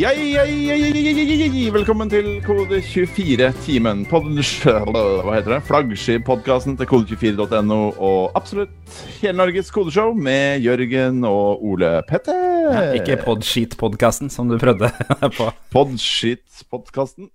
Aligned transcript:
Ja, 0.00 0.14
ja, 0.16 0.46
ja. 0.48 1.72
Velkommen 1.74 2.08
til 2.08 2.38
Kode24-timen. 2.46 4.06
Hva 4.08 5.34
heter 5.34 5.52
det? 5.52 5.58
Flaggskip-podkasten 5.68 6.78
til 6.80 6.88
kode24.no 6.88 7.76
og 8.00 8.38
absolutt 8.38 8.94
hele 9.18 9.36
Norges 9.42 9.68
kodeshow 9.74 10.14
med 10.16 10.64
Jørgen 10.64 11.20
og 11.28 11.60
Ole 11.68 11.92
Petter. 12.08 12.96
Ikke 12.96 13.18
Podskit-podkasten, 13.26 14.32
som 14.32 14.48
du 14.48 14.56
prøvde 14.62 14.88
på. 15.36 15.50
Podshit-podkasten. 15.76 17.28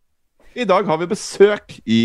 I 0.57 0.65
dag 0.65 0.89
har 0.89 1.03
vi 1.03 1.11
besøk 1.13 1.77
i 1.85 2.01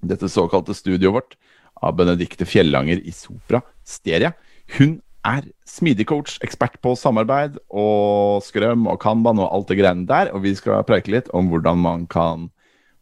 dette 0.00 0.32
såkalte 0.32 0.72
studioet 0.72 1.18
vårt 1.20 1.36
av 1.84 1.98
Benedikte 2.00 2.48
Fjellanger 2.48 3.04
i 3.04 3.12
Sopra 3.12 3.60
Steria. 3.84 4.32
Hun 4.78 5.02
er 5.24 5.46
smidig 5.68 6.06
coach, 6.10 6.38
ekspert 6.44 6.76
på 6.84 6.94
samarbeid 6.98 7.56
og 7.72 8.44
skrøm 8.44 8.88
og 8.90 9.00
kanban 9.02 9.40
og 9.42 9.50
alt 9.50 9.70
det 9.70 9.78
greiene 9.80 10.08
der. 10.08 10.32
Og 10.34 10.44
vi 10.44 10.54
skal 10.58 10.84
preike 10.86 11.12
litt 11.12 11.30
om 11.36 11.48
hvordan 11.52 11.80
man 11.80 12.06
kan 12.10 12.50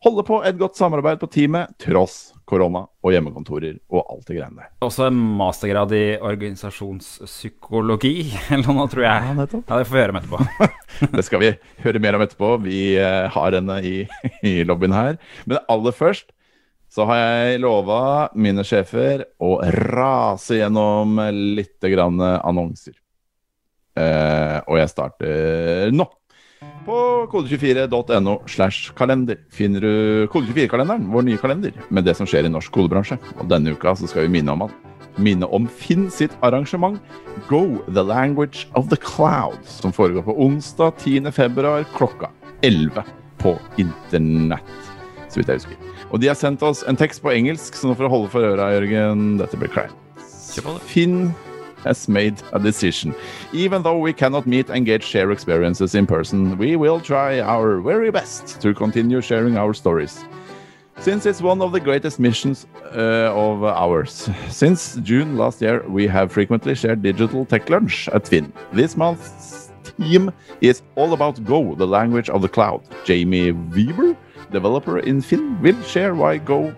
holde 0.03 0.25
på 0.27 0.41
et 0.47 0.59
godt 0.59 0.79
samarbeid 0.79 1.21
på 1.21 1.31
teamet 1.31 1.75
tross 1.83 2.33
korona 2.49 2.83
og 3.07 3.15
hjemmekontorer 3.15 3.77
og 3.93 4.03
alt 4.03 4.27
det 4.29 4.37
greiene 4.37 4.59
der. 4.65 4.71
Også 4.85 5.07
en 5.09 5.19
mastergrad 5.39 5.95
i 5.97 6.19
organisasjonspsykologi, 6.19 8.15
eller 8.55 8.67
noe, 8.75 8.89
tror 8.91 9.07
jeg. 9.07 9.31
Ja, 9.31 9.37
nettopp. 9.39 9.65
Ja, 9.69 9.79
Det 9.79 9.89
får 9.89 9.97
vi 9.97 10.03
høre 10.03 10.15
om 10.15 10.21
etterpå. 10.21 10.39
Det 11.17 11.27
skal 11.27 11.43
vi 11.43 11.53
høre 11.87 12.03
mer 12.03 12.19
om 12.19 12.27
etterpå. 12.27 12.55
Vi 12.67 12.81
eh, 13.01 13.27
har 13.33 13.59
henne 13.59 13.79
i, 13.87 13.97
i 14.47 14.55
lobbyen 14.69 14.97
her. 14.97 15.19
Men 15.47 15.63
aller 15.73 15.95
først 15.97 16.31
så 16.93 17.07
har 17.09 17.21
jeg 17.21 17.61
lova 17.63 18.01
mine 18.37 18.65
sjefer 18.69 19.25
å 19.41 19.55
rase 19.65 20.59
gjennom 20.59 21.17
litt 21.57 21.81
grann 21.89 22.21
annonser. 22.21 22.99
Eh, 23.97 24.59
og 24.67 24.77
jeg 24.77 24.91
starter 24.93 25.95
nå. 25.97 26.05
På 26.87 26.97
kode24.no 27.31 28.37
slash 28.51 28.93
kalender 28.99 29.41
finner 29.55 29.83
du 29.83 29.95
Kode24-kalenderen, 30.33 31.09
vår 31.15 31.27
nye 31.27 31.41
kalender, 31.41 31.75
med 31.91 32.07
det 32.07 32.15
som 32.19 32.29
skjer 32.29 32.47
i 32.47 32.53
norsk 32.53 32.75
kodebransje. 32.75 33.19
Og 33.39 33.47
denne 33.51 33.75
uka 33.75 33.95
så 33.99 34.11
skal 34.11 34.27
vi 34.27 34.35
minne 34.37 34.55
om, 34.55 34.67
at 34.67 35.19
minne 35.23 35.49
om 35.53 35.69
Finn 35.69 36.09
sitt 36.11 36.35
arrangement 36.47 37.01
Go 37.49 37.83
the 37.89 38.05
language 38.05 38.67
of 38.79 38.91
the 38.93 38.99
cloud, 39.01 39.59
som 39.67 39.95
foregår 39.95 40.27
på 40.27 40.37
onsdag 40.47 40.99
10. 41.03 41.33
februar 41.33 41.87
klokka 41.97 42.31
11 42.63 43.03
på 43.43 43.57
internett, 43.83 44.77
så 45.29 45.43
vidt 45.43 45.51
jeg 45.51 45.65
husker. 45.65 45.82
Og 46.13 46.21
de 46.21 46.29
har 46.29 46.37
sendt 46.37 46.63
oss 46.63 46.83
en 46.85 46.97
tekst 46.97 47.23
på 47.25 47.33
engelsk, 47.33 47.75
så 47.75 47.89
nå 47.89 47.97
får 47.97 48.05
du 48.05 48.13
holde 48.13 48.33
for 48.33 48.45
øra, 48.45 48.69
Jørgen. 48.75 49.39
Dette 49.41 49.57
blir 49.57 49.73
kleint. 49.73 49.97
Finn 50.85 51.33
has 51.85 52.07
made 52.09 52.43
a 52.53 52.59
decision. 52.59 53.15
Even 53.53 53.83
though 53.83 53.99
we 53.99 54.13
cannot 54.13 54.47
meet 54.47 54.69
and 54.71 54.85
get 54.87 55.03
share 55.03 55.33
experiences 55.33 55.95
in 55.95 56.07
person, 56.07 56.57
we 56.59 56.77
will 56.77 57.01
try 57.01 57.41
our 57.41 57.81
very 57.81 58.11
best 58.11 58.61
to 58.61 58.75
continue 58.75 59.23
sharing 59.23 59.57
our 59.57 59.73
stories. 59.73 60.25
Since 61.01 61.27
it's 61.27 61.41
one 61.41 61.63
of 61.63 61.73
the 61.73 61.81
greatest 61.81 62.21
missions 62.21 62.67
uh, 62.95 63.33
of 63.35 63.65
ours. 63.65 64.29
Since 64.51 64.97
June 65.03 65.37
last 65.37 65.61
year, 65.63 65.83
we 65.89 66.07
have 66.07 66.31
frequently 66.31 66.75
shared 66.75 67.03
digital 67.03 67.45
tech 67.45 67.69
lunch 67.71 68.09
at 68.13 68.29
Finn. 68.29 68.53
This 68.73 68.97
month's 68.97 69.71
theme 69.83 70.31
is 70.61 70.83
all 70.95 71.13
about 71.13 71.43
Go, 71.45 71.75
the 71.75 71.87
language 71.87 72.29
of 72.31 72.43
the 72.43 72.49
cloud. 72.49 72.83
Jamie 73.05 73.53
Weaver, 73.53 74.17
developer 74.53 74.99
in 74.99 75.21
Finn, 75.23 75.57
will 75.63 75.81
share 75.83 76.15
why 76.15 76.39
Go 76.39 76.73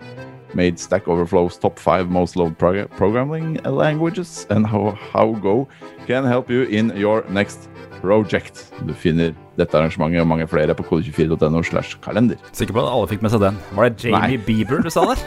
made 0.55 0.79
Stack 0.79 1.07
Overflow's 1.07 1.57
top 1.57 1.77
five 1.77 2.09
most 2.09 2.35
loved 2.37 2.57
prog- 2.57 2.89
programming 2.91 3.55
languages, 3.65 4.47
and 4.49 4.65
how, 4.65 4.97
how 5.11 5.33
Go 5.33 5.67
can 6.07 6.23
help 6.23 6.49
you 6.49 6.63
in 6.63 6.95
your 6.95 7.25
next 7.29 7.67
project. 8.01 8.71
Du 8.87 8.93
finner 8.93 9.33
dette 9.57 9.75
arrangementet 9.75 10.21
og 10.23 10.27
mange 10.27 10.47
flere 10.47 10.75
på 10.77 10.83
kode24.no 10.87 11.61
slash 11.63 11.97
kalender. 12.03 12.39
Sikker 12.53 12.75
på 12.75 12.83
at 12.83 12.91
alle 12.91 13.07
fikk 13.11 13.23
med 13.25 13.33
seg 13.33 13.43
den. 13.43 13.59
Var 13.75 13.89
det 13.89 14.07
Jamie 14.07 14.37
Nei. 14.37 14.43
Bieber 14.47 14.83
du 14.83 14.91
sa 14.93 15.05
der? 15.11 15.23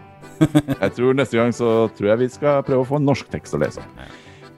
Jeg 0.80 0.92
tror 0.96 1.12
neste 1.16 1.36
gang 1.36 1.52
så 1.52 1.90
tror 1.98 2.14
jeg 2.14 2.20
vi 2.22 2.28
skal 2.32 2.62
prøve 2.64 2.80
å 2.80 2.88
få 2.88 2.96
en 2.96 3.04
norsk 3.04 3.28
tekst 3.28 3.52
å 3.52 3.60
lese. 3.60 3.82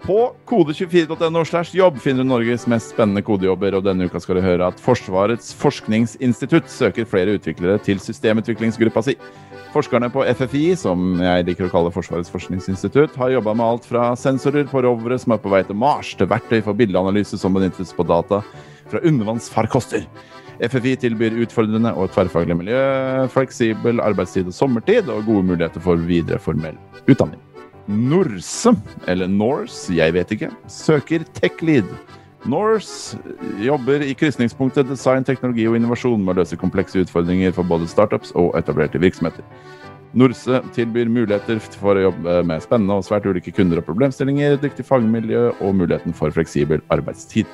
På 0.03 0.33
kode24.no 0.51 1.45
slash 1.45 1.77
jobb 1.77 1.99
finner 2.03 2.25
du 2.25 2.29
Norges 2.33 2.65
mest 2.67 2.91
spennende 2.91 3.23
kodejobber, 3.23 3.77
og 3.79 3.85
denne 3.87 4.09
uka 4.11 4.19
skal 4.19 4.41
du 4.41 4.43
høre 4.43 4.67
at 4.73 4.81
Forsvarets 4.83 5.53
forskningsinstitutt 5.55 6.67
søker 6.75 7.07
flere 7.07 7.37
utviklere 7.39 7.79
til 7.87 8.03
systemutviklingsgruppa 8.03 9.05
si. 9.07 9.15
Forskerne 9.71 10.09
på 10.13 10.25
FFI, 10.27 10.65
som 10.81 11.23
jeg 11.23 11.47
liker 11.47 11.69
å 11.69 11.71
kalle 11.71 11.93
Forsvarets 11.95 12.33
forskningsinstitutt, 12.35 13.15
har 13.15 13.37
jobba 13.37 13.55
med 13.55 13.69
alt 13.69 13.87
fra 13.87 14.09
sensorer 14.19 14.67
på 14.67 14.83
rovere 14.83 15.21
som 15.23 15.37
er 15.37 15.41
på 15.45 15.55
vei 15.55 15.63
til 15.71 15.79
Mars, 15.79 16.11
til 16.19 16.31
verktøy 16.35 16.59
for 16.67 16.83
bildeanalyse 16.83 17.39
som 17.39 17.55
benyttes 17.55 17.95
på 17.95 18.09
data 18.11 18.43
fra 18.91 19.05
undervannsfarkoster. 19.07 20.03
FFI 20.67 20.97
tilbyr 21.07 21.39
utfordrende 21.47 21.95
og 21.95 22.11
tverrfaglig 22.11 22.59
miljø, 22.59 22.83
fleksibel 23.31 24.03
arbeidstid 24.03 24.51
og 24.51 24.59
sommertid, 24.59 25.07
og 25.07 25.31
gode 25.31 25.47
muligheter 25.55 25.87
for 25.87 26.11
videre 26.11 26.43
formell 26.43 26.77
utdanning. 27.07 27.39
Norse, 27.93 28.73
eller 29.07 29.31
Norse, 29.31 29.93
jeg 29.95 30.15
vet 30.17 30.35
ikke, 30.35 30.51
søker 30.71 31.25
tech-lead. 31.37 31.89
Norse 32.49 33.19
jobber 33.63 34.03
i 34.03 34.15
krysningspunktet 34.19 34.89
design, 34.91 35.23
teknologi 35.25 35.69
og 35.71 35.77
innovasjon 35.79 36.25
med 36.25 36.35
å 36.35 36.43
løse 36.43 36.59
komplekse 36.59 37.05
utfordringer 37.05 37.55
for 37.55 37.69
både 37.69 37.87
startups 37.91 38.35
og 38.39 38.57
etablerte 38.59 39.01
virksomheter. 39.03 39.47
Norse 40.19 40.59
tilbyr 40.77 41.09
muligheter 41.09 41.61
for 41.79 41.97
å 41.97 42.09
jobbe 42.09 42.41
med 42.49 42.65
spennende 42.65 42.99
og 42.99 43.07
svært 43.07 43.29
ulike 43.29 43.55
kunder 43.55 43.81
og 43.81 43.87
problemstillinger, 43.87 44.59
dyktig 44.61 44.85
fagmiljø 44.89 45.47
og 45.55 45.79
muligheten 45.79 46.17
for 46.17 46.35
fleksibel 46.35 46.83
arbeidstid. 46.93 47.49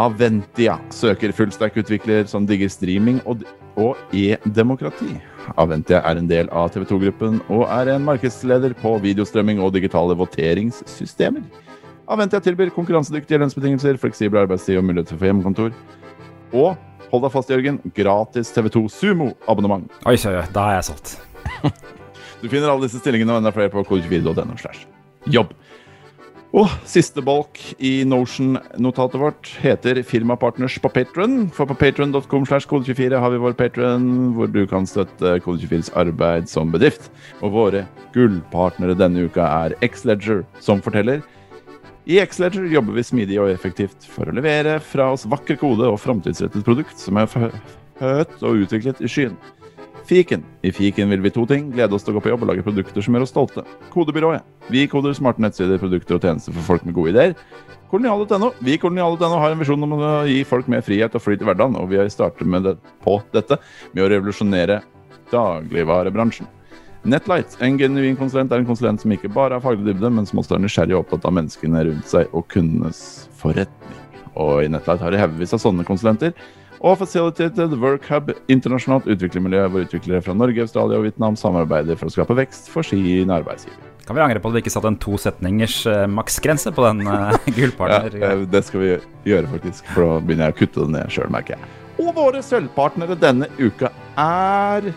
Aventia 0.00 0.76
søker 0.94 1.32
fullstack-utvikler 1.36 2.28
som 2.30 2.46
digger 2.48 2.70
streaming 2.72 3.22
og, 3.24 3.46
og 3.78 3.98
e-demokrati. 4.16 5.14
Aventia 5.60 6.00
er 6.06 6.20
en 6.20 6.28
del 6.30 6.50
av 6.54 6.70
TV 6.74 6.86
2-gruppen 6.88 7.40
og 7.48 7.64
er 7.68 7.92
en 7.94 8.06
markedsleder 8.06 8.74
på 8.80 8.96
videostrømming 9.02 9.62
og 9.62 9.74
digitale 9.76 10.16
voteringssystemer. 10.18 11.44
Aventia 12.10 12.40
tilbyr 12.42 12.72
konkurransedyktige 12.74 13.38
lønnsbetingelser, 13.38 13.98
fleksibel 14.02 14.42
arbeidstid 14.42 14.80
og 14.80 14.86
muligheter 14.88 15.18
for 15.18 15.28
hjemmekontor. 15.28 15.74
Og 16.50 16.74
hold 17.10 17.24
deg 17.26 17.34
fast, 17.34 17.52
Jørgen, 17.54 17.78
gratis 17.94 18.50
TV 18.54 18.70
2 18.74 18.84
Sumo-abonnement. 18.96 19.86
Oi, 20.06 20.16
oi, 20.16 20.34
oi, 20.34 20.46
da 20.54 20.66
er 20.70 20.80
jeg 20.80 20.90
solgt. 20.90 21.18
Du 22.40 22.46
finner 22.48 22.70
alle 22.72 22.86
disse 22.86 22.96
stillingene 23.02 23.34
og 23.34 23.42
enda 23.42 23.50
flere 23.52 23.68
på 23.68 23.82
kode24.no. 23.84 24.54
slash 24.56 24.86
jobb. 25.28 25.50
Og 26.50 26.66
siste 26.88 27.22
bolk 27.22 27.60
i 27.78 28.00
Notion-notatet 28.10 29.20
vårt 29.22 29.50
heter 29.62 30.00
Firmapartners 30.02 30.80
på 30.82 30.90
Patron. 30.90 31.44
For 31.54 31.68
på 31.70 31.76
patron.com 31.78 32.46
slash 32.48 32.66
kode24 32.70 33.20
har 33.22 33.30
vi 33.30 33.38
vår 33.38 33.54
patron, 33.54 34.08
hvor 34.34 34.50
du 34.50 34.64
kan 34.66 34.88
støtte 34.90 35.36
Kode24s 35.44 35.92
arbeid 36.00 36.50
som 36.50 36.72
bedrift. 36.74 37.06
Og 37.38 37.54
våre 37.54 37.84
gullpartnere 38.16 38.98
denne 38.98 39.28
uka 39.30 39.46
er 39.46 39.76
Xledger, 39.94 40.42
som 40.58 40.82
forteller 40.82 41.22
i 42.10 42.16
Xledger 42.26 42.64
jobber 42.72 42.96
vi 42.96 43.02
smidig 43.06 43.36
og 43.38 43.50
effektivt 43.52 44.06
for 44.08 44.26
å 44.26 44.34
levere 44.34 44.78
fra 44.82 45.10
oss 45.12 45.26
vakker 45.30 45.58
kode 45.60 45.86
og 45.86 46.00
framtidsrettet 46.00 46.64
produkt 46.66 46.98
som 46.98 47.20
er 47.20 47.28
fø- 47.30 47.52
født 48.00 48.40
og 48.40 48.62
utviklet 48.64 49.02
i 49.04 49.10
skyen. 49.12 49.36
Fiken. 50.08 50.44
I 50.62 50.72
Fiken 50.72 51.10
vil 51.10 51.22
vi 51.24 51.32
to 51.34 51.46
ting. 51.46 51.70
Glede 51.74 51.94
oss 51.96 52.04
til 52.06 52.14
å 52.14 52.18
gå 52.18 52.24
på 52.24 52.32
jobb 52.32 52.44
og 52.44 52.52
lage 52.52 52.64
produkter 52.66 53.04
som 53.04 53.16
gjør 53.16 53.26
oss 53.26 53.32
stolte. 53.34 53.64
Kodebyrået. 53.92 54.46
Vi 54.70 54.86
koder 54.90 55.14
smarte 55.16 55.42
nettsider, 55.42 55.80
produkter 55.82 56.16
og 56.16 56.24
tjenester 56.24 56.54
for 56.56 56.74
folk 56.74 56.86
med 56.86 56.96
gode 56.96 57.14
ideer. 57.14 57.34
Kolonial.no. 57.90 58.52
Vi 58.62 58.76
i 58.76 58.80
Kolonial.no 58.80 59.40
har 59.42 59.54
en 59.54 59.60
visjon 59.60 59.86
om 59.86 59.96
å 59.98 60.12
gi 60.28 60.44
folk 60.46 60.70
mer 60.70 60.84
frihet 60.86 61.14
og 61.16 61.24
flyt 61.24 61.42
i 61.42 61.48
hverdagen, 61.48 61.76
og 61.78 61.90
vi 61.90 61.98
med 62.46 62.68
det, 62.68 62.76
på 63.02 63.18
dette 63.34 63.58
med 63.92 64.04
å 64.04 64.10
revolusjonere 64.12 64.80
dagligvarebransjen. 65.32 66.48
Netlight, 67.02 67.56
en 67.64 67.78
genuin 67.80 68.16
konsulent, 68.16 68.52
er 68.52 68.60
en 68.60 68.68
konsulent 68.68 69.00
som 69.00 69.12
ikke 69.14 69.30
bare 69.32 69.56
har 69.56 69.64
faglig 69.64 69.86
dybde, 69.88 70.10
men 70.12 70.26
som 70.28 70.42
også 70.42 70.58
er 70.58 70.64
nysgjerrig 70.66 70.98
og 70.98 71.06
opptatt 71.06 71.24
av 71.30 71.32
menneskene 71.38 71.84
rundt 71.88 72.10
seg 72.10 72.34
og 72.36 72.44
kundenes 72.52 73.00
forretning. 73.40 74.00
Og 74.36 74.66
i 74.66 74.70
Netlight 74.70 75.00
har 75.02 75.14
de 75.14 75.20
haugevis 75.22 75.56
av 75.56 75.62
sånne 75.62 75.86
konsulenter. 75.88 76.34
Og 76.80 76.96
Facilitated 76.96 77.74
Work 77.82 78.06
Hub, 78.08 78.30
internasjonalt 78.48 79.04
utviklermiljø 79.12 79.66
hvor 79.68 79.82
utviklere 79.84 80.22
fra 80.24 80.32
Norge, 80.32 80.64
Australia 80.64 80.96
og 80.96 81.04
Vietnam 81.04 81.36
samarbeider 81.36 81.98
for 82.00 82.08
å 82.08 82.14
skape 82.14 82.36
vekst 82.38 82.70
for 82.72 82.86
sin 82.86 83.32
arbeidsgiver. 83.34 83.76
Kan 84.06 84.16
vi 84.16 84.22
angre 84.24 84.40
på 84.40 84.48
at 84.48 84.56
vi 84.56 84.62
ikke 84.64 84.72
satte 84.72 84.88
en 84.88 84.96
to 84.98 85.18
setningers 85.20 85.82
eh, 85.86 86.06
maksgrense 86.10 86.72
på 86.74 86.86
den 86.86 87.04
uh, 87.04 87.12
Ja, 87.36 87.52
gullpartner? 87.58 88.16
ja, 88.16 88.32
det 88.48 88.64
skal 88.66 88.82
vi 88.82 88.88
gjøre, 89.28 89.50
faktisk, 89.52 89.92
for 89.92 90.06
da 90.06 90.24
begynner 90.24 90.48
jeg 90.48 90.56
å 90.56 90.58
kutte 90.62 90.86
det 90.86 90.94
ned 90.96 91.12
sjøl, 91.12 91.28
merker 91.36 91.58
jeg. 91.58 91.70
Og 92.00 92.10
våre 92.16 92.40
sølvpartnere 92.42 93.18
denne 93.20 93.50
uka 93.60 93.92
er 94.16 94.88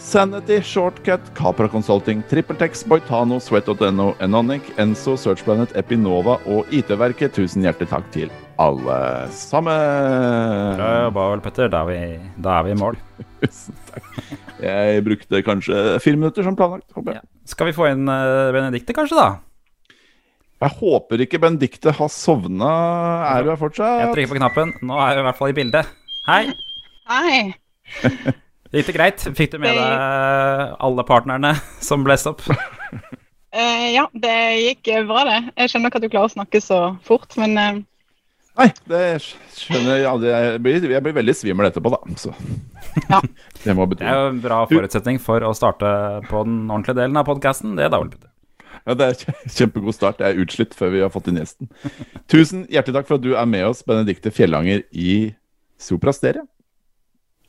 Sanity, 0.00 0.62
Shortcut, 0.64 1.28
Capra 1.36 1.68
Consulting, 1.68 2.24
TrippelTex, 2.32 2.86
Boitano, 2.88 3.36
Sweat.no, 3.42 4.14
Enonic, 4.24 4.72
Enso, 4.80 5.16
Searchplanet, 5.20 5.76
Epinova 5.76 6.40
og 6.48 6.72
IT-verket. 6.72 7.36
Tusen 7.36 7.68
hjertelig 7.68 7.92
takk 7.92 8.08
til 8.16 8.32
alle 8.62 8.98
sammen. 9.34 10.76
Bra 10.78 10.90
jobba, 11.06 11.24
Ole 11.32 11.44
Petter. 11.44 11.68
Da 11.72 11.82
er, 11.84 11.90
vi, 11.90 12.30
da 12.42 12.58
er 12.58 12.66
vi 12.66 12.74
i 12.74 12.78
mål. 12.80 12.98
Tusen 13.42 13.76
takk. 13.90 14.06
Jeg 14.62 15.02
brukte 15.04 15.42
kanskje 15.44 15.82
fire 16.04 16.20
minutter 16.20 16.46
som 16.46 16.56
planlagt, 16.58 16.88
håper 16.96 17.18
jeg. 17.18 17.24
Ja. 17.24 17.50
Skal 17.52 17.70
vi 17.70 17.76
få 17.76 17.90
inn 17.90 18.08
uh, 18.08 18.52
Benedicte, 18.56 18.96
kanskje, 18.96 19.18
da? 19.20 19.84
Jeg 20.64 20.72
håper 20.78 21.20
ikke 21.26 21.40
Benedicte 21.42 21.92
har 21.98 22.08
sovna. 22.12 22.72
Er 23.34 23.44
du 23.44 23.52
her 23.52 23.60
fortsatt? 23.60 24.00
Jeg 24.00 24.14
trykker 24.14 24.32
på 24.32 24.40
knappen. 24.40 24.72
Nå 24.88 24.96
er 25.04 25.18
vi 25.18 25.22
i 25.22 25.28
hvert 25.28 25.40
fall 25.42 25.52
i 25.52 25.58
bildet. 25.58 25.92
Hei. 26.30 26.42
Hei. 27.10 27.36
Gikk 28.74 28.88
det 28.88 28.96
greit? 28.96 29.28
Fikk 29.36 29.52
du 29.52 29.60
med 29.62 29.76
deg 29.76 30.80
alle 30.82 31.04
partnerne 31.06 31.52
som 31.84 32.04
blåste 32.06 32.34
opp? 32.34 32.44
Eh, 33.56 33.94
ja, 33.94 34.02
det 34.12 34.32
gikk 34.60 34.88
bra, 35.08 35.22
det. 35.24 35.36
Jeg 35.56 35.70
skjønner 35.72 35.88
ikke 35.88 35.96
at 35.96 36.04
du 36.04 36.10
klarer 36.12 36.28
å 36.28 36.32
snakke 36.34 36.60
så 36.60 36.80
fort, 37.06 37.38
men 37.40 37.54
eh, 37.56 37.78
Nei, 38.56 38.70
det 38.88 39.00
skjønner 39.52 39.98
jeg 39.98 40.06
aldri. 40.08 40.30
Jeg 40.32 40.60
blir, 40.64 40.86
jeg 40.94 41.04
blir 41.04 41.16
veldig 41.18 41.34
svimmel 41.36 41.68
etterpå, 41.68 41.92
da. 41.92 42.16
Så 42.20 42.32
Ja. 43.10 43.20
det 43.64 43.74
må 43.76 43.84
Det 43.90 44.00
er 44.00 44.16
jo 44.22 44.30
en 44.30 44.40
bra 44.40 44.62
forutsetning 44.70 45.18
for 45.20 45.44
å 45.44 45.52
starte 45.56 45.90
på 46.30 46.44
den 46.46 46.62
ordentlige 46.70 47.02
delen 47.02 47.20
av 47.20 47.26
podkasten. 47.28 47.74
Det 47.76 47.84
er 47.84 47.92
da, 47.92 48.00
vel 48.00 48.14
Petter. 48.14 48.30
Ja, 48.86 48.94
det 48.94 49.06
er 49.10 49.36
kjempegod 49.58 49.96
start. 49.96 50.22
Jeg 50.22 50.36
er 50.36 50.44
utslitt 50.44 50.76
før 50.78 50.92
vi 50.94 51.02
har 51.04 51.12
fått 51.12 51.28
inn 51.28 51.40
gjesten. 51.40 51.68
Tusen 52.32 52.64
hjertelig 52.72 53.00
takk 53.00 53.08
for 53.10 53.18
at 53.18 53.24
du 53.26 53.32
er 53.36 53.48
med 53.50 53.66
oss, 53.68 53.82
Benedicte 53.86 54.32
Fjellanger 54.32 54.84
i 54.92 55.34
Soprasteria. 55.76 56.46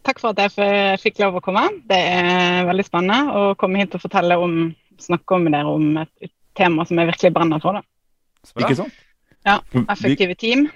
takk 0.08 0.20
for 0.24 0.32
at 0.32 0.40
jeg 0.58 1.00
fikk 1.04 1.20
lov 1.20 1.38
å 1.40 1.44
komme. 1.44 1.66
Det 1.88 2.00
er 2.00 2.68
veldig 2.68 2.86
spennende 2.88 3.36
å 3.38 3.56
komme 3.60 3.80
hit 3.84 3.96
og 3.96 4.04
fortelle 4.04 4.38
om, 4.40 4.58
snakke 5.04 5.40
med 5.44 5.54
dere 5.56 5.72
om 5.78 5.98
et 6.00 6.32
tema 6.58 6.84
som 6.88 7.00
jeg 7.00 7.12
virkelig 7.12 7.34
brenner 7.36 7.62
for. 7.64 7.78
Da. 7.80 7.84
Ikke 8.64 8.78
sant? 8.80 9.04
Ja, 9.48 9.60
Effektive 9.94 10.36
team. 10.40 10.68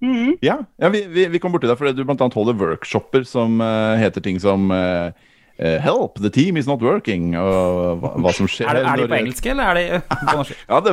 Mhm. 0.00 0.36
ja, 0.46 0.60
ja 0.78 0.88
vi, 0.94 1.00
vi, 1.10 1.24
vi 1.32 1.38
kom 1.42 1.50
borti 1.50 1.66
deg 1.66 1.78
fordi 1.80 1.96
du 1.98 2.04
bl.a. 2.06 2.28
holder 2.34 2.54
workshoper 2.60 3.24
som 3.26 3.56
uh, 3.60 3.96
heter 3.98 4.22
ting 4.22 4.38
som 4.42 4.68
uh, 4.70 5.10
Help, 5.58 6.20
the 6.22 6.30
team 6.30 6.54
is 6.56 6.68
not 6.70 6.78
working, 6.86 7.32
og 7.34 7.98
hva, 7.98 8.12
hva 8.22 8.30
som 8.36 8.46
skjer 8.46 8.68
Er, 8.70 8.78
det- 8.78 8.84
er 8.86 9.00
de 9.00 9.08
på 9.10 9.16
engelsk, 9.16 9.46
eller 9.50 9.64
er 9.64 9.74
de 9.74 10.00
på 10.06 10.36
norsk? 10.38 10.54
Ja, 10.70 10.78
det, 10.86 10.92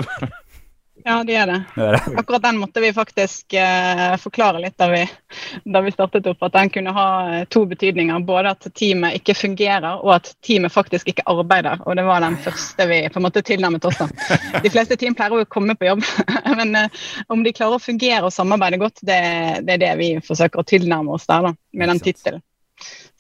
Ja, 1.06 1.20
de 1.24 1.36
er 1.38 1.46
det. 1.48 1.58
Det 1.76 1.84
er 1.86 1.92
det. 1.94 2.16
Akkurat 2.18 2.42
den 2.42 2.58
måtte 2.58 2.82
vi 2.82 2.90
faktisk 2.94 3.54
eh, 3.54 4.16
forklare 4.18 4.58
litt 4.64 4.74
da 4.82 4.88
vi, 4.90 5.04
da 5.70 5.82
vi 5.86 5.92
startet 5.94 6.26
opp. 6.32 6.42
At 6.48 6.56
den 6.56 6.72
kunne 6.74 6.94
ha 6.96 7.04
eh, 7.36 7.44
to 7.54 7.62
betydninger. 7.70 8.24
Både 8.26 8.56
at 8.56 8.66
teamet 8.74 9.20
ikke 9.20 9.36
fungerer, 9.38 10.00
og 10.02 10.16
at 10.16 10.32
teamet 10.46 10.74
faktisk 10.74 11.12
ikke 11.14 11.28
arbeider. 11.30 11.84
Og 11.86 11.94
det 12.00 12.08
var 12.08 12.26
den 12.26 12.40
første 12.42 12.88
vi 12.90 12.98
på 13.14 13.22
en 13.22 13.28
måte 13.28 13.44
tilnærmet 13.46 13.86
oss. 13.86 14.02
da. 14.02 14.40
De 14.66 14.72
fleste 14.74 14.98
team 14.98 15.14
pleier 15.20 15.38
å 15.44 15.46
komme 15.46 15.78
på 15.78 15.92
jobb, 15.92 16.02
men 16.58 16.74
eh, 16.82 17.06
om 17.30 17.46
de 17.46 17.54
klarer 17.54 17.78
å 17.78 17.86
fungere 17.86 18.26
og 18.26 18.34
samarbeide 18.34 18.82
godt, 18.82 19.06
det, 19.06 19.22
det 19.68 19.78
er 19.78 19.84
det 19.86 19.94
vi 20.02 20.10
forsøker 20.26 20.64
å 20.64 20.68
tilnærme 20.74 21.14
oss 21.20 21.30
der, 21.30 21.52
da, 21.52 21.54
med 21.78 21.94
den 21.94 22.02
tittelen. 22.02 22.42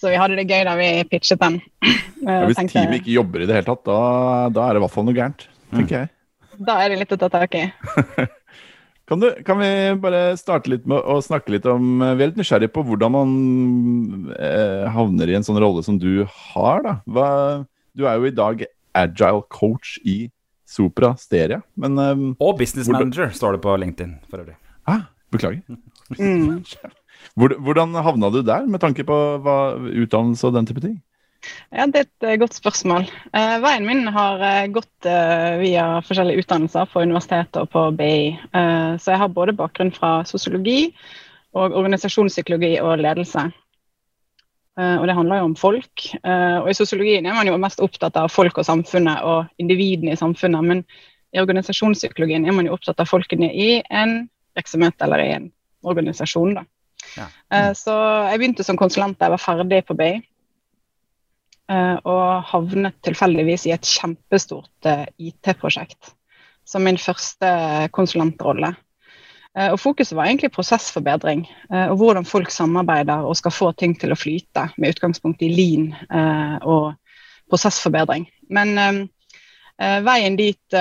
Så 0.01 0.09
vi 0.09 0.17
hadde 0.19 0.35
det 0.41 0.49
gøy 0.49 0.65
da 0.67 0.73
vi 0.81 0.89
pitchet 1.13 1.39
den. 1.45 1.61
Eh, 1.85 1.93
ja, 2.25 2.41
hvis 2.49 2.57
tenkte- 2.57 2.81
teamet 2.81 3.03
ikke 3.03 3.13
jobber 3.19 3.45
i 3.45 3.47
det 3.53 3.59
hele 3.61 3.69
tatt, 3.69 3.85
da, 3.85 4.01
da 4.57 4.65
er 4.65 4.73
det 4.73 4.81
i 4.81 4.87
hvert 4.87 4.97
fall 4.97 5.05
noe 5.05 5.15
gærent, 5.21 5.45
tenker 5.69 5.99
jeg. 6.01 6.11
Da 6.59 6.79
er 6.83 6.89
det 6.93 6.99
litt 7.03 7.13
å 7.15 7.19
ta 7.19 7.29
tak 7.33 7.55
i. 7.59 7.65
Kan, 9.05 9.19
du, 9.21 9.27
kan 9.45 9.59
vi 9.61 9.67
bare 10.01 10.31
starte 10.33 10.71
litt 10.71 10.87
med 10.89 10.97
å 10.97 11.19
snakke 11.21 11.51
litt 11.53 11.65
om 11.69 11.99
Vi 12.01 12.23
er 12.25 12.31
litt 12.31 12.39
nysgjerrige 12.39 12.71
på 12.73 12.81
hvordan 12.87 13.13
man 13.13 13.33
eh, 14.33 14.87
havner 14.89 15.29
i 15.29 15.35
en 15.37 15.45
sånn 15.45 15.59
rolle 15.61 15.83
som 15.85 15.99
du 16.01 16.23
har, 16.25 16.81
da. 16.81 16.95
Hva, 17.05 17.27
du 17.93 18.07
er 18.09 18.17
jo 18.17 18.25
i 18.25 18.33
dag 18.33 18.63
agile 18.97 19.43
coach 19.53 19.99
i 20.09 20.31
Sopra 20.65 21.11
Steria, 21.21 21.61
men 21.77 22.01
eh, 22.01 22.23
Og 22.41 22.57
business 22.57 22.89
Hvordan- 22.89 23.11
manager 23.13 23.29
står 23.37 23.59
det 23.59 23.61
på 23.67 23.77
LinkedIn 23.83 24.15
for 24.25 24.41
øvrig. 24.41 24.57
ah, 24.89 25.05
Beklager. 25.29 25.61
Mm. 26.17 26.63
Hvordan 27.37 27.93
havna 28.01 28.33
du 28.33 28.41
der, 28.41 28.65
med 28.65 28.81
tanke 28.81 29.05
på 29.05 29.15
hva, 29.45 29.75
utdannelse 29.85 30.49
og 30.49 30.57
den 30.57 30.65
type 30.65 30.81
ting? 30.81 30.97
Ja, 31.71 31.85
Det 31.87 31.99
er 31.99 32.05
et 32.05 32.27
eh, 32.27 32.37
godt 32.39 32.55
spørsmål. 32.57 33.07
Eh, 33.33 33.57
veien 33.63 33.85
min 33.87 34.07
har 34.13 34.41
eh, 34.43 34.67
gått 34.73 35.07
eh, 35.09 35.57
via 35.61 35.85
forskjellige 36.05 36.43
utdannelser 36.43 36.89
på 36.91 37.03
universitetet 37.03 37.61
og 37.61 37.69
på 37.73 37.85
BI. 37.97 38.33
Eh, 38.35 38.91
så 39.01 39.13
jeg 39.13 39.21
har 39.21 39.33
både 39.33 39.55
bakgrunn 39.57 39.93
fra 39.95 40.17
sosiologi 40.27 40.93
og 41.55 41.75
organisasjonspsykologi 41.75 42.75
og 42.83 43.01
ledelse. 43.03 43.47
Eh, 44.79 44.95
og 44.99 45.07
det 45.07 45.17
handler 45.17 45.41
jo 45.41 45.49
om 45.49 45.57
folk. 45.59 46.07
Og 46.23 46.69
i 46.69 46.77
sosiologien 46.77 47.25
er 47.25 47.35
man 47.37 47.47
jo 47.47 47.57
mest 47.61 47.83
opptatt 47.83 48.17
av 48.19 48.31
folk 48.33 48.57
og 48.59 48.67
samfunnet 48.67 49.23
og 49.23 49.51
individene 49.61 50.15
i 50.15 50.19
samfunnet. 50.19 50.63
Men 50.63 50.85
i 51.35 51.41
organisasjonspsykologien 51.43 52.47
er 52.47 52.55
man 52.55 52.67
jo 52.67 52.75
opptatt 52.75 53.01
av 53.03 53.11
folkene 53.11 53.51
i 53.51 53.81
en 53.89 54.25
virksomhet 54.55 55.01
eller 55.03 55.23
i 55.23 55.33
en 55.35 55.51
organisasjon. 55.85 56.55
da. 56.55 56.65
Ja. 57.15 57.27
Mm. 57.51 57.75
Så 57.75 57.95
jeg 58.31 58.39
begynte 58.39 58.65
som 58.67 58.79
konsulent 58.79 59.19
da 59.19 59.27
jeg 59.27 59.35
var 59.35 59.43
ferdig 59.43 59.81
på 59.87 59.97
BI. 59.99 60.13
Eh, 61.71 61.97
Og 62.05 62.43
havnet 62.51 62.97
tilfeldigvis 63.05 63.67
i 63.67 63.73
et 63.75 63.87
kjempestort 63.87 64.89
eh, 64.89 65.05
IT-prosjekt 65.17 66.13
som 66.65 66.85
min 66.85 66.97
første 66.97 67.49
konsulentrolle. 67.93 68.73
Eh, 69.57 69.71
Og 69.71 69.79
Fokuset 69.81 70.17
var 70.17 70.29
egentlig 70.29 70.53
prosessforbedring 70.55 71.45
og 71.69 71.97
hvordan 71.99 72.25
folk 72.27 72.51
samarbeider 72.51 73.25
og 73.25 73.37
skal 73.37 73.53
få 73.53 73.71
ting 73.77 73.95
til 73.99 74.13
å 74.13 74.19
flyte, 74.19 74.69
med 74.77 74.95
utgangspunkt 74.95 75.43
i 75.45 75.51
lean 75.53 75.91
og 76.65 76.95
prosessforbedring. 77.49 78.25
Men 78.49 78.75
veien 79.77 80.37
dit 80.39 80.77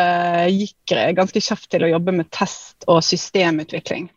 gikk 0.54 0.94
ganske 1.16 1.42
kjapt 1.42 1.69
til 1.72 1.84
å 1.84 1.90
jobbe 1.90 2.14
med 2.14 2.30
test 2.32 2.87
og 2.88 3.02
systemutvikling. 3.04 4.08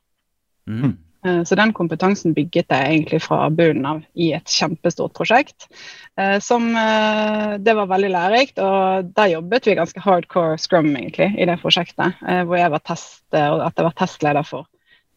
Mm. 0.70 0.98
Eh, 1.28 1.42
Så 1.44 1.56
den 1.60 1.74
kompetansen 1.76 2.34
bygget 2.38 2.72
jeg 2.72 2.94
egentlig 2.94 3.22
fra 3.26 3.50
bunnen 3.50 3.86
av 3.90 4.02
i 4.16 4.32
et 4.38 4.48
kjempestort 4.48 5.14
prosjekt. 5.18 5.68
eh, 6.18 6.38
Som 6.40 6.70
eh, 6.76 7.58
Det 7.58 7.76
var 7.76 7.92
veldig 7.92 8.12
lærerikt, 8.14 8.60
og 8.64 9.12
der 9.18 9.34
jobbet 9.36 9.68
vi 9.68 9.76
ganske 9.76 10.02
hardcore 10.02 10.58
scrum 10.58 10.96
egentlig 10.96 11.34
i 11.38 11.46
det 11.46 11.60
prosjektet. 11.62 12.18
Hvor 12.22 12.58
jeg 12.58 12.72
var 12.72 12.80
test, 12.86 13.24
jeg 13.32 13.86
var 13.90 13.94
testleder 13.98 14.44
for 14.48 14.68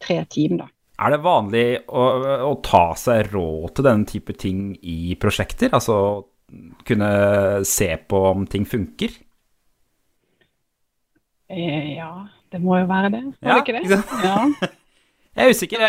tre 0.01 0.23
team, 0.29 0.57
da. 0.57 0.67
Er 1.01 1.15
det 1.15 1.23
vanlig 1.23 1.65
å, 1.89 2.03
å 2.45 2.53
ta 2.61 2.93
seg 2.99 3.31
råd 3.33 3.71
til 3.75 3.85
denne 3.87 4.05
type 4.05 4.33
ting 4.37 4.75
i 4.81 5.15
prosjekter? 5.17 5.71
Altså 5.73 6.25
kunne 6.85 7.63
se 7.65 7.95
på 8.09 8.19
om 8.31 8.45
ting 8.45 8.65
funker? 8.67 9.15
Ja, 11.49 12.27
det 12.51 12.61
må 12.63 12.77
jo 12.79 12.85
være 12.85 13.09
det. 13.11 13.23
var 13.41 13.49
Ja, 13.49 13.57
det 13.59 13.73
ikke 13.73 13.79
det? 13.79 14.03
Ja. 14.23 14.45
Jeg 15.31 15.47
er 15.47 15.55
usikker. 15.55 15.83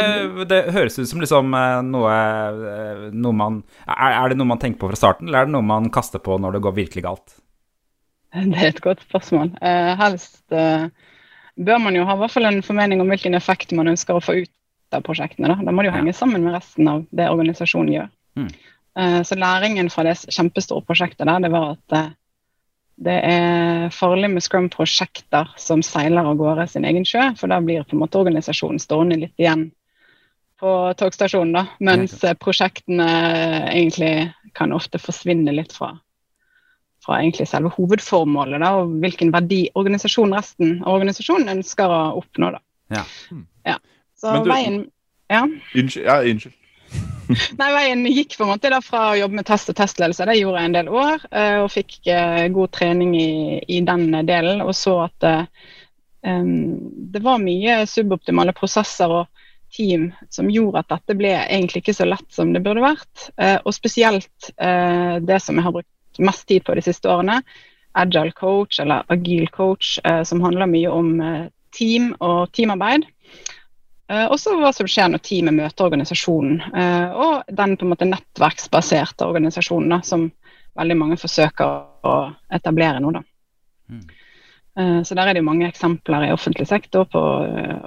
Det 0.47 0.59
høres 0.75 0.99
ut 1.01 1.09
som 1.11 1.23
liksom 1.23 1.55
eh, 1.59 1.79
noe, 1.87 2.11
eh, 2.15 3.07
noe 3.11 3.35
man 3.35 3.63
er, 3.89 4.13
er 4.15 4.31
det 4.31 4.39
noe 4.39 4.51
man 4.53 4.61
tenker 4.63 4.79
på 4.79 4.91
fra 4.93 4.99
starten, 5.01 5.29
eller 5.29 5.43
er 5.43 5.49
det 5.49 5.57
noe 5.57 5.67
man 5.67 5.91
kaster 5.95 6.23
på 6.23 6.37
når 6.39 6.57
det 6.57 6.63
går 6.67 6.77
virkelig 6.77 7.03
galt? 7.09 7.35
Det 8.33 8.57
er 8.57 8.71
et 8.71 8.85
godt 8.85 9.03
spørsmål. 9.05 9.51
Eh, 9.61 9.93
helst 9.99 10.55
eh, 10.57 10.87
bør 11.61 11.83
man 11.83 11.99
jo 11.99 12.07
ha 12.09 12.17
i 12.17 12.23
hvert 12.23 12.33
fall 12.33 12.49
en 12.49 12.63
formening 12.65 13.03
om 13.03 13.11
hvilken 13.13 13.37
effekt 13.37 13.75
man 13.77 13.91
ønsker 13.93 14.17
å 14.17 14.25
få 14.25 14.39
ut 14.45 14.97
av 14.97 15.05
prosjektene. 15.05 15.51
Da, 15.51 15.59
da 15.67 15.75
må 15.75 15.83
det 15.83 15.91
jo 15.91 15.99
henge 15.99 16.15
sammen 16.17 16.47
med 16.47 16.57
resten 16.57 16.89
av 16.89 17.03
det 17.11 17.29
organisasjonen 17.33 17.93
gjør. 17.97 18.09
Mm. 18.39 18.49
Eh, 19.03 19.21
så 19.27 19.37
læringen 19.37 19.91
fra 19.93 20.07
det 20.07 20.17
kjempestore 20.33 20.87
prosjektet 20.87 21.27
der, 21.27 21.45
det 21.45 21.53
var 21.53 21.75
at 21.75 21.99
det 23.03 23.19
er 23.27 23.89
farlig 23.95 24.31
med 24.31 24.45
Scrum-prosjekter 24.45 25.51
som 25.59 25.83
seiler 25.83 26.29
av 26.29 26.37
gårde 26.39 26.69
sin 26.71 26.85
egen 26.89 27.07
sjø, 27.09 27.33
for 27.39 27.51
da 27.51 27.59
blir 27.65 27.83
på 27.83 27.97
en 27.97 28.03
måte 28.05 28.21
organisasjonen 28.21 28.79
stående 28.83 29.19
litt 29.25 29.43
igjen 29.43 29.71
på 30.63 30.73
togstasjonen, 30.95 31.57
da, 31.57 31.65
mens 31.83 32.15
prosjektene 32.39 33.09
egentlig 33.73 34.31
kan 34.55 34.73
ofte 34.77 35.01
forsvinne 35.03 35.55
litt 35.57 35.75
fra 35.75 35.97
fra 37.03 37.17
egentlig 37.19 37.49
selve 37.51 37.73
hovedformålet 37.75 38.63
da, 38.63 38.69
og 38.79 38.93
hvilken 39.03 39.33
verdi 39.35 39.65
organisasjonen 39.75 40.37
resten 40.39 40.77
av 40.85 41.01
organisasjonen 41.01 41.51
ønsker 41.57 41.91
å 41.91 42.03
oppnå. 42.21 42.53
Da. 42.55 42.61
Ja. 42.95 43.03
Ja. 43.67 43.79
Så 44.15 44.37
du- 44.45 44.51
veien 44.53 44.85
ja. 45.33 45.41
Unnskyld. 45.75 46.05
Ja, 46.07 46.21
unnskyld. 46.23 46.55
Nei, 47.61 47.69
veien 47.75 48.07
gikk 48.09 48.37
på 48.39 48.47
en 48.47 48.53
måte 48.53 48.71
da 48.73 48.81
fra 48.85 49.11
å 49.11 49.19
jobbe 49.19 49.39
med 49.41 49.47
test 49.49 49.71
og 49.73 49.77
testledelse, 49.79 50.27
det 50.29 50.39
gjorde 50.39 50.63
jeg 50.63 50.71
en 50.71 50.77
del 50.77 50.91
år, 50.93 51.27
eh, 51.31 51.59
og 51.63 51.71
fikk 51.73 51.99
eh, 52.11 52.47
god 52.55 52.73
trening 52.75 53.15
i, 53.19 53.33
i 53.77 53.81
den 53.87 54.11
delen, 54.29 54.63
og 54.65 54.75
så 54.77 54.99
at 55.07 55.29
um, 56.27 56.53
det 57.15 57.23
var 57.25 57.43
mye 57.43 57.83
suboptimale 57.91 58.55
prosesser 58.57 59.13
og 59.21 59.47
team 59.73 60.11
som 60.33 60.51
gjorde 60.53 60.83
at 60.83 60.91
dette 60.93 61.17
ble 61.17 61.33
egentlig 61.41 61.83
ikke 61.83 61.97
så 61.97 62.09
lett 62.09 62.29
som 62.35 62.53
det 62.53 62.61
burde 62.61 62.83
vært. 62.85 63.31
Og 63.65 63.73
spesielt 63.73 64.51
det 64.53 65.39
som 65.41 65.57
jeg 65.57 65.65
har 65.65 65.73
brukt 65.73 66.21
mest 66.21 66.45
tid 66.51 66.61
på 66.67 66.75
de 66.77 66.85
siste 66.85 67.09
årene, 67.09 67.39
agile 67.97 68.37
coach 68.37 68.83
eller 68.85 69.09
agil 69.09 69.49
coach, 69.49 69.95
som 70.29 70.45
handler 70.45 70.69
mye 70.69 70.93
om 70.93 71.09
team 71.73 72.13
og 72.21 72.53
teamarbeid. 72.53 73.09
Eh, 74.13 74.29
også 74.29 74.57
hva 74.61 74.73
som 74.77 74.89
skjer 74.91 75.13
når 75.13 75.23
teamet 75.25 75.57
møter 75.57 75.89
organisasjonen, 75.89 76.61
eh, 76.77 77.13
og 77.17 77.53
den 77.57 77.77
på 77.79 77.87
en 77.87 77.93
måte 77.95 78.09
nettverksbaserte 78.09 79.29
organisasjonen 79.29 79.95
da, 79.95 80.03
som 80.05 80.27
veldig 80.79 80.97
mange 80.99 81.21
forsøker 81.21 82.09
å 82.09 82.17
etablere 82.53 83.01
nå. 83.01 83.13
Da. 83.15 83.23
Mm. 83.93 84.03
Eh, 84.83 84.99
så 85.07 85.17
der 85.17 85.29
er 85.29 85.37
det 85.37 85.41
jo 85.41 85.49
mange 85.49 85.69
eksempler 85.69 86.27
i 86.27 86.33
offentlig 86.35 86.67
sektor 86.69 87.07
på, 87.13 87.23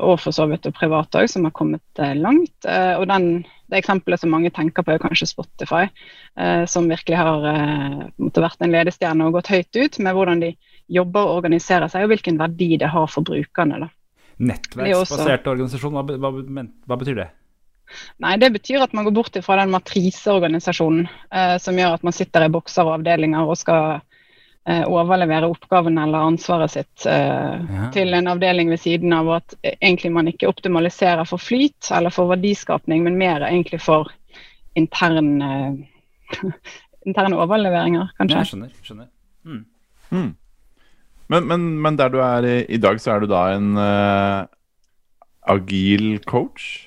og 0.08 0.15
for 0.22 0.34
så 0.34 0.48
vidt 0.50 0.65
og 0.70 0.77
privat 0.77 1.17
òg 1.20 1.29
som 1.29 1.46
har 1.46 1.53
kommet 1.58 2.03
langt. 2.17 2.58
Og 2.65 3.05
den, 3.10 3.27
det 3.70 3.82
eksempelet 3.82 4.22
som 4.22 4.34
mange 4.34 4.53
tenker 4.53 4.86
på, 4.86 4.94
er 4.94 5.01
kanskje 5.01 5.29
Spotify, 5.29 5.88
som 6.70 6.89
virkelig 6.89 7.17
har 7.17 7.41
vært 8.22 8.62
en 8.62 8.74
ledestjerne 8.74 9.25
og 9.25 9.39
gått 9.39 9.50
høyt 9.53 9.82
ut 9.82 9.98
med 10.05 10.17
hvordan 10.17 10.46
de 10.46 10.51
jobber 10.94 11.25
og 11.25 11.39
organiserer 11.39 11.89
seg, 11.89 12.05
og 12.05 12.13
hvilken 12.13 12.38
verdi 12.38 12.75
det 12.77 12.94
har 12.94 13.10
for 13.10 13.25
brukerne. 13.25 13.82
da. 13.88 13.89
Nettverksbasert 14.37 15.47
organisasjon, 15.47 15.95
hva, 15.95 16.17
hva, 16.19 16.31
hva, 16.89 16.97
betyr 16.99 17.19
det? 17.21 17.29
Nei, 18.19 18.33
Det 18.41 18.49
betyr 18.57 18.83
at 18.83 18.93
man 18.97 19.05
går 19.07 19.13
bort 19.15 19.37
fra 19.45 19.59
den 19.61 19.71
matriseorganisasjonen 19.71 21.07
eh, 21.07 21.55
som 21.61 21.77
gjør 21.79 21.95
at 21.95 22.03
man 22.03 22.15
sitter 22.15 22.47
i 22.47 22.51
bokser 22.51 22.87
og 22.87 22.97
avdelinger 22.97 23.45
og 23.45 23.59
skal 23.61 23.99
eh, 24.67 24.83
overlevere 24.83 25.47
oppgaven 25.53 25.99
eller 26.01 26.27
ansvaret 26.27 26.73
sitt 26.73 27.05
eh, 27.07 27.55
ja. 27.77 27.89
til 27.95 28.13
en 28.17 28.31
avdeling 28.33 28.73
ved 28.73 28.81
siden 28.81 29.13
av, 29.15 29.29
og 29.29 29.37
at 29.43 29.75
egentlig 29.77 30.11
man 30.17 30.31
ikke 30.31 30.49
optimaliserer 30.51 31.23
for 31.29 31.41
flyt 31.41 31.91
eller 31.95 32.13
for 32.13 32.33
verdiskapning, 32.33 33.05
men 33.05 33.19
mer 33.21 33.45
egentlig 33.47 33.79
for 33.85 34.11
intern, 34.75 35.35
eh, 35.41 36.41
interne 37.07 37.39
overleveringer, 37.39 38.11
kanskje. 38.17 38.41
Jeg 38.41 38.51
skjønner. 38.51 38.73
skjønner. 38.83 39.11
Mm. 39.45 39.63
Mm. 40.11 40.33
Men, 41.32 41.48
men, 41.50 41.63
men, 41.82 41.98
der 41.98 42.12
du 42.13 42.20
er 42.22 42.46
i, 42.46 42.58
i, 42.70 42.77
dag, 42.82 43.00
så 43.01 43.15
er 43.15 43.24
du 43.24 43.32
da 43.32 43.48
en 43.55 43.74
uh, 43.79 44.46
agil 45.55 46.20
coach? 46.27 46.86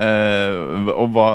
Uh, 0.00 0.88
og 0.92 1.16
hva 1.16 1.30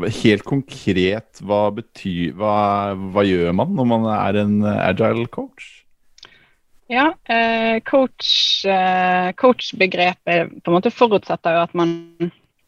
Helt 0.00 0.46
konkret, 0.48 1.42
hva 1.44 1.66
betyr 1.76 2.30
hva, 2.38 2.94
hva, 3.12 3.20
gjør 3.20 3.50
man 3.52 3.74
når 3.76 3.88
man 3.90 4.06
er 4.08 4.38
en 4.40 4.54
agile 4.64 5.26
coach? 5.28 5.66
Ja, 6.88 7.10
uh, 7.12 7.76
coach, 7.84 8.30
coach-begrepet 9.36 10.54
på 10.56 10.72
en 10.72 10.78
måte 10.78 10.94
forutsetter 10.94 11.58
jo 11.58 11.66
at 11.66 11.76
man 11.76 11.92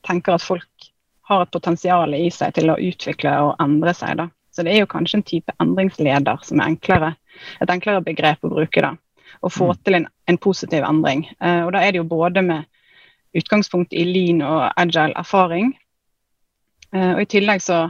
tenker 0.04 0.36
at 0.36 0.44
folk 0.44 0.90
har 1.30 1.46
et 1.46 1.54
potensial 1.56 2.12
i 2.18 2.28
seg 2.34 2.52
til 2.58 2.68
å 2.68 2.76
utvikle 2.76 3.32
og 3.46 3.64
endre 3.64 3.96
seg. 3.96 4.18
da. 4.20 4.28
Så 4.52 4.64
det 4.66 4.74
er 4.74 4.82
jo 4.82 4.92
kanskje 4.92 5.22
en 5.22 5.28
type 5.32 5.56
endringsleder 5.62 6.44
som 6.44 6.60
er 6.60 6.74
enklere, 6.74 7.14
et 7.60 7.70
enklere 7.70 8.02
begrep 8.04 8.44
å 8.44 8.52
bruke. 8.52 8.84
da, 8.84 8.94
Og 9.42 9.52
få 9.52 9.70
mm. 9.72 9.80
til 9.84 9.98
en, 9.98 10.08
en, 10.30 10.38
positiv 10.38 10.86
endring. 10.86 11.26
Uh, 11.42 11.66
og 11.66 11.72
da 11.74 11.82
er 11.82 11.92
det 11.92 12.02
jo 12.02 12.08
både 12.08 12.44
med 12.46 12.68
utgangspunkt 13.38 13.94
i 13.96 14.04
lean 14.08 14.42
og 14.44 14.68
agile 14.76 15.16
erfaring. 15.18 15.72
Uh, 16.92 17.14
og 17.16 17.22
i 17.24 17.30
tillegg 17.36 17.64
så 17.64 17.84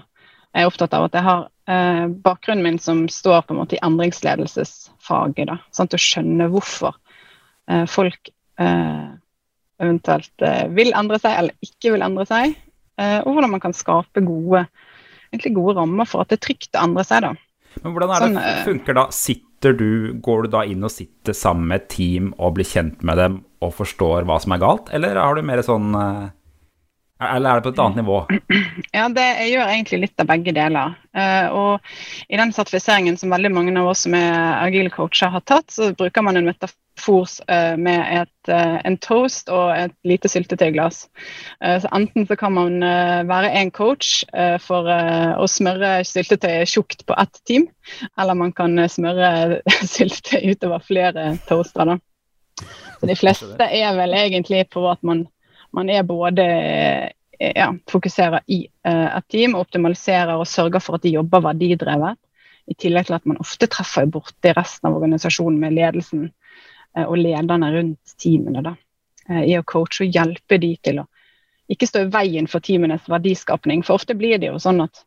er 0.52 0.64
jeg 0.64 0.72
opptatt 0.72 0.94
av 0.96 1.08
at 1.08 1.16
jeg 1.18 1.26
har 1.26 1.46
uh, 1.48 2.06
bakgrunnen 2.24 2.66
min 2.66 2.80
som 2.82 3.06
står 3.10 3.46
på 3.46 3.54
en 3.54 3.62
måte 3.62 3.78
i 3.78 3.82
endringsledelsesfaget. 3.84 5.48
da, 5.50 5.58
sånn 5.74 5.90
Å 5.92 6.04
skjønne 6.08 6.50
hvorfor 6.52 6.98
folk 7.88 8.28
eventuelt 9.80 10.42
vil 10.74 10.90
endre 10.98 11.16
seg 11.22 11.36
eller 11.38 11.64
ikke 11.64 11.92
vil 11.94 12.02
endre 12.04 12.24
seg. 12.26 12.56
og 12.98 13.28
hvordan 13.30 13.52
man 13.54 13.62
kan 13.62 13.72
skape 13.72 14.20
gode 14.26 14.64
gode 15.54 15.76
rammer 15.78 16.04
for 16.10 16.20
at 16.20 16.28
det 16.28 16.40
er 16.40 16.46
trygt 16.48 16.76
å 16.76 16.82
endre 16.82 17.04
seg. 17.06 17.22
da. 17.22 17.30
Men 17.80 17.94
hvordan 17.94 18.12
er 18.12 18.20
det 18.20 18.28
sånn, 18.28 18.42
eh, 18.42 18.60
funker 18.66 18.98
da? 18.98 19.06
Sitter 19.14 19.76
du, 19.78 19.88
Går 20.20 20.44
du 20.44 20.52
da 20.56 20.64
inn 20.68 20.84
og 20.84 20.90
sitter 20.90 21.36
sammen 21.36 21.68
med 21.70 21.82
et 21.82 21.88
team 21.94 22.32
og 22.38 22.56
blir 22.58 22.68
kjent 22.68 23.02
med 23.06 23.20
dem 23.20 23.40
og 23.62 23.74
forstår 23.78 24.26
hva 24.26 24.40
som 24.42 24.52
er 24.56 24.62
galt, 24.62 24.90
eller 24.92 25.20
har 25.20 25.38
du 25.38 25.42
mer 25.46 25.62
sånn 25.62 25.94
eh, 25.94 26.30
eller 27.30 27.50
er 27.50 27.60
det 27.60 27.66
på 27.66 27.72
et 27.72 27.80
annet 27.82 28.02
nivå? 28.02 28.18
Ja, 28.96 29.06
det, 29.08 29.24
gjør 29.48 29.70
egentlig 29.70 30.02
litt 30.02 30.20
av 30.20 30.28
begge 30.28 30.52
deler. 30.56 30.94
Uh, 31.16 31.48
og 31.52 31.92
I 32.32 32.38
den 32.40 32.52
sertifiseringen 32.52 33.16
som 33.20 33.32
veldig 33.32 33.50
mange 33.52 33.74
av 33.80 33.90
oss 33.92 34.04
som 34.06 34.16
er 34.16 34.34
agile 34.58 34.92
coacher 34.92 35.32
har 35.32 35.44
tatt, 35.48 35.68
så 35.72 35.90
bruker 35.96 36.24
man 36.24 36.40
en 36.40 36.48
metafor 36.48 37.24
uh, 37.48 37.74
med 37.80 38.00
et, 38.20 38.50
uh, 38.52 38.78
en 38.84 38.98
toast 39.04 39.48
og 39.52 39.72
et 39.76 39.94
lite 40.08 40.28
syltetøyglass. 40.28 41.06
Så 41.62 41.90
Enten 41.94 42.26
så 42.28 42.36
kan 42.36 42.54
man 42.56 42.80
være 43.28 43.50
en 43.60 43.70
coach 43.70 44.24
for 44.64 44.88
å 44.88 45.46
smøre 45.48 45.92
syltetøyet 46.06 46.68
tjukt 46.68 47.04
på 47.06 47.16
ett 47.18 47.40
team, 47.48 47.68
eller 48.20 48.38
man 48.38 48.52
kan 48.56 48.76
smøre 48.90 49.62
syltetøy 49.94 50.52
utover 50.52 50.82
flere 50.86 51.36
toaster. 51.48 51.94
Da. 51.94 51.98
Så 53.00 53.06
De 53.06 53.16
fleste 53.18 53.66
er 53.66 53.96
vel 53.98 54.14
egentlig 54.14 54.66
på 54.70 54.84
at 54.90 55.00
man, 55.02 55.24
man 55.72 55.90
er 55.90 56.02
både 56.06 56.44
ja, 57.38 57.70
fokuserer 57.90 58.44
i 58.52 58.60
et 58.84 59.28
team, 59.32 59.56
optimaliserer 59.58 60.36
og 60.36 60.46
sørger 60.46 60.82
for 60.84 60.98
at 60.98 61.06
de 61.06 61.14
jobber 61.16 61.42
verdidrevet. 61.48 62.20
I 62.70 62.76
tillegg 62.78 63.08
til 63.08 63.16
at 63.16 63.24
man 63.26 63.40
ofte 63.42 63.66
treffer 63.66 64.06
borti 64.06 64.52
resten 64.54 64.86
av 64.86 64.98
organisasjonen 65.00 65.58
med 65.58 65.74
ledelsen 65.74 66.28
Eh, 66.96 67.06
og 67.08 67.16
lederne 67.18 67.70
rundt 67.72 68.16
teamene 68.20 68.64
da, 68.64 68.74
eh, 69.28 69.46
i 69.52 69.56
å 69.56 69.64
coache 69.64 70.04
og 70.04 70.12
hjelpe 70.12 70.58
de 70.60 70.74
til 70.84 71.00
å 71.02 71.06
ikke 71.72 71.88
stå 71.88 72.04
i 72.04 72.12
veien 72.12 72.48
for 72.50 72.64
teamenes 72.64 73.06
verdiskapning. 73.08 73.84
For 73.86 73.96
ofte 73.96 74.16
blir 74.18 74.40
det 74.42 74.50
jo 74.50 74.60
sånn 74.60 74.82
at 74.84 75.04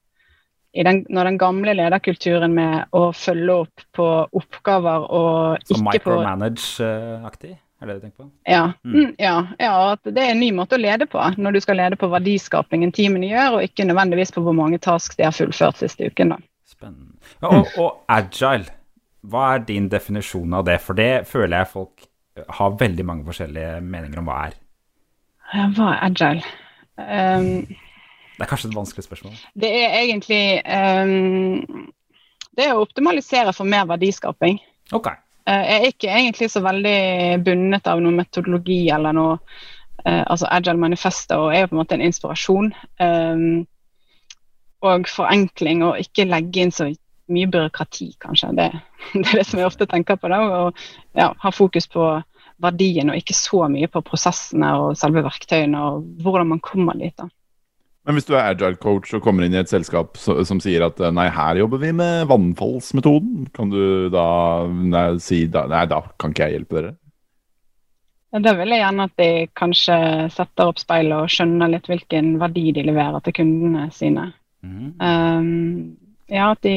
den, 0.75 1.03
når 1.13 1.29
den 1.29 1.37
gamle 1.39 1.75
lederkulturen 1.77 2.55
med 2.55 2.95
å 2.95 3.11
følge 3.15 3.59
opp 3.63 3.83
på 3.95 4.07
oppgaver 4.41 5.05
og 5.05 5.61
Så 5.61 5.77
ikke 5.77 6.01
på 6.03 6.15
micromanage-aktig? 6.17 7.53
Er 7.85 7.91
det 7.91 7.99
du 7.99 8.05
tenker 8.07 8.23
på? 8.23 8.29
Ja, 8.49 8.63
mm. 8.83 8.93
mm. 8.95 9.09
ja, 9.21 9.35
ja, 9.61 9.73
at 9.93 10.07
det 10.09 10.23
er 10.23 10.31
en 10.33 10.41
ny 10.41 10.49
måte 10.57 10.79
å 10.79 10.81
lede 10.81 11.05
på. 11.05 11.21
Når 11.37 11.53
du 11.53 11.59
skal 11.61 11.77
lede 11.77 11.99
på 12.01 12.09
verdiskapingen 12.09 12.93
teamene 12.95 13.29
gjør, 13.29 13.59
og 13.59 13.67
ikke 13.67 13.85
nødvendigvis 13.85 14.33
på 14.33 14.41
hvor 14.41 14.57
mange 14.57 14.81
tasks 14.81 15.19
de 15.19 15.27
har 15.27 15.35
fullført 15.35 15.77
siste 15.83 16.09
uken. 16.09 16.33
da. 16.33 16.39
Spennende. 16.65 17.13
Og, 17.45 17.69
og 17.77 18.01
agile, 18.09 18.73
hva 19.29 19.51
er 19.53 19.65
din 19.67 19.85
definisjon 19.91 20.57
av 20.57 20.65
det? 20.65 20.79
For 20.81 20.97
det 20.97 21.27
føler 21.29 21.59
jeg 21.59 21.71
folk 21.75 22.09
har 22.57 22.77
veldig 22.79 23.05
mange 23.05 23.25
forskjellige 23.29 23.79
meninger 23.85 24.21
om 24.21 24.29
hva 24.31 24.39
er. 24.47 24.57
Hva 25.77 25.91
er 25.93 26.01
agile? 26.09 26.55
Um, 26.97 27.67
det 28.35 28.43
er 28.43 28.49
kanskje 28.49 28.71
et 28.71 28.79
vanskelig 28.79 29.05
spørsmål? 29.05 29.37
Det 29.53 29.69
er 29.69 29.93
egentlig 29.99 30.41
um, 30.63 31.85
Det 32.55 32.65
er 32.65 32.73
å 32.73 32.83
optimalisere 32.83 33.53
for 33.53 33.67
mer 33.67 33.85
verdiskaping. 33.89 34.57
Ok. 34.95 35.11
Uh, 35.45 35.61
jeg 35.61 35.77
er 35.77 35.87
ikke 35.91 36.09
egentlig 36.09 36.49
så 36.51 36.61
veldig 36.65 36.99
bundet 37.45 37.87
av 37.87 38.01
noen 38.01 38.17
metodologi 38.17 38.87
eller 38.93 39.13
noe 39.13 39.37
uh, 39.37 40.23
Altså 40.25 40.49
Agile 40.49 40.81
Manifesto 40.81 41.47
er 41.51 41.63
jo 41.63 41.71
på 41.71 41.77
en 41.77 41.81
måte 41.83 41.97
en 41.97 42.05
inspirasjon. 42.05 42.71
Um, 43.01 43.65
og 44.85 45.09
forenkling, 45.09 45.83
og 45.85 45.99
ikke 46.01 46.27
legge 46.29 46.61
inn 46.61 46.73
så 46.73 46.89
mye 47.31 47.49
byråkrati, 47.49 48.11
kanskje. 48.21 48.51
Det, 48.57 48.69
det, 49.13 49.25
er 49.25 49.39
det 49.39 49.45
som 49.49 49.61
jeg 49.61 49.69
ofte 49.69 49.87
tenker 49.89 50.19
på. 50.21 50.29
da, 50.29 50.41
og 50.41 50.85
ja, 51.17 51.31
Ha 51.41 51.53
fokus 51.53 51.87
på 51.91 52.09
verdien 52.63 53.09
og 53.11 53.17
ikke 53.19 53.35
så 53.35 53.65
mye 53.71 53.89
på 53.91 54.01
prosessene 54.05 54.69
og 54.79 54.93
selve 54.99 55.25
verktøyene 55.25 55.81
og 55.89 56.05
hvordan 56.23 56.53
man 56.53 56.61
kommer 56.63 56.97
dit. 56.99 57.15
da. 57.17 57.27
Men 58.05 58.17
hvis 58.17 58.27
du 58.27 58.35
er 58.35 58.51
agile 58.51 58.77
coach 58.77 59.15
og 59.17 59.23
kommer 59.25 59.45
inn 59.45 59.55
i 59.55 59.61
et 59.63 59.71
selskap 59.71 60.19
som 60.21 60.59
sier 60.61 60.85
at 60.85 60.99
nei, 61.15 61.25
her 61.33 61.57
jobber 61.57 61.81
vi 61.81 61.89
med 61.97 62.27
vannfallsmetoden, 62.29 63.47
kan 63.55 63.71
du 63.73 64.11
da 64.13 64.27
nei, 64.69 65.07
si 65.23 65.45
da, 65.49 65.65
nei, 65.71 65.87
da 65.89 66.03
kan 66.21 66.35
ikke 66.35 66.45
jeg 66.49 66.59
hjelpe 66.59 66.77
dere? 66.77 66.93
Da 68.45 68.51
vil 68.57 68.73
jeg 68.73 68.81
gjerne 68.83 69.07
at 69.07 69.19
de 69.21 69.29
kanskje 69.57 69.97
setter 70.35 70.69
opp 70.69 70.81
speilet 70.81 71.17
og 71.17 71.31
skjønner 71.31 71.71
litt 71.71 71.85
hvilken 71.89 72.35
verdi 72.41 72.67
de 72.75 72.83
leverer 72.85 73.23
til 73.23 73.37
kundene 73.37 73.87
sine. 73.95 74.27
Mm. 74.65 74.89
Um, 74.99 75.95
ja, 76.29 76.49
de, 76.65 76.75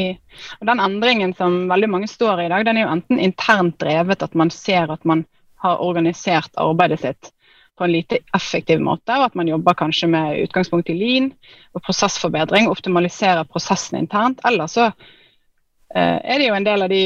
og 0.61 0.68
Den 0.70 0.80
endringen 0.85 1.35
som 1.37 1.64
veldig 1.70 1.88
mange 1.90 2.08
står 2.11 2.44
i 2.44 2.47
i 2.47 2.52
dag, 2.52 2.64
den 2.68 2.78
er 2.78 2.87
jo 2.87 2.92
enten 2.94 3.20
internt 3.20 3.78
drevet, 3.82 4.23
at 4.23 4.37
man 4.38 4.52
ser 4.54 4.92
at 4.92 5.04
man 5.08 5.26
har 5.64 5.82
organisert 5.82 6.54
arbeidet 6.61 7.00
sitt 7.02 7.32
på 7.78 7.87
en 7.87 7.94
lite 7.94 8.18
effektiv 8.37 8.82
måte, 8.82 9.14
og 9.14 9.28
at 9.28 9.38
man 9.38 9.49
jobber 9.49 9.76
kanskje 9.78 10.11
med 10.11 10.42
utgangspunkt 10.44 10.90
i 10.90 10.97
lean 10.99 11.30
og 11.76 11.85
prosessforbedring, 11.87 12.68
optimaliserer 12.70 13.49
prosessen 13.49 14.00
internt. 14.00 14.42
Eller 14.49 14.70
så 14.70 14.88
eh, 14.88 16.18
er 16.18 16.38
det 16.38 16.49
jo 16.49 16.56
en 16.58 16.66
del 16.66 16.87
av 16.87 16.92
de 16.92 17.02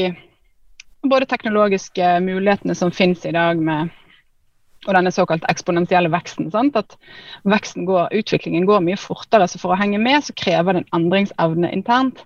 både 1.03 1.27
teknologiske 1.29 2.15
mulighetene 2.23 2.75
som 2.75 2.93
finnes 2.95 3.25
i 3.27 3.35
dag 3.35 3.59
med 3.59 3.91
og 4.83 4.97
denne 4.97 5.13
såkalt 5.15 5.45
eksponentielle 5.47 6.09
veksten. 6.11 6.49
Sant? 6.51 6.75
At 6.75 6.97
veksten 7.47 7.85
går, 7.87 8.09
Utviklingen 8.19 8.65
går 8.67 8.83
mye 8.83 8.99
fortere, 8.99 9.47
så 9.47 9.61
for 9.61 9.71
å 9.71 9.79
henge 9.79 10.01
med 10.01 10.25
så 10.25 10.35
krever 10.35 10.75
det 10.75 10.83
en 10.83 10.97
endringsevne 10.99 11.71
internt 11.71 12.25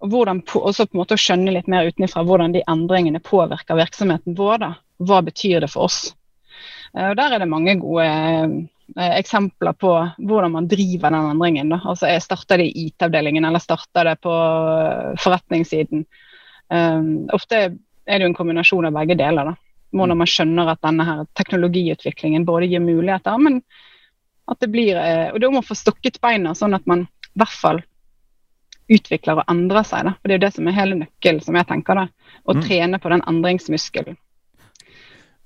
og 0.00 0.08
hvordan, 0.08 0.40
også 0.56 0.86
på 0.88 0.96
en 0.96 1.00
måte 1.02 1.16
å 1.16 1.20
skjønne 1.20 1.52
litt 1.52 1.68
mer 1.68 1.88
utenfra 1.90 2.22
hvordan 2.24 2.54
de 2.54 2.62
endringene 2.72 3.20
påvirker 3.20 3.76
virksomheten 3.76 4.36
vår. 4.38 4.62
Da. 4.62 4.70
Hva 5.04 5.20
betyr 5.26 5.60
det 5.60 5.68
for 5.72 5.90
oss? 5.90 6.14
Eh, 6.96 7.10
og 7.10 7.16
Der 7.16 7.34
er 7.34 7.42
det 7.42 7.50
mange 7.50 7.76
gode 7.80 8.06
eh, 8.06 9.18
eksempler 9.18 9.76
på 9.78 9.92
hvordan 10.18 10.52
man 10.56 10.68
driver 10.68 11.10
den 11.10 11.30
endringen. 11.34 11.70
Da. 11.74 11.80
Altså, 11.84 12.10
Starter 12.20 12.58
det 12.58 12.70
i 12.70 12.88
IT-avdelingen 12.88 13.44
eller 13.44 13.62
starter 13.62 14.10
det 14.10 14.16
på 14.22 14.34
eh, 14.34 15.14
forretningssiden? 15.20 16.06
Um, 16.70 17.26
ofte 17.34 17.56
er 18.06 18.18
det 18.18 18.22
jo 18.22 18.28
en 18.30 18.34
kombinasjon 18.38 18.86
av 18.86 18.94
begge 18.94 19.16
deler. 19.18 19.52
da. 19.52 19.54
Hvordan 19.90 20.20
man 20.20 20.30
skjønner 20.30 20.70
at 20.70 20.82
denne 20.86 21.06
her 21.06 21.24
teknologiutviklingen 21.34 22.44
både 22.46 22.68
gir 22.70 22.82
muligheter, 22.82 23.38
men 23.42 23.62
at 24.50 24.58
det 24.62 24.68
blir 24.70 24.94
Og 24.94 25.38
det 25.38 25.46
er 25.46 25.48
om 25.48 25.58
å 25.58 25.66
få 25.66 25.74
stokket 25.74 26.20
beina, 26.22 26.54
sånn 26.54 26.74
at 26.74 26.86
man 26.86 27.02
i 27.02 27.38
hvert 27.38 27.58
fall 27.58 27.82
utvikler 28.90 29.38
og 29.38 29.50
endrer 29.50 29.86
seg. 29.86 30.06
Da. 30.06 30.14
For 30.18 30.28
Det 30.28 30.34
er 30.34 30.38
jo 30.38 30.46
det 30.46 30.54
som 30.54 30.68
er 30.68 30.78
hele 30.78 30.98
nøkkelen, 31.02 31.42
som 31.42 31.58
jeg 31.58 31.66
tenker. 31.66 31.94
da, 31.94 32.06
Å 32.46 32.54
mm. 32.54 32.62
trene 32.66 32.98
på 33.02 33.12
den 33.12 33.22
endringsmuskelen. 33.30 34.18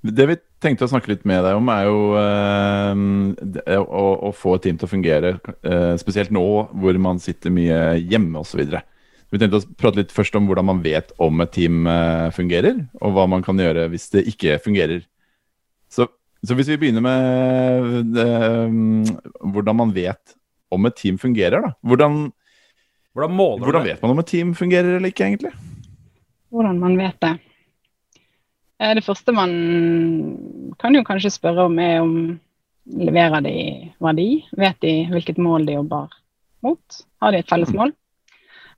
Det 0.04 0.24
vi 0.28 0.34
tenkte 0.60 0.84
å 0.84 0.90
snakke 0.90 1.08
litt 1.14 1.22
med 1.28 1.40
deg 1.46 1.56
om, 1.56 1.68
er 1.72 1.86
jo 1.88 2.00
eh, 2.20 3.78
å, 3.80 4.02
å, 4.28 4.32
få 4.36 4.58
et 4.58 4.66
team 4.66 4.76
til 4.80 4.84
å 4.84 4.90
fungere. 4.90 5.30
Eh, 5.64 5.94
spesielt 6.00 6.34
nå 6.34 6.44
hvor 6.76 6.98
man 7.00 7.20
sitter 7.22 7.54
mye 7.54 7.78
hjemme 8.02 8.42
osv. 8.42 8.60
Vi 9.32 9.40
tenkte 9.40 9.62
å 9.62 9.76
prate 9.80 10.02
litt 10.02 10.12
først 10.12 10.36
om 10.36 10.44
hvordan 10.50 10.68
man 10.68 10.82
vet 10.84 11.14
om 11.24 11.40
et 11.42 11.50
team 11.56 11.88
uh, 11.88 12.28
fungerer, 12.36 12.84
og 13.00 13.16
hva 13.16 13.24
man 13.26 13.42
kan 13.42 13.58
gjøre 13.58 13.88
hvis 13.90 14.06
det 14.12 14.26
ikke 14.30 14.60
fungerer. 14.62 15.00
Så, 15.90 16.06
så 16.46 16.54
hvis 16.54 16.70
vi 16.70 16.76
begynner 16.84 17.02
med 17.02 18.14
uh, 18.14 19.40
hvordan 19.56 19.80
man 19.80 19.94
vet 19.96 20.36
om 20.70 20.86
et 20.86 20.94
team 21.00 21.18
fungerer, 21.18 21.64
da. 21.64 21.72
Hvordan, 21.82 22.28
hvordan, 23.16 23.42
hvordan 23.64 23.88
vet 23.88 24.04
man 24.04 24.14
om 24.14 24.22
et 24.22 24.30
team 24.30 24.54
fungerer 24.54 25.00
eller 25.00 25.10
ikke, 25.10 25.26
egentlig? 25.32 25.50
Hvordan 26.54 26.78
man 26.84 26.94
vet 27.00 27.18
det. 27.24 27.34
Det 28.84 29.04
første 29.06 29.32
man 29.32 29.52
kan 30.80 30.96
jo 30.96 31.04
kanskje 31.06 31.30
spørre 31.32 31.68
om, 31.70 31.78
er 31.80 32.02
om 32.02 32.14
leverer 32.84 33.44
de 33.44 33.56
verdi? 34.02 34.28
Vet 34.58 34.80
de 34.84 34.94
hvilket 35.12 35.40
mål 35.40 35.66
de 35.66 35.78
jobber 35.78 36.12
mot? 36.64 36.98
Har 37.22 37.32
de 37.32 37.40
et 37.40 37.50
felles 37.50 37.72
mm. 37.72 37.78
mål? 37.80 37.94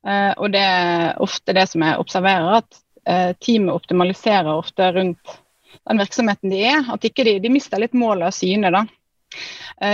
Uh, 0.06 0.32
og 0.36 0.52
det 0.54 0.62
er 0.62 1.22
ofte 1.22 1.54
det 1.56 1.66
som 1.70 1.82
jeg 1.82 1.98
observerer, 1.98 2.60
at 2.60 2.78
uh, 3.08 3.32
teamet 3.42 3.74
optimaliserer 3.74 4.52
ofte 4.52 4.92
rundt 4.94 5.40
den 5.86 6.02
virksomheten 6.02 6.52
de 6.52 6.62
er. 6.68 6.86
At 6.94 7.06
ikke 7.06 7.26
de, 7.26 7.38
de 7.42 7.52
mister 7.52 7.82
litt 7.82 7.96
målet 7.96 8.30
av 8.30 8.36
syne. 8.36 8.70
da. 8.74 8.86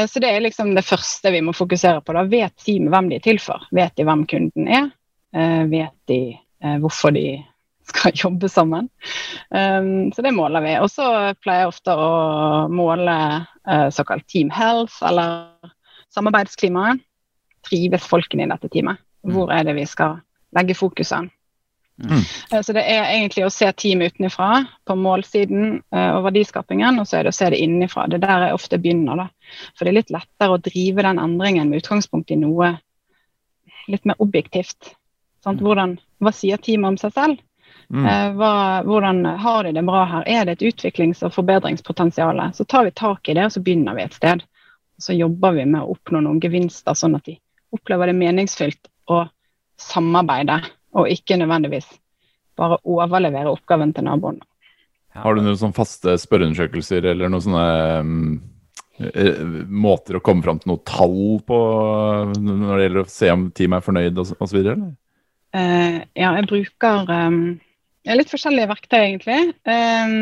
Så 0.07 0.21
det 0.23 0.29
er 0.31 0.45
liksom 0.45 0.77
det 0.77 0.85
første 0.87 1.33
vi 1.35 1.41
må 1.43 1.51
fokusere 1.57 2.05
på. 2.05 2.15
da. 2.15 2.23
Vet 2.31 2.55
teamet 2.63 2.93
hvem 2.93 3.09
de 3.11 3.17
er 3.19 3.25
til 3.25 3.41
for? 3.43 3.65
Vet 3.75 3.97
de 3.99 4.07
hvem 4.07 4.23
kunden 4.31 4.69
er? 4.71 4.93
vet 5.67 5.97
de 6.07 6.21
hvorfor 6.79 7.11
de 7.17 7.41
skal 7.93 8.17
jobbe 8.25 8.51
sammen? 8.53 8.91
Um, 9.55 10.11
så 10.13 10.25
det 10.25 10.35
måler 10.37 10.65
vi. 10.65 10.75
Og 10.83 10.91
så 10.93 11.07
pleier 11.45 11.67
jeg 11.67 11.73
ofte 11.75 11.95
å 11.97 12.11
måle 12.73 13.17
såkalt 13.95 14.27
team 14.27 14.49
health, 14.51 14.97
eller 15.07 15.53
samarbeidsklimaet. 16.11 17.05
Trives 17.63 18.09
folkene 18.11 18.43
i 18.43 18.51
dette 18.51 18.67
teamet? 18.73 18.99
Mm. 19.23 19.37
Hvor 19.37 19.53
er 19.55 19.63
det 19.69 19.77
vi 19.79 19.87
skal 19.87 20.19
legge 20.57 20.75
fokuset? 20.75 21.31
Mm. 22.03 22.23
Eh, 22.53 22.63
så 22.63 22.75
det 22.75 22.83
er 22.89 23.05
egentlig 23.05 23.45
å 23.47 23.53
se 23.53 23.69
teamet 23.79 24.17
utenfra 24.17 24.65
på 24.89 24.97
målsiden 24.99 25.77
eh, 25.95 26.11
og 26.17 26.25
verdiskapingen, 26.27 26.99
og 26.99 27.09
så 27.09 27.19
er 27.19 27.27
det 27.27 27.35
å 27.35 27.37
se 27.37 27.51
det 27.53 27.61
innenfra. 27.63 28.09
Det 28.11 28.19
er 28.19 28.25
der 28.27 28.47
jeg 28.49 28.59
ofte 28.59 28.81
begynner. 28.83 29.25
da. 29.25 29.29
For 29.77 29.85
det 29.85 29.93
er 29.93 29.99
litt 30.01 30.15
lettere 30.15 30.57
å 30.57 30.63
drive 30.63 31.07
den 31.07 31.23
endringen 31.23 31.71
med 31.71 31.85
utgangspunkt 31.85 32.33
i 32.35 32.41
noe 32.41 32.75
litt 33.91 34.05
mer 34.09 34.19
objektivt. 34.23 34.95
Sant? 35.43 35.61
Mm. 35.61 35.67
Hvordan, 35.67 35.97
hva 36.23 36.35
sier 36.35 36.61
teamet 36.63 36.95
om 36.95 37.01
seg 37.01 37.15
selv? 37.17 37.43
Mm. 37.93 38.07
Eh, 38.09 38.29
hva, 38.39 38.83
hvordan 38.89 39.25
har 39.25 39.65
de 39.65 39.73
det 39.77 39.85
bra 39.85 40.05
her? 40.09 40.25
Er 40.27 40.45
det 40.49 40.53
et 40.53 40.67
utviklings- 40.73 41.23
og 41.27 41.35
forbedringspotensial? 41.35 42.41
Så 42.57 42.65
tar 42.65 42.85
vi 42.85 42.95
tak 42.97 43.29
i 43.29 43.35
det, 43.37 43.45
og 43.45 43.53
så 43.53 43.61
begynner 43.61 43.95
vi 43.99 44.07
et 44.07 44.17
sted. 44.17 44.45
Så 44.99 45.13
jobber 45.13 45.53
vi 45.53 45.67
med 45.67 45.83
å 45.83 45.93
oppnå 45.97 46.23
noen 46.25 46.41
gevinster, 46.41 46.97
sånn 46.97 47.19
at 47.19 47.29
de 47.29 47.37
opplever 47.73 48.09
det 48.09 48.17
meningsfylt 48.17 48.89
å 49.13 49.27
samarbeide, 49.81 50.61
og 50.97 51.11
ikke 51.11 51.37
nødvendigvis 51.41 51.89
bare 52.57 52.79
overlevere 52.85 53.53
oppgaven 53.53 53.93
til 53.97 54.07
naboen. 54.09 54.41
Har 55.17 55.37
du 55.37 55.43
noen 55.45 55.59
sånn 55.61 55.75
faste 55.77 56.15
spørreundersøkelser 56.21 57.05
eller 57.11 57.29
noen 57.33 57.45
sånne 57.45 57.67
um, 58.01 58.41
måter 59.69 60.17
å 60.17 60.23
komme 60.25 60.45
fram 60.45 60.61
til 60.63 60.73
noe 60.73 60.85
tall 60.89 61.41
på 61.45 61.59
når 62.39 62.73
det 62.77 62.87
gjelder 62.87 63.03
å 63.03 63.13
se 63.13 63.33
om 63.33 63.47
teamet 63.53 63.81
er 63.81 63.87
fornøyd 63.89 64.23
osv.? 64.23 64.57
Uh, 65.53 65.99
ja, 66.17 66.31
jeg 66.39 66.49
bruker 66.49 67.13
um, 67.13 67.43
litt 68.09 68.33
forskjellige 68.33 68.71
verktøy, 68.71 68.99
egentlig. 69.01 69.41
Um, 69.69 70.17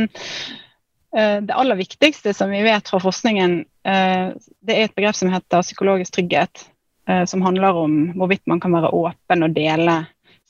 uh, 1.17 1.39
det 1.47 1.57
aller 1.57 1.79
viktigste 1.81 2.35
som 2.37 2.53
vi 2.53 2.61
vet 2.67 2.91
fra 2.91 3.01
forskningen, 3.03 3.57
uh, 3.89 4.37
det 4.67 4.77
er 4.77 4.89
et 4.89 4.97
begrep 4.99 5.17
som 5.17 5.33
heter 5.33 5.65
psykologisk 5.65 6.19
trygghet. 6.19 6.69
Eh, 7.11 7.25
som 7.25 7.43
handler 7.43 7.73
om 7.73 8.13
hvorvidt 8.15 8.47
man 8.47 8.61
kan 8.61 8.75
være 8.77 8.93
åpen 8.95 9.43
og 9.43 9.55
dele 9.57 9.97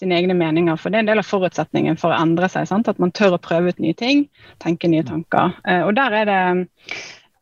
sine 0.00 0.16
egne 0.16 0.34
meninger. 0.37 0.76
For 0.76 0.90
det 0.90 0.99
er 0.99 1.04
en 1.04 1.10
del 1.12 1.22
av 1.22 1.28
forutsetningen 1.28 1.99
for 2.00 2.12
å 2.12 2.20
endre 2.20 2.50
seg. 2.52 2.68
Sant? 2.68 2.90
At 2.90 3.00
man 3.00 3.14
tør 3.16 3.36
å 3.36 3.43
prøve 3.43 3.73
ut 3.73 3.80
nye 3.80 3.97
ting, 3.97 4.26
tenke 4.62 4.90
nye 4.90 5.06
tanker. 5.06 5.54
Eh, 5.64 5.82
og 5.86 5.95
der 5.97 6.16
er 6.21 6.28
det 6.28 6.40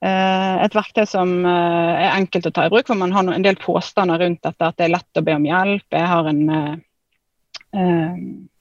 eh, 0.06 0.54
et 0.66 0.76
verktøy 0.76 1.06
som 1.08 1.34
er 1.48 2.12
enkelt 2.12 2.50
å 2.50 2.54
ta 2.54 2.66
i 2.66 2.72
bruk, 2.74 2.86
hvor 2.90 3.00
man 3.00 3.14
har 3.16 3.32
en 3.32 3.46
del 3.46 3.58
påstander 3.62 4.22
rundt 4.22 4.44
dette. 4.46 4.70
At 4.70 4.78
det 4.78 4.86
er 4.86 4.94
lett 4.98 5.20
å 5.20 5.24
be 5.26 5.38
om 5.38 5.48
hjelp. 5.48 5.88
Jeg 5.90 6.12
har 6.14 6.32
en 6.34 6.44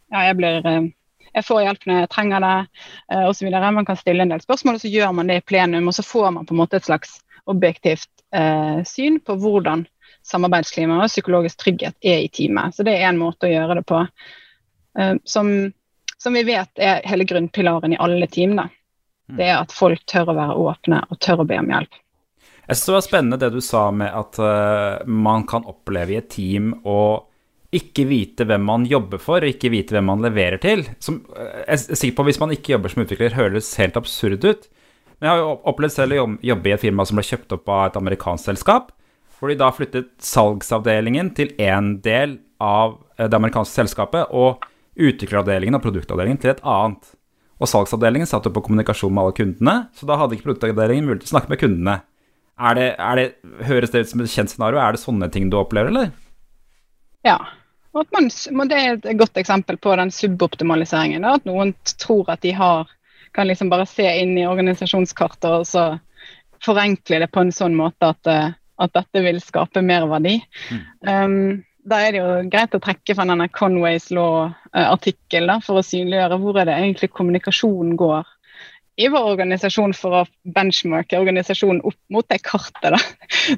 Ja, 0.07 0.19
jeg 0.23 0.35
blir 0.39 0.65
jeg 1.33 1.45
får 1.47 1.63
hjelp 1.63 1.87
når 1.87 1.99
jeg 2.01 2.09
trenger 2.13 2.43
det, 2.43 2.55
osv. 3.27 3.49
Man 3.51 3.87
kan 3.87 3.99
stille 3.99 4.23
en 4.23 4.31
del 4.33 4.43
spørsmål, 4.43 4.77
og 4.77 4.83
så 4.83 4.91
gjør 4.91 5.11
man 5.17 5.31
det 5.31 5.39
i 5.41 5.45
plenum. 5.45 5.89
Og 5.91 5.95
så 5.97 6.05
får 6.05 6.31
man 6.35 6.47
på 6.47 6.55
en 6.55 6.61
måte 6.61 6.79
et 6.79 6.87
slags 6.87 7.19
objektivt 7.47 8.09
eh, 8.35 8.83
syn 8.83 9.19
på 9.19 9.35
hvordan 9.39 9.85
samarbeidsklima 10.27 10.99
og 11.01 11.11
psykologisk 11.11 11.61
trygghet 11.63 11.95
er 12.01 12.25
i 12.25 12.31
teamet. 12.31 12.75
Så 12.75 12.83
det 12.83 12.97
er 12.97 13.07
en 13.09 13.21
måte 13.21 13.47
å 13.47 13.51
gjøre 13.51 13.79
det 13.79 13.85
på. 13.87 14.01
eh, 14.99 15.13
som, 15.23 15.53
som, 16.17 16.33
vi 16.33 16.43
vet 16.47 16.83
er 16.83 17.05
hele 17.07 17.27
grunnpilaren 17.27 17.95
i 17.95 18.01
alle 18.03 18.27
team. 18.27 18.57
Da. 18.59 18.67
Mm. 19.29 19.37
Det 19.39 19.47
er 19.47 19.55
at 19.61 19.75
folk 19.75 20.03
tør 20.05 20.33
å 20.33 20.37
være 20.37 20.59
åpne 20.65 21.01
og 21.07 21.19
tør 21.23 21.43
å 21.43 21.47
be 21.47 21.59
om 21.61 21.71
hjelp. 21.71 22.03
Jeg 22.67 22.75
synes 22.75 22.85
det 22.85 22.93
var 22.97 23.05
spennende 23.05 23.39
det 23.39 23.49
du 23.53 23.61
sa 23.63 23.85
med 23.95 24.11
at 24.11 24.39
uh, 24.43 25.07
man 25.07 25.45
kan 25.47 25.63
oppleve 25.63 26.11
i 26.11 26.17
et 26.19 26.27
team 26.33 26.73
å 26.83 26.99
ikke 27.75 28.05
vite 28.07 28.45
hvem 28.47 28.63
man 28.63 28.85
jobber 28.87 29.19
for, 29.21 29.43
og 29.43 29.51
ikke 29.51 29.71
vite 29.73 29.95
hvem 29.95 30.07
man 30.07 30.23
leverer 30.23 30.61
til. 30.63 30.85
Som, 31.03 31.21
uh, 31.35 31.63
jeg 31.65 31.75
er 31.75 31.99
sikker 31.99 32.17
på 32.19 32.27
Hvis 32.29 32.39
man 32.43 32.53
ikke 32.55 32.75
jobber 32.75 32.93
som 32.93 33.03
utvikler, 33.03 33.35
høres 33.35 33.73
helt 33.81 33.99
absurd 33.99 34.45
ut. 34.45 34.69
Men 35.17 35.27
jeg 35.27 35.33
har 35.33 35.41
jo 35.41 35.57
opplevd 35.71 35.95
selv 35.95 36.15
å 36.15 36.29
jobbe 36.45 36.69
i 36.69 36.75
et 36.75 36.85
firma 36.85 37.05
som 37.07 37.19
ble 37.19 37.25
kjøpt 37.25 37.57
opp 37.57 37.73
av 37.73 37.89
et 37.89 37.99
amerikansk 37.99 38.51
selskap 38.51 38.93
hvor 39.37 39.51
de 39.51 39.59
da 39.59 39.69
flyttet 39.73 40.09
salgsavdelingen 40.23 41.31
til 41.37 41.53
én 41.61 41.97
del 42.05 42.39
av 42.63 42.97
eh, 43.17 43.27
det 43.27 43.37
amerikanske 43.37 43.75
selskapet, 43.83 44.33
og 44.33 44.63
utvikleravdelingen 44.97 45.77
og 45.77 45.83
produktavdelingen 45.83 46.41
til 46.41 46.55
et 46.55 46.63
annet. 46.65 47.13
Og 47.61 47.69
salgsavdelingen 47.69 48.29
satt 48.29 48.45
jo 48.45 48.53
på 48.53 48.63
kommunikasjon 48.65 49.13
med 49.13 49.23
alle 49.23 49.37
kundene, 49.37 49.75
så 49.97 50.09
da 50.09 50.17
hadde 50.17 50.37
ikke 50.37 50.49
produktavdelingen 50.51 51.05
mulighet 51.05 51.25
til 51.25 51.31
å 51.31 51.35
snakke 51.35 51.53
med 51.53 51.61
kundene. 51.61 51.99
Er 52.57 52.77
det, 52.77 52.87
er 52.97 53.19
det, 53.19 53.27
høres 53.67 53.93
det 53.93 54.01
ut 54.01 54.11
som 54.11 54.23
et 54.23 54.33
kjent 54.33 54.53
scenario? 54.53 54.81
Er 54.81 54.95
det 54.95 55.03
sånne 55.03 55.29
ting 55.33 55.51
du 55.53 55.59
opplever, 55.59 55.93
eller? 55.93 56.09
Ja. 57.25 57.39
Man, 58.13 58.69
det 58.69 58.77
er 58.77 58.99
et 58.99 59.17
godt 59.17 59.39
eksempel 59.41 59.79
på 59.81 59.95
den 59.97 60.11
suboptimaliseringen. 60.13 61.25
Da, 61.25 61.37
at 61.39 61.47
noen 61.49 61.73
tror 61.97 62.29
at 62.29 62.43
de 62.45 62.51
har, 62.53 62.91
kan 63.33 63.49
liksom 63.49 63.71
bare 63.73 63.87
se 63.89 64.05
inn 64.21 64.35
i 64.37 64.45
organisasjonskartet 64.45 65.49
og 65.49 65.65
så 65.65 65.87
forenkle 66.63 67.23
det 67.23 67.31
på 67.33 67.41
en 67.41 67.53
sånn 67.53 67.75
måte 67.77 68.11
at 68.13 68.29
eh, 68.31 68.53
at 68.77 68.93
dette 68.93 69.23
vil 69.25 69.39
skape 69.41 69.81
mer 69.85 70.05
verdi. 70.09 70.37
Mm. 70.69 70.83
Um, 71.09 71.63
da 71.87 72.01
er 72.03 72.13
det 72.13 72.21
jo 72.21 72.31
greit 72.51 72.75
å 72.75 72.81
trekke 72.83 73.15
fra 73.15 73.25
denne 73.29 73.47
Conways 73.53 74.09
law-artikkel 74.13 75.53
for 75.63 75.79
å 75.79 75.85
synliggjøre 75.85 76.39
hvor 76.41 76.59
er 76.59 76.67
det 76.69 76.75
egentlig 76.75 77.13
kommunikasjonen 77.15 77.95
går 77.99 78.27
i 78.97 79.07
vår 79.13 79.27
organisasjon 79.33 79.93
for 79.93 80.19
å 80.19 80.21
benchmarke 80.55 81.19
organisasjonen 81.21 81.83
opp 81.85 81.97
mot 82.13 82.25
det 82.31 82.39
kartet. 82.45 82.97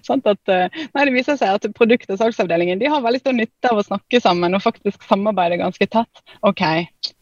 Sånn 0.06 0.23
at, 0.32 0.41
uh, 0.52 0.82
nei, 0.95 1.06
det 1.08 1.15
viser 1.15 1.39
seg 1.39 1.56
at 1.56 1.69
produkt- 1.78 2.12
og 2.12 2.19
salgsavdelingen 2.19 2.82
de 2.82 2.89
har 2.91 3.04
veldig 3.06 3.21
stor 3.23 3.38
nytte 3.38 3.71
av 3.71 3.80
å 3.80 3.86
snakke 3.88 4.21
sammen 4.23 4.58
og 4.58 4.65
faktisk 4.65 5.06
samarbeide 5.08 5.62
ganske 5.62 5.88
tett. 5.88 6.23
OK, 6.47 6.65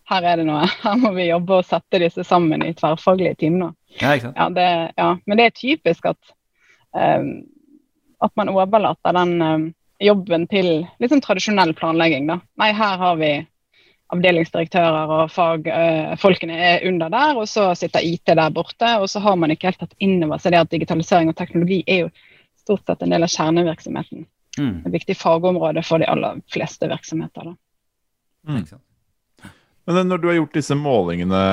her 0.09 0.29
er 0.31 0.41
det 0.41 0.47
noe. 0.47 0.65
Her 0.85 0.97
må 1.01 1.13
vi 1.17 1.29
jobbe 1.29 1.59
og 1.59 1.67
sette 1.67 2.01
disse 2.01 2.25
sammen 2.25 2.65
i 2.65 2.73
tverrfaglige 2.77 3.37
timer. 3.43 3.75
Ja, 4.01 4.15
ja, 4.17 4.49
det, 4.53 4.67
ja, 4.97 5.11
men 5.25 5.39
det 5.39 5.47
er 5.49 5.55
typisk 5.57 6.09
at 6.09 6.33
um, 6.97 7.45
at 8.23 8.33
man 8.35 8.49
overlater 8.49 9.13
den 9.13 9.41
um, 9.41 9.65
jobben 10.01 10.47
til 10.49 10.87
sånn 11.01 11.21
tradisjonell 11.23 11.73
planlegging. 11.77 12.27
Da. 12.29 12.39
Nei, 12.61 12.71
her 12.73 12.97
har 13.01 13.19
vi 13.19 13.31
avdelingsdirektører 14.15 15.11
og 15.11 15.31
fagfolkene 15.33 16.55
uh, 16.55 16.65
er 16.69 16.87
under 16.87 17.11
der, 17.11 17.37
og 17.41 17.49
så 17.51 17.69
sitter 17.75 18.05
IT 18.05 18.29
der 18.29 18.53
borte. 18.55 18.93
Og 19.01 19.09
så 19.11 19.21
har 19.23 19.37
man 19.39 19.51
ikke 19.53 19.71
helt 19.71 19.81
tatt 19.83 19.95
inn 20.03 20.21
over 20.23 20.41
seg 20.41 20.55
det 20.55 20.63
at 20.63 20.73
digitalisering 20.73 21.31
og 21.31 21.37
teknologi 21.39 21.83
er 21.85 22.05
jo 22.05 22.09
stort 22.63 22.87
sett 22.87 23.03
en 23.03 23.15
del 23.15 23.27
av 23.27 23.31
kjernevirksomheten. 23.31 24.25
Mm. 24.57 24.75
Et 24.87 24.93
viktig 24.95 25.15
fagområde 25.19 25.83
for 25.85 26.01
de 26.01 26.09
aller 26.09 26.41
fleste 26.51 26.89
virksomheter. 26.89 27.51
Da. 27.51 27.57
Mm. 28.47 28.65
Men 29.87 30.09
når 30.09 30.19
du 30.19 30.25
har 30.27 30.39
gjort 30.41 30.57
disse 30.57 30.75
målingene, 30.75 31.43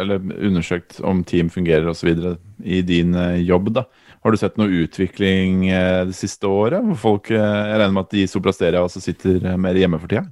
eller 0.00 0.22
undersøkt 0.22 1.02
om 1.04 1.20
team 1.28 1.50
fungerer 1.52 1.90
osv. 1.90 2.36
i 2.64 2.80
din 2.86 3.12
eh, 3.14 3.42
jobb, 3.44 3.68
da, 3.76 3.84
har 4.22 4.32
du 4.32 4.38
sett 4.38 4.56
noe 4.60 4.70
utvikling 4.84 5.66
eh, 5.68 6.04
det 6.08 6.14
siste 6.16 6.46
året? 6.46 6.84
Hvor 6.92 7.00
folk, 7.00 7.32
eh, 7.34 7.42
jeg 7.42 7.80
regner 7.80 7.96
med 7.96 8.06
at 8.06 8.14
de 8.14 8.22
i 8.22 8.30
Soprasteria 8.30 8.84
også 8.84 9.02
sitter 9.02 9.42
eh, 9.42 9.58
mer 9.60 9.76
hjemme 9.76 9.98
for 9.98 10.08
tida? 10.08 10.24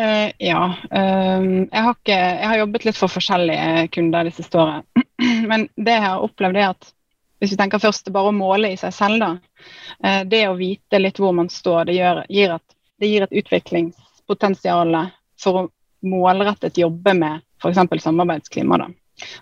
Uh, 0.00 0.30
ja. 0.38 0.74
Uh, 0.94 1.66
jeg, 1.72 1.82
har 1.82 1.96
ikke, 1.96 2.14
jeg, 2.14 2.46
har 2.46 2.60
jobbet 2.60 2.84
litt 2.86 2.98
for 2.98 3.10
forskjellige 3.10 3.88
kunder 3.96 4.28
det 4.28 4.34
siste 4.36 4.60
året. 4.62 4.86
Men 5.50 5.66
det 5.74 5.96
jeg 5.96 6.04
har 6.04 6.22
opplevd, 6.22 6.58
er 6.58 6.70
at 6.70 6.92
hvis 7.38 7.54
vi 7.54 7.58
tenker 7.58 7.82
først 7.82 8.10
bare 8.14 8.30
å 8.30 8.36
måle 8.36 8.70
i 8.74 8.78
seg 8.78 8.94
selv, 8.94 9.24
da. 9.24 9.64
Uh, 10.04 10.22
det 10.30 10.44
å 10.46 10.54
vite 10.58 11.02
litt 11.02 11.18
hvor 11.18 11.34
man 11.34 11.50
står, 11.50 11.88
det, 11.90 11.98
gjør, 11.98 12.22
gir, 12.30 12.54
et, 12.54 12.78
det 13.02 13.10
gir 13.10 13.26
et 13.26 13.36
utviklingspotensial 13.42 15.00
for 15.42 15.62
å 15.64 15.66
målrettet 16.06 16.78
jobbe 16.78 17.18
med 17.18 17.42
f.eks. 17.58 18.02
samarbeidsklima. 18.04 18.78
Da. 18.78 18.90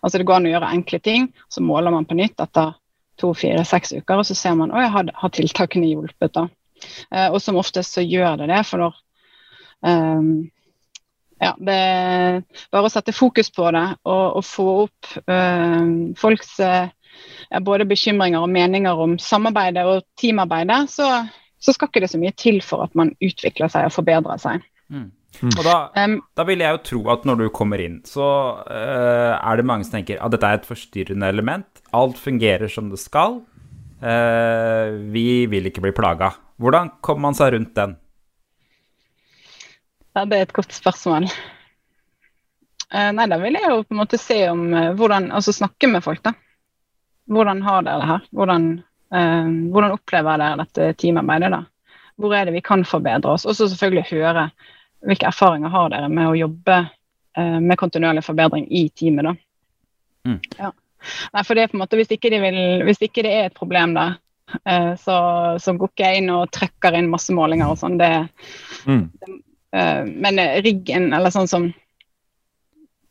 Altså 0.00 0.16
Det 0.16 0.24
går 0.24 0.40
an 0.40 0.48
å 0.48 0.56
gjøre 0.56 0.72
enkle 0.72 1.04
ting, 1.04 1.32
så 1.52 1.60
måler 1.60 1.92
man 1.92 2.08
på 2.08 2.16
nytt 2.16 2.40
etter 2.40 2.72
to, 3.20 3.34
fire, 3.36 3.60
seks 3.64 3.92
uker, 3.92 4.22
og 4.22 4.24
så 4.28 4.36
ser 4.36 4.56
man 4.56 4.72
at 4.72 4.88
har, 4.92 5.12
har 5.20 5.32
tiltakene 5.36 5.88
hjulpet. 5.90 6.32
da. 6.32 6.48
Og 7.28 7.40
som 7.44 7.56
oftest 7.60 7.96
så 7.96 8.04
gjør 8.04 8.40
det 8.40 8.48
det. 8.52 8.62
For 8.68 8.80
når, 8.80 8.96
um, 9.84 10.28
ja, 11.36 11.52
det 11.60 11.74
er 11.76 12.38
bare 12.72 12.88
å 12.88 12.92
sette 12.92 13.12
fokus 13.12 13.50
på 13.52 13.68
det 13.74 13.84
og, 14.08 14.38
og 14.38 14.44
få 14.46 14.68
opp 14.86 15.10
uh, 15.28 16.14
folks 16.16 16.54
uh, 16.64 16.88
både 17.64 17.88
bekymringer 17.88 18.44
og 18.44 18.52
meninger 18.52 19.02
om 19.04 19.18
samarbeidet 19.20 19.84
og 19.88 20.06
teamarbeidet, 20.20 20.86
så, 20.92 21.10
så, 21.58 21.74
skal 21.74 21.90
ikke 21.90 22.02
det 22.04 22.10
så 22.12 22.20
mye 22.20 22.34
til 22.36 22.62
for 22.64 22.86
at 22.86 22.96
man 22.98 23.12
utvikler 23.24 23.72
seg 23.72 23.88
og 23.88 23.94
forbedrer 23.94 24.40
seg. 24.42 24.64
Mm. 24.92 25.10
Og 25.50 25.60
da, 25.66 25.76
um, 26.00 26.16
da, 26.38 26.46
vil 26.48 26.64
jeg 26.64 26.72
jo 26.72 26.82
tro 26.88 27.02
at 27.12 27.26
når 27.28 27.42
du 27.42 27.46
kommer 27.52 27.82
inn, 27.84 27.98
så 28.08 28.28
uh, 28.64 29.34
er 29.36 29.58
det 29.58 29.66
mange 29.68 29.84
som 29.84 29.98
tenker 29.98 30.22
at 30.22 30.32
dette 30.32 30.48
er 30.48 30.60
et 30.60 30.68
forstyrrende 30.68 31.28
element. 31.28 31.68
Alt 31.96 32.20
fungerer 32.22 32.72
som 32.72 32.88
det 32.92 33.00
skal. 33.02 33.42
Uh, 34.00 34.96
vi 35.12 35.44
vil 35.52 35.68
ikke 35.68 35.84
bli 35.84 35.92
plaga. 35.96 36.32
Hvordan 36.60 36.94
kommer 37.04 37.28
man 37.28 37.36
seg 37.36 37.52
rundt 37.52 37.76
den? 37.76 37.96
Ja, 40.16 40.24
det 40.24 40.38
er 40.38 40.46
et 40.46 40.56
godt 40.56 40.72
spørsmål. 40.72 41.28
Uh, 42.88 43.10
nei, 43.12 43.26
da 43.28 43.38
vil 43.42 43.58
jeg 43.58 43.68
jo 43.68 43.82
på 43.84 43.94
en 43.94 44.00
måte 44.00 44.18
se 44.20 44.38
om 44.48 44.62
hvordan 44.96 45.28
Altså 45.34 45.52
snakke 45.52 45.90
med 45.90 46.04
folk, 46.04 46.22
da. 46.24 46.32
Hvordan 47.28 47.60
har 47.66 47.84
dere 47.84 48.00
det 48.00 48.10
her? 48.12 48.26
Hvordan, 48.38 48.66
hvordan 49.10 49.94
opplever 49.96 50.38
dere 50.38 50.60
dette 50.60 50.92
teamarbeidet? 51.02 51.50
da? 51.50 51.64
Hvor 52.16 52.34
er 52.34 52.46
det 52.46 52.54
vi 52.54 52.62
kan 52.64 52.84
forbedre 52.86 53.34
oss? 53.34 53.44
Og 53.44 53.56
så 53.58 53.66
selvfølgelig 53.68 54.06
høre 54.12 54.46
hvilke 55.06 55.28
erfaringer 55.28 55.72
har 55.72 55.90
dere 55.92 56.10
med 56.12 56.30
å 56.30 56.36
jobbe 56.36 56.76
eh, 57.36 57.58
med 57.60 57.78
kontinuerlig 57.80 58.24
forbedring 58.24 58.66
i 58.72 58.86
teamet? 58.88 59.28
da? 59.28 59.34
Mm. 60.26 60.38
Ja. 60.58 60.70
Nei, 61.34 61.42
for 61.46 61.54
det 61.54 61.64
er 61.64 61.72
på 61.72 61.76
en 61.78 61.84
måte, 61.84 61.98
Hvis 62.00 62.14
ikke, 62.14 62.30
de 62.32 62.40
vil, 62.42 62.60
hvis 62.88 63.02
ikke 63.04 63.22
det 63.26 63.34
er 63.34 63.50
et 63.50 63.58
problem 63.58 63.94
der, 63.94 64.16
eh, 64.64 64.94
så, 64.98 65.18
så 65.62 65.76
går 65.76 65.92
ikke 65.92 66.08
jeg 66.08 66.22
inn 66.22 66.32
og 66.34 66.50
trekker 66.54 66.96
inn 66.98 67.12
masse 67.12 67.34
målinger 67.36 67.70
og 67.70 67.78
sånn. 67.82 67.98
Det, 68.00 68.10
mm. 68.88 69.04
det 69.20 69.30
eh, 69.30 69.42
men 70.06 70.40
riggen, 70.64 71.10
eller 71.12 71.34
sånn 71.34 71.50
som 71.50 71.72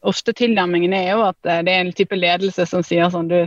Ofte 0.05 0.35
tilnærmingen 0.37 0.93
er 0.93 1.07
jo 1.15 1.23
at 1.25 1.47
eh, 1.49 1.63
det 1.65 1.73
er 1.73 1.79
en 1.81 1.95
type 1.97 2.13
ledelse 2.13 2.67
som 2.69 2.83
sier 2.85 3.09
sånn 3.09 3.29
du, 3.31 3.39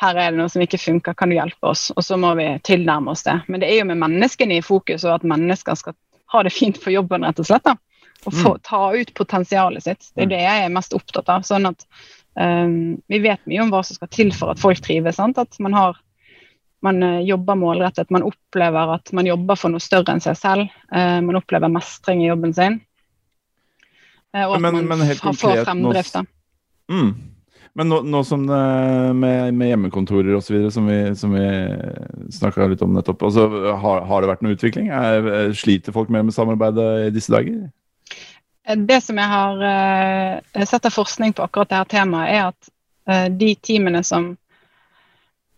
her 0.00 0.16
er 0.16 0.32
det 0.32 0.38
noe 0.38 0.50
som 0.52 0.62
ikke 0.64 0.80
funker, 0.80 1.16
kan 1.18 1.32
du 1.32 1.36
hjelpe 1.36 1.72
oss? 1.72 1.88
Og 1.96 2.04
så 2.06 2.16
må 2.20 2.32
vi 2.38 2.46
tilnærme 2.66 3.12
oss 3.12 3.24
det. 3.26 3.36
Men 3.52 3.60
det 3.60 3.68
er 3.68 3.80
jo 3.80 3.88
med 3.90 4.00
menneskene 4.00 4.60
i 4.60 4.64
fokus, 4.64 5.04
og 5.04 5.18
at 5.18 5.26
mennesker 5.28 5.76
skal 5.76 5.96
ha 6.32 6.44
det 6.46 6.54
fint 6.54 6.78
på 6.80 6.94
jobben, 6.94 7.26
rett 7.26 7.42
og 7.42 7.48
slett. 7.50 7.66
da. 7.66 7.76
Og 8.24 8.32
få, 8.32 8.54
mm. 8.54 8.62
ta 8.64 8.80
ut 8.96 9.12
potensialet 9.16 9.84
sitt. 9.84 10.08
Det 10.14 10.24
er 10.24 10.30
mm. 10.30 10.32
det 10.32 10.40
jeg 10.40 10.64
er 10.64 10.74
mest 10.76 10.96
opptatt 10.96 11.28
av. 11.32 11.44
sånn 11.48 11.68
at 11.68 11.84
um, 12.38 12.96
Vi 13.12 13.20
vet 13.24 13.44
mye 13.48 13.64
om 13.64 13.72
hva 13.74 13.82
som 13.84 13.98
skal 13.98 14.12
til 14.14 14.32
for 14.36 14.52
at 14.52 14.62
folk 14.62 14.80
trives. 14.84 15.18
Sant? 15.20 15.40
At 15.40 15.60
man, 15.60 15.76
har, 15.76 16.00
man 16.80 17.02
uh, 17.02 17.20
jobber 17.20 17.54
målrettet, 17.54 18.10
man 18.10 18.22
opplever 18.22 18.94
at 18.94 19.12
man 19.12 19.26
jobber 19.28 19.58
for 19.58 19.72
noe 19.72 19.82
større 19.82 20.14
enn 20.14 20.22
seg 20.24 20.38
selv. 20.38 20.76
Uh, 20.92 21.20
man 21.24 21.38
opplever 21.40 21.72
mestring 21.72 22.24
i 22.24 22.30
jobben 22.30 22.54
sin. 22.56 22.78
Uh, 24.34 24.46
og 24.46 24.56
at 24.56 24.64
men, 24.64 24.80
man 24.88 25.02
men 25.02 25.12
får 25.20 25.64
fremdrift. 25.66 26.22
Mm. 26.90 27.10
Men 27.78 27.86
nå, 27.92 28.00
nå 28.02 28.22
som 28.26 28.46
det, 28.48 28.60
med, 29.14 29.52
med 29.54 29.70
hjemmekontorer 29.70 30.34
osv., 30.34 30.56
som 30.74 30.88
vi, 30.90 30.98
som 31.16 31.36
vi 31.36 31.44
snakka 32.34 32.66
litt 32.72 32.82
om 32.82 32.96
nettopp, 32.96 33.22
altså, 33.28 33.44
har, 33.78 34.02
har, 34.08 34.22
det 34.22 34.30
vært 34.32 34.42
noe 34.42 34.56
utvikling? 34.56 34.88
Er, 34.90 35.52
sliter 35.54 35.94
folk 35.94 36.10
mer 36.10 36.24
med 36.26 36.34
samarbeidet 36.34 36.88
i 37.06 37.12
disse 37.14 37.30
dager? 37.30 37.68
Det 38.90 38.98
som 39.04 39.18
jeg 39.18 39.30
har 39.30 40.66
sett 40.66 40.86
av 40.86 40.94
forskning 40.94 41.32
på 41.38 41.46
akkurat 41.46 41.70
dette 41.70 41.94
temaet, 41.94 42.34
er 42.34 42.50
at 42.50 43.30
de 43.38 43.54
teamene 43.62 44.02
som 44.06 44.32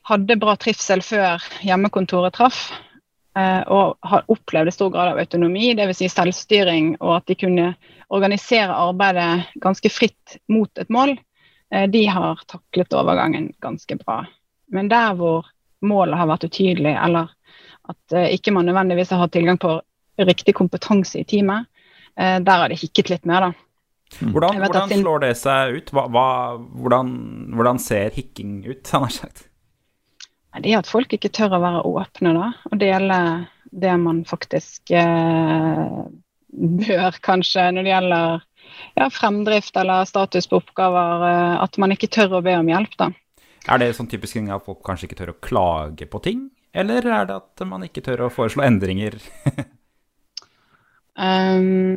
hadde 0.09 0.39
bra 0.41 0.57
trivsel 0.61 1.03
før 1.05 1.43
hjemmekontoret 1.63 2.35
traff, 2.37 2.65
uh, 3.39 3.63
og 3.67 3.99
har 4.09 4.31
opplevd 4.33 4.75
stor 4.75 4.93
grad 4.95 5.13
av 5.13 5.21
autonomi, 5.23 5.73
dvs. 5.79 6.03
Si 6.03 6.11
selvstyring, 6.13 6.97
og 7.01 7.19
at 7.21 7.29
de 7.31 7.39
kunne 7.39 7.69
organisere 8.13 8.75
arbeidet 8.77 9.47
ganske 9.63 9.93
fritt 9.93 10.41
mot 10.53 10.83
et 10.83 10.91
mål, 10.93 11.17
Eh, 11.73 11.89
de 11.89 12.07
har 12.07 12.41
taklet 12.47 12.93
overgangen 12.93 13.53
ganske 13.59 13.97
bra. 13.97 14.27
Men 14.67 14.89
der 14.89 15.15
hvor 15.17 15.47
målet 15.81 16.19
har 16.21 16.29
vært 16.29 16.45
utydelig, 16.45 16.93
eller 16.93 17.33
at 17.89 18.17
eh, 18.17 18.33
ikke 18.37 18.53
man 18.53 18.69
nødvendigvis 18.69 19.13
har 19.15 19.25
hatt 19.25 19.33
tilgang 19.33 19.59
på 19.61 19.79
riktig 20.21 20.55
kompetanse 20.55 21.23
i 21.23 21.25
teamet, 21.29 21.71
eh, 22.17 22.39
der 22.45 22.65
har 22.65 22.69
det 22.69 22.81
hikket 22.83 23.15
litt 23.15 23.29
mer, 23.29 23.49
da. 23.49 23.53
Mm. 24.21 24.35
Hvordan, 24.35 24.59
hvordan 24.61 24.93
slår 25.01 25.23
det 25.25 25.33
seg 25.41 25.79
ut? 25.79 25.95
Hva, 25.97 26.05
hva, 26.13 26.27
hvordan, 26.77 27.15
hvordan, 27.57 27.81
ser 27.81 28.13
hikking 28.13 28.59
ut, 28.69 28.85
han 28.93 29.07
har 29.07 29.15
sagt? 29.15 29.47
Det 30.61 30.69
er 30.73 30.83
at 30.83 30.91
folk 30.91 31.13
ikke 31.17 31.33
tør 31.33 31.57
å 31.57 31.63
være 31.63 31.85
åpne 31.89 32.35
da, 32.37 32.51
og 32.69 32.81
dele 32.81 33.19
det 33.73 33.93
man 33.97 34.21
faktisk 34.29 34.93
eh, 34.93 36.01
bør, 36.53 37.21
kanskje, 37.25 37.71
når 37.73 37.87
det 37.87 37.93
gjelder 37.95 38.43
ja, 38.99 39.09
fremdrift 39.13 39.77
eller 39.81 40.05
status 40.09 40.49
på 40.51 40.61
oppgaver, 40.61 41.25
eh, 41.31 41.55
at 41.65 41.79
man 41.81 41.95
ikke 41.97 42.11
tør 42.13 42.39
å 42.39 42.43
be 42.45 42.57
om 42.59 42.69
hjelp. 42.69 42.99
da. 43.01 43.09
Er 43.71 43.81
det 43.81 43.95
sånn 43.97 44.11
typisk 44.11 44.37
ting 44.37 44.51
at 44.53 44.65
folk 44.67 44.83
kanskje 44.85 45.09
ikke 45.09 45.21
tør 45.23 45.33
å 45.33 45.41
klage 45.41 46.09
på 46.11 46.21
ting, 46.25 46.51
eller 46.77 47.07
er 47.07 47.31
det 47.31 47.39
at 47.41 47.65
man 47.69 47.87
ikke 47.87 48.05
tør 48.05 48.27
å 48.27 48.33
foreslå 48.33 48.65
endringer? 48.67 49.17
um, 51.17 51.97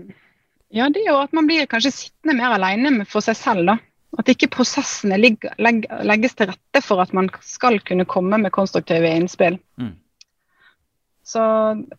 ja, 0.75 0.87
det 0.87 1.03
er 1.03 1.11
jo 1.11 1.19
at 1.19 1.35
man 1.35 1.49
blir 1.49 1.67
kanskje 1.71 1.93
sittende 1.95 2.37
mer 2.39 2.55
alene 2.55 3.03
for 3.09 3.25
seg 3.25 3.39
selv, 3.39 3.67
da. 3.67 3.79
At 4.15 4.32
ikke 4.32 4.51
prosessene 4.54 5.17
legges 5.19 6.38
til 6.38 6.49
rette 6.51 6.82
for 6.84 7.04
at 7.04 7.13
man 7.15 7.30
skal 7.43 7.82
kunne 7.84 8.08
komme 8.08 8.39
med 8.39 8.54
konstruktive 8.56 9.12
innspill. 9.12 9.60
Mm. 9.82 9.93
Så, 11.25 11.41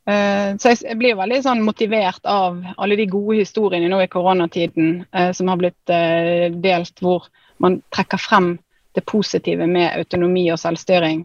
eh, 0.07 0.57
så, 0.59 0.71
jeg 0.71 0.97
blir 1.01 1.17
veldig 1.19 1.41
sånn 1.43 1.65
motivert 1.67 2.23
av 2.31 2.61
alle 2.79 2.97
de 2.97 3.09
gode 3.11 3.41
historiene 3.41 3.89
nå 3.91 3.99
i 4.05 4.11
koronatiden 4.11 5.01
eh, 5.11 5.33
som 5.35 5.51
har 5.51 5.59
blitt 5.59 5.93
eh, 5.93 6.47
delt, 6.63 6.95
hvor 7.03 7.27
man 7.59 7.81
trekker 7.91 8.23
frem 8.23 8.53
det 8.95 9.03
positive 9.11 9.67
med 9.67 9.91
autonomi 9.99 10.47
og 10.55 10.61
selvstyring 10.63 11.25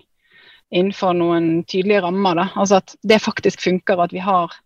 innenfor 0.72 1.14
noen 1.14 1.64
tydelige 1.70 2.02
rammer. 2.08 2.42
Da. 2.42 2.48
Altså 2.56 2.80
at 2.82 2.96
det 3.06 3.22
faktisk 3.22 3.62
funker, 3.62 4.00
og 4.00 4.08
at 4.08 4.16
vi 4.16 4.26
har, 4.26 4.58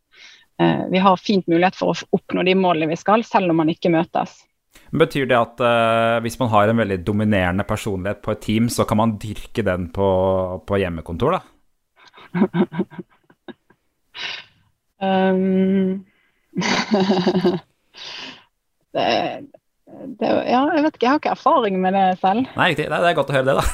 eh, 0.62 0.86
vi 0.92 1.04
har 1.04 1.20
fint 1.20 1.48
mulighet 1.52 1.76
for 1.76 1.92
å 1.92 2.08
oppnå 2.16 2.46
de 2.48 2.56
målene 2.56 2.94
vi 2.94 3.00
skal, 3.00 3.26
selv 3.28 3.52
om 3.52 3.60
man 3.60 3.74
ikke 3.74 3.92
møtes. 3.94 4.38
Betyr 4.94 5.26
det 5.30 5.40
at 5.40 5.62
uh, 5.64 6.22
hvis 6.26 6.38
man 6.42 6.52
har 6.54 6.70
en 6.70 6.82
veldig 6.84 7.00
dominerende 7.08 7.66
personlighet 7.68 8.22
på 8.26 8.36
et 8.36 8.44
team, 8.46 8.70
så 8.70 8.86
kan 8.86 9.00
man 9.02 9.18
dyrke 9.22 9.66
den 9.66 9.90
på, 9.96 10.08
på 10.68 10.82
hjemmekontor, 10.84 11.40
da? 11.40 11.42
Um, 15.02 16.06
det, 18.96 19.06
det, 20.20 20.30
ja, 20.48 20.62
jeg 20.72 20.84
vet 20.86 20.96
ikke, 20.96 21.04
jeg 21.04 21.10
har 21.10 21.20
ikke 21.20 21.34
erfaring 21.36 21.76
med 21.84 21.94
det 21.98 22.06
selv. 22.22 22.48
Nei, 22.56 22.70
riktig. 22.72 22.88
Det 22.92 23.00
er 23.00 23.18
godt 23.18 23.32
å 23.34 23.36
høre 23.36 23.50
det, 23.50 23.56
da. 23.60 23.66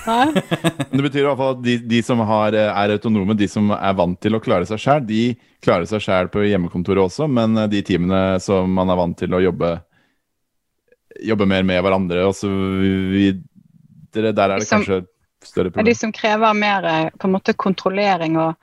det 0.95 1.04
betyr 1.06 1.21
i 1.21 1.28
hvert 1.28 1.41
fall 1.41 1.56
at 1.56 1.63
de, 1.67 1.76
de 1.93 2.00
som 2.06 2.17
har, 2.26 2.58
er 2.58 2.95
autonome, 2.97 3.38
de 3.38 3.50
som 3.52 3.69
er 3.78 3.97
vant 4.00 4.19
til 4.21 4.34
å 4.38 4.43
klare 4.43 4.65
seg 4.69 4.80
sjæl, 4.82 5.06
de 5.08 5.24
klarer 5.62 5.86
seg 5.89 6.00
sjæl 6.04 6.28
på 6.34 6.39
hjemmekontoret 6.47 7.06
også, 7.06 7.30
men 7.30 7.50
de 7.71 7.80
teamene 7.86 8.41
som 8.41 8.71
man 8.74 8.89
er 8.89 9.00
vant 9.00 9.17
til 9.21 9.32
å 9.38 9.43
jobbe, 9.45 9.69
jobbe 11.21 11.47
mer 11.49 11.63
med 11.67 11.81
hverandre 11.86 12.25
og 12.27 12.36
så 12.38 12.49
videre, 12.49 14.34
der 14.34 14.47
er 14.47 14.57
det 14.57 14.67
som, 14.67 14.81
kanskje 14.81 15.03
større 15.45 15.71
problemer. 15.71 15.89
De 15.91 15.97
som 15.97 16.13
krever 16.15 16.57
mer 16.57 16.89
på 17.17 17.29
en 17.29 17.36
måte 17.36 17.55
kontrollering 17.57 18.39
og 18.41 18.55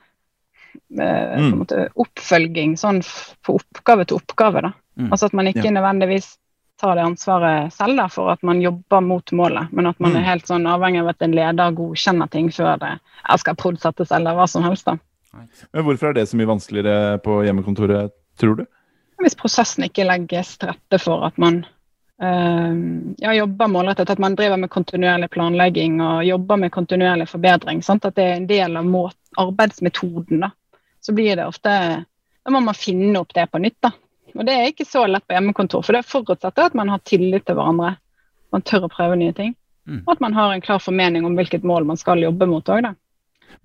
Eh, 0.99 1.39
mm. 1.39 1.57
måte, 1.59 1.87
oppfølging 2.01 2.75
sånn 2.77 3.01
på 3.45 3.59
oppgave 3.59 4.07
til 4.09 4.17
oppgave. 4.17 4.63
da. 4.65 4.71
Mm. 4.97 5.11
Altså 5.11 5.29
At 5.29 5.35
man 5.37 5.49
ikke 5.49 5.67
ja. 5.67 5.73
nødvendigvis 5.75 6.31
tar 6.79 6.95
det 6.95 7.05
ansvaret 7.05 7.73
selv 7.75 7.99
da, 7.99 8.07
for 8.09 8.31
at 8.31 8.43
man 8.45 8.61
jobber 8.63 9.03
mot 9.03 9.31
målet, 9.35 9.71
men 9.75 9.89
at 9.89 9.99
man 9.99 10.13
mm. 10.15 10.17
er 10.21 10.27
helt 10.29 10.47
sånn 10.47 10.67
avhengig 10.69 11.03
av 11.03 11.11
at 11.11 11.25
en 11.25 11.35
leder 11.35 11.75
godkjenner 11.75 12.31
ting 12.31 12.47
før 12.55 12.79
det 12.81 12.93
jeg 12.95 13.43
skal 13.43 13.57
prod.settes 13.59 14.13
eller 14.15 14.37
hva 14.37 14.47
som 14.47 14.65
helst. 14.65 14.87
da. 14.87 14.95
Men 15.35 15.85
Hvorfor 15.85 16.09
er 16.09 16.17
det 16.17 16.29
så 16.31 16.39
mye 16.39 16.49
vanskeligere 16.49 17.19
på 17.25 17.41
hjemmekontoret, 17.45 18.15
tror 18.39 18.61
du? 18.61 18.63
Hvis 19.19 19.35
prosessen 19.37 19.83
ikke 19.83 20.07
legges 20.07 20.55
til 20.57 20.71
rette 20.71 21.01
for 21.03 21.27
at 21.27 21.37
man 21.37 21.65
ja, 22.19 23.33
jobber 23.33 23.69
målrettet, 23.71 24.09
at 24.11 24.19
man 24.19 24.35
driver 24.35 24.57
med 24.59 24.71
kontinuerlig 24.73 25.29
planlegging 25.31 26.01
og 26.03 26.25
jobber 26.27 26.59
med 26.59 26.73
kontinuerlig 26.75 27.29
forbedring. 27.31 27.79
Sant? 27.85 28.03
At 28.05 28.17
det 28.19 28.25
er 28.25 28.39
en 28.41 28.49
del 28.49 28.75
av 28.75 28.89
arbeidsmetoden. 29.39 30.43
da 30.43 30.51
så 31.01 31.13
blir 31.13 31.35
det 31.35 31.47
ofte 31.47 31.69
Da 32.43 32.51
må 32.51 32.59
man 32.59 32.77
finne 32.77 33.19
opp 33.19 33.33
det 33.33 33.47
på 33.51 33.59
nytt, 33.61 33.77
da. 33.83 33.91
Og 34.35 34.45
det 34.45 34.53
er 34.55 34.69
ikke 34.69 34.87
så 34.87 35.03
lett 35.09 35.25
på 35.27 35.35
hjemmekontor, 35.35 35.83
for 35.85 35.95
det 35.95 36.07
forutsetter 36.07 36.69
at 36.69 36.77
man 36.77 36.89
har 36.89 37.01
tillit 37.05 37.45
til 37.45 37.57
hverandre. 37.57 37.95
Man 38.53 38.63
tør 38.65 38.87
å 38.87 38.91
prøve 38.93 39.17
nye 39.19 39.35
ting. 39.35 39.51
Mm. 39.89 40.03
Og 40.05 40.13
at 40.13 40.23
man 40.23 40.37
har 40.37 40.53
en 40.53 40.63
klar 40.63 40.81
formening 40.81 41.25
om 41.27 41.35
hvilket 41.37 41.65
mål 41.67 41.85
man 41.89 41.99
skal 41.99 42.23
jobbe 42.23 42.47
mot 42.49 42.71
òg, 42.71 42.85
da. 42.87 42.93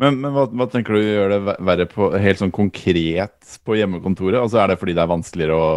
Men, 0.01 0.19
men 0.21 0.35
hva, 0.35 0.49
hva, 0.51 0.67
tenker 0.73 0.97
du 0.97 1.05
gjør 1.05 1.33
det 1.33 1.57
verre 1.69 1.87
på, 1.89 2.09
helt 2.19 2.41
sånn 2.41 2.53
konkret 2.55 3.57
på 3.65 3.77
hjemmekontoret? 3.79 4.41
Altså 4.41 4.61
Er 4.61 4.73
det 4.73 4.81
fordi 4.81 4.97
det 4.97 5.05
er 5.05 5.13
vanskeligere 5.13 5.59
å 5.61 5.71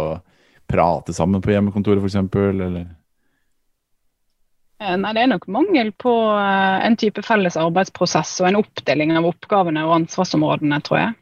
prate 0.68 1.14
sammen 1.16 1.42
på 1.44 1.52
hjemmekontoret, 1.54 2.02
f.eks., 2.04 2.18
eller? 2.38 2.86
Eh, 4.78 4.96
nei, 5.00 5.12
Det 5.16 5.22
er 5.24 5.30
nok 5.32 5.46
mangel 5.50 5.90
på 5.98 6.12
eh, 6.38 6.86
en 6.86 6.96
type 7.00 7.22
felles 7.26 7.56
arbeidsprosess 7.58 8.36
og 8.42 8.50
en 8.50 8.60
oppdeling 8.60 9.16
av 9.18 9.26
oppgavene 9.32 9.82
og 9.88 9.96
ansvarsområdene, 10.02 10.78
tror 10.86 11.00
jeg. 11.00 11.16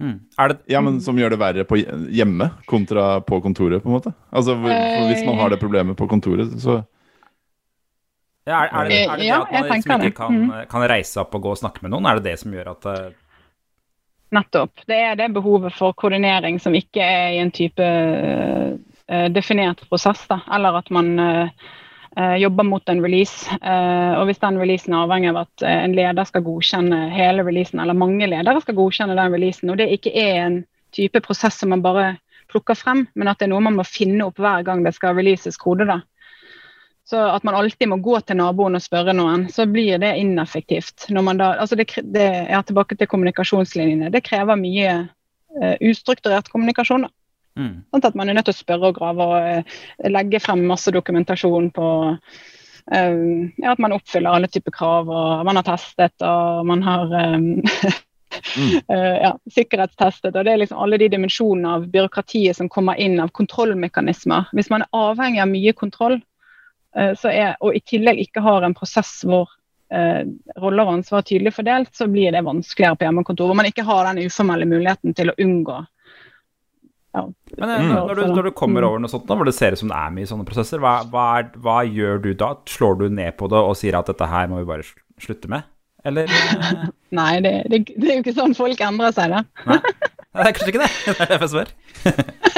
Mm. 0.00 0.14
Er 0.40 0.48
det 0.48 0.58
Ja, 0.72 0.80
men 0.80 1.00
Som 1.04 1.18
gjør 1.20 1.34
det 1.34 1.40
verre 1.42 1.64
på 1.68 1.76
hjemme 1.76 2.46
kontra 2.70 3.20
på 3.20 3.40
kontoret, 3.44 3.82
på 3.82 3.90
en 3.90 3.98
måte? 3.98 4.14
Altså, 4.32 4.54
for 4.56 4.70
for 4.70 5.10
Hvis 5.10 5.26
man 5.26 5.36
har 5.42 5.50
det 5.52 5.60
problemet 5.60 5.96
på 5.98 6.08
kontoret, 6.08 6.54
så 6.62 6.78
ja, 8.48 8.62
er, 8.64 8.70
er, 8.72 8.88
det, 8.88 9.00
er 9.04 9.10
det 9.10 9.18
det 9.20 9.26
Ja, 9.26 9.40
at 9.44 9.68
man 9.68 9.76
liksom 9.76 10.06
ikke 10.06 10.16
kan, 10.16 10.38
Mm. 10.40 10.68
kan 10.70 10.86
reise 10.88 11.20
opp 11.20 11.34
og 11.34 11.42
gå 11.42 11.50
og 11.50 11.58
snakke 11.58 11.82
med 11.82 11.90
noen? 11.92 12.06
Er 12.06 12.14
det 12.18 12.30
det 12.30 12.38
som 12.40 12.52
gjør 12.52 12.70
at 12.72 12.86
eh, 12.86 13.10
Nettopp. 14.32 14.86
Det 14.86 14.96
er 14.96 15.16
det 15.18 15.32
behovet 15.34 15.74
for 15.74 15.92
koordinering 15.92 16.60
som 16.62 16.74
ikke 16.74 17.02
er 17.02 17.32
i 17.34 17.40
en 17.42 17.50
type 17.50 17.82
eh, 17.82 18.78
definert 19.34 19.82
prosess, 19.90 20.22
da. 20.30 20.40
Eller 20.54 20.76
at 20.78 20.90
man 20.94 21.18
eh, 21.18 21.68
eh, 22.16 22.36
jobber 22.36 22.64
mot 22.64 22.88
en 22.88 23.02
release. 23.02 23.50
Eh, 23.62 24.12
og 24.18 24.26
hvis 24.28 24.42
den 24.42 24.58
releasen 24.60 24.94
er 24.94 25.04
avhengig 25.04 25.32
av 25.32 25.42
at 25.44 25.66
eh, 25.66 25.84
en 25.84 25.96
leder 25.96 26.28
skal 26.28 26.44
godkjenne 26.46 27.02
hele 27.14 27.44
releasen, 27.46 27.82
eller 27.82 27.98
mange 27.98 28.28
ledere 28.30 28.62
skal 28.64 28.78
godkjenne 28.78 29.18
den 29.18 29.34
releasen, 29.36 29.72
og 29.72 29.80
det 29.80 29.90
ikke 29.96 30.14
er 30.14 30.42
en 30.44 30.60
type 30.96 31.22
prosess 31.24 31.60
som 31.60 31.72
man 31.74 31.84
bare 31.84 32.14
plukker 32.50 32.74
frem, 32.74 33.04
men 33.14 33.30
at 33.30 33.38
det 33.38 33.46
er 33.46 33.52
noe 33.52 33.62
man 33.62 33.78
må 33.78 33.86
finne 33.86 34.26
opp 34.26 34.40
hver 34.42 34.64
gang 34.66 34.82
det 34.86 34.96
skal 34.96 35.14
releases 35.18 35.58
kode, 35.60 35.86
da. 35.86 36.00
Så 37.10 37.18
at 37.18 37.42
man 37.46 37.56
alltid 37.58 37.88
må 37.90 37.96
gå 38.02 38.20
til 38.22 38.38
naboen 38.38 38.78
og 38.78 38.82
spørre 38.82 39.14
noen, 39.16 39.48
så 39.50 39.64
blir 39.66 39.98
det 39.98 40.12
ineffektivt. 40.20 41.08
Når 41.10 41.24
man 41.26 41.40
da, 41.40 41.48
altså 41.58 41.78
det, 41.78 41.88
det 42.06 42.26
er 42.46 42.62
tilbake 42.66 42.94
til 42.98 43.08
kommunikasjonslinjene. 43.10 44.12
Det 44.14 44.22
krever 44.22 44.58
mye 44.60 44.92
uh, 45.02 45.74
ustrukturert 45.90 46.52
kommunikasjon. 46.52 47.08
da. 47.08 47.10
Mm. 47.60 47.74
Sånn 47.90 48.06
at 48.08 48.16
man 48.18 48.30
er 48.30 48.38
nødt 48.38 48.48
til 48.50 48.56
å 48.56 48.60
spørre 48.60 48.90
og 48.90 48.96
grave 48.98 49.26
og 49.26 49.50
eh, 49.50 49.80
legge 50.10 50.40
frem 50.42 50.64
masse 50.68 50.92
dokumentasjon 50.94 51.70
på 51.76 51.88
eh, 52.92 53.20
ja, 53.60 53.74
at 53.74 53.82
man 53.82 53.96
oppfyller 53.96 54.32
alle 54.32 54.50
typer 54.50 54.74
krav, 54.76 55.10
og 55.10 55.44
man 55.48 55.60
har 55.60 55.68
testet 55.68 56.26
og 56.26 56.64
man 56.70 56.82
har 56.86 57.14
um, 57.36 57.46
mm. 57.60 58.74
uh, 58.88 59.16
ja, 59.26 59.34
sikkerhetstestet. 59.52 60.34
og 60.34 60.44
Det 60.44 60.54
er 60.54 60.64
liksom 60.64 60.80
alle 60.80 60.98
de 61.02 61.10
dimensjonene 61.12 61.76
av 61.76 61.86
byråkratiet 61.92 62.58
som 62.58 62.72
kommer 62.72 62.98
inn 63.00 63.20
av 63.20 63.32
kontrollmekanismer. 63.36 64.50
Hvis 64.56 64.72
man 64.72 64.86
er 64.86 65.00
avhengig 65.04 65.44
av 65.44 65.52
mye 65.52 65.76
kontroll, 65.76 66.20
uh, 66.98 67.14
så 67.18 67.32
er, 67.32 67.56
og 67.60 67.76
i 67.76 67.84
tillegg 67.84 68.24
ikke 68.26 68.44
har 68.44 68.66
en 68.66 68.76
prosess 68.76 69.20
hvor 69.28 69.48
eh, 69.90 70.22
roller 70.60 70.86
og 70.86 70.98
ansvar 70.98 71.24
tydelig 71.26 71.54
fordelt, 71.54 71.94
så 71.96 72.08
blir 72.10 72.32
det 72.32 72.44
vanskeligere 72.46 72.98
på 72.98 73.06
hjemmekontor. 73.06 73.50
Hvor 73.50 73.58
man 73.58 73.68
ikke 73.70 73.86
har 73.86 74.06
den 74.08 74.26
uformelle 74.26 74.68
muligheten 74.68 75.16
til 75.16 75.32
å 75.32 75.38
unngå 75.38 75.80
ja, 77.16 77.22
Men 77.58 77.70
eh, 77.74 77.80
Mm. 77.80 77.92
når, 77.96 78.14
du, 78.14 78.22
når 78.36 78.48
du 78.48 78.50
kommer 78.54 78.84
over 78.86 79.00
noe 79.02 79.10
sånt, 79.10 79.26
da, 79.26 79.34
hvor 79.38 79.48
det 79.48 79.54
ser 79.56 79.74
ut 79.74 79.80
som 79.82 79.90
det 79.90 79.96
er 79.98 80.12
mye 80.14 80.28
sånne 80.30 80.46
prosesser, 80.46 80.78
hva, 80.82 80.92
hva, 81.10 81.24
er, 81.40 81.48
hva 81.58 81.80
gjør 81.86 82.20
du 82.22 82.30
da? 82.38 82.52
Slår 82.70 82.98
du 83.00 83.08
ned 83.10 83.34
på 83.40 83.48
det 83.50 83.58
og 83.58 83.74
sier 83.80 83.98
at 83.98 84.06
dette 84.12 84.28
her 84.30 84.46
må 84.52 84.60
vi 84.62 84.68
bare 84.70 84.86
slutte 85.20 85.50
med? 85.50 85.66
Eller 86.06 86.30
Nei, 87.18 87.32
det, 87.44 87.54
det, 87.68 87.82
det 87.98 88.06
er 88.08 88.14
jo 88.20 88.22
ikke 88.24 88.36
sånn 88.38 88.54
folk 88.56 88.80
endrer 88.86 89.12
seg, 89.16 89.34
da. 89.34 89.42
Nei, 89.66 89.80
det 89.82 90.46
er 90.46 90.54
kanskje 90.56 90.70
ikke 90.72 90.84
det. 90.86 90.92
Det 91.10 91.16
er 91.26 91.32
derfor 91.34 91.48
jeg 91.48 91.54
spør. 91.56 91.74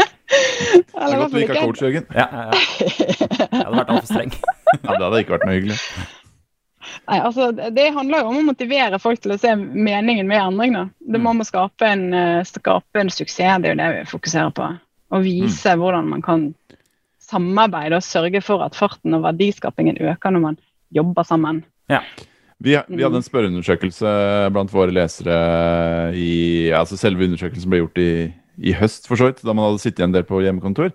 Det 0.32 1.08
er 1.10 1.18
godt 1.18 1.32
du 1.32 1.38
ikke 1.42 1.54
er 1.56 1.64
coach, 1.66 1.80
Jørgen. 1.82 2.04
Ja, 2.14 2.24
ja, 2.30 2.42
ja. 2.52 2.60
Jeg 2.78 3.48
hadde 3.50 3.74
vært 3.74 3.90
altfor 3.92 4.08
streng. 4.08 4.30
Ja, 4.36 4.92
det 4.94 5.02
hadde 5.02 5.18
ikke 5.24 5.34
vært 5.34 5.44
noe 5.48 5.56
hyggelig. 5.56 5.78
Nei, 7.10 7.18
altså, 7.18 7.50
det 7.52 7.88
handler 7.96 8.22
jo 8.22 8.30
om 8.30 8.38
å 8.38 8.48
motivere 8.52 8.98
folk 9.02 9.20
til 9.24 9.34
å 9.34 9.38
se 9.40 9.56
meningen 9.58 10.28
med 10.28 10.38
endring. 10.38 10.76
Da. 10.76 10.84
Det 11.14 11.20
må 11.22 11.34
man 11.34 11.46
skape 11.46 11.88
en, 11.88 12.04
eh, 12.14 12.44
skape 12.46 13.02
en 13.02 13.10
suksess, 13.10 13.58
det 13.62 13.72
er 13.72 13.74
jo 13.74 13.80
det 13.80 13.88
vi 13.96 14.10
fokuserer 14.12 14.52
på. 14.54 14.68
Og 15.12 15.24
vise 15.26 15.74
hvordan 15.76 16.08
man 16.08 16.22
kan 16.22 16.52
samarbeide 17.32 17.98
og 17.98 18.06
sørge 18.06 18.42
for 18.44 18.62
at 18.64 18.76
farten 18.78 19.16
og 19.16 19.24
verdiskapingen 19.26 19.98
øker 20.00 20.34
når 20.34 20.44
man 20.46 20.60
jobber 20.94 21.26
sammen. 21.26 21.64
Vi, 22.62 22.76
vi 22.76 23.02
hadde 23.02 23.18
en 23.18 23.26
spørreundersøkelse 23.26 24.12
blant 24.54 24.70
våre 24.72 24.94
lesere 24.94 25.34
i 26.14 26.70
altså 26.76 26.98
Selve 27.00 27.26
undersøkelsen 27.26 27.72
ble 27.72 27.82
gjort 27.82 27.98
i, 27.98 28.12
i 28.62 28.74
høst, 28.78 29.08
for 29.10 29.18
så 29.18 29.30
vidt, 29.30 29.42
da 29.42 29.54
man 29.56 29.66
hadde 29.66 29.82
sittet 29.82 30.04
en 30.06 30.14
del 30.14 30.26
på 30.28 30.38
hjemmekontor. 30.44 30.92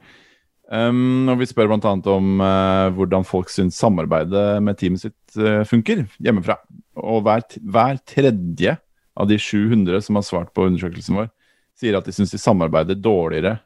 Um, 0.67 1.29
og 1.31 1.39
Vi 1.39 1.47
spør 1.47 1.69
bl.a. 1.71 1.93
om 2.11 2.41
uh, 2.43 2.89
hvordan 2.95 3.23
folk 3.27 3.51
syns 3.51 3.77
samarbeidet 3.79 4.59
med 4.63 4.75
teamet 4.79 5.05
sitt 5.05 5.39
uh, 5.39 5.63
funker 5.67 6.03
hjemmefra. 6.19 6.57
Og 6.99 7.21
hver, 7.23 7.45
hver 7.63 8.01
tredje 8.07 8.75
av 9.17 9.29
de 9.29 9.37
700 9.39 10.01
som 10.03 10.19
har 10.19 10.25
svart 10.27 10.51
på 10.53 10.67
undersøkelsen 10.67 11.21
vår, 11.21 11.29
sier 11.77 11.95
at 11.97 12.07
de 12.07 12.13
syns 12.15 12.33
de 12.33 12.41
samarbeider 12.41 12.99
dårligere 12.99 13.57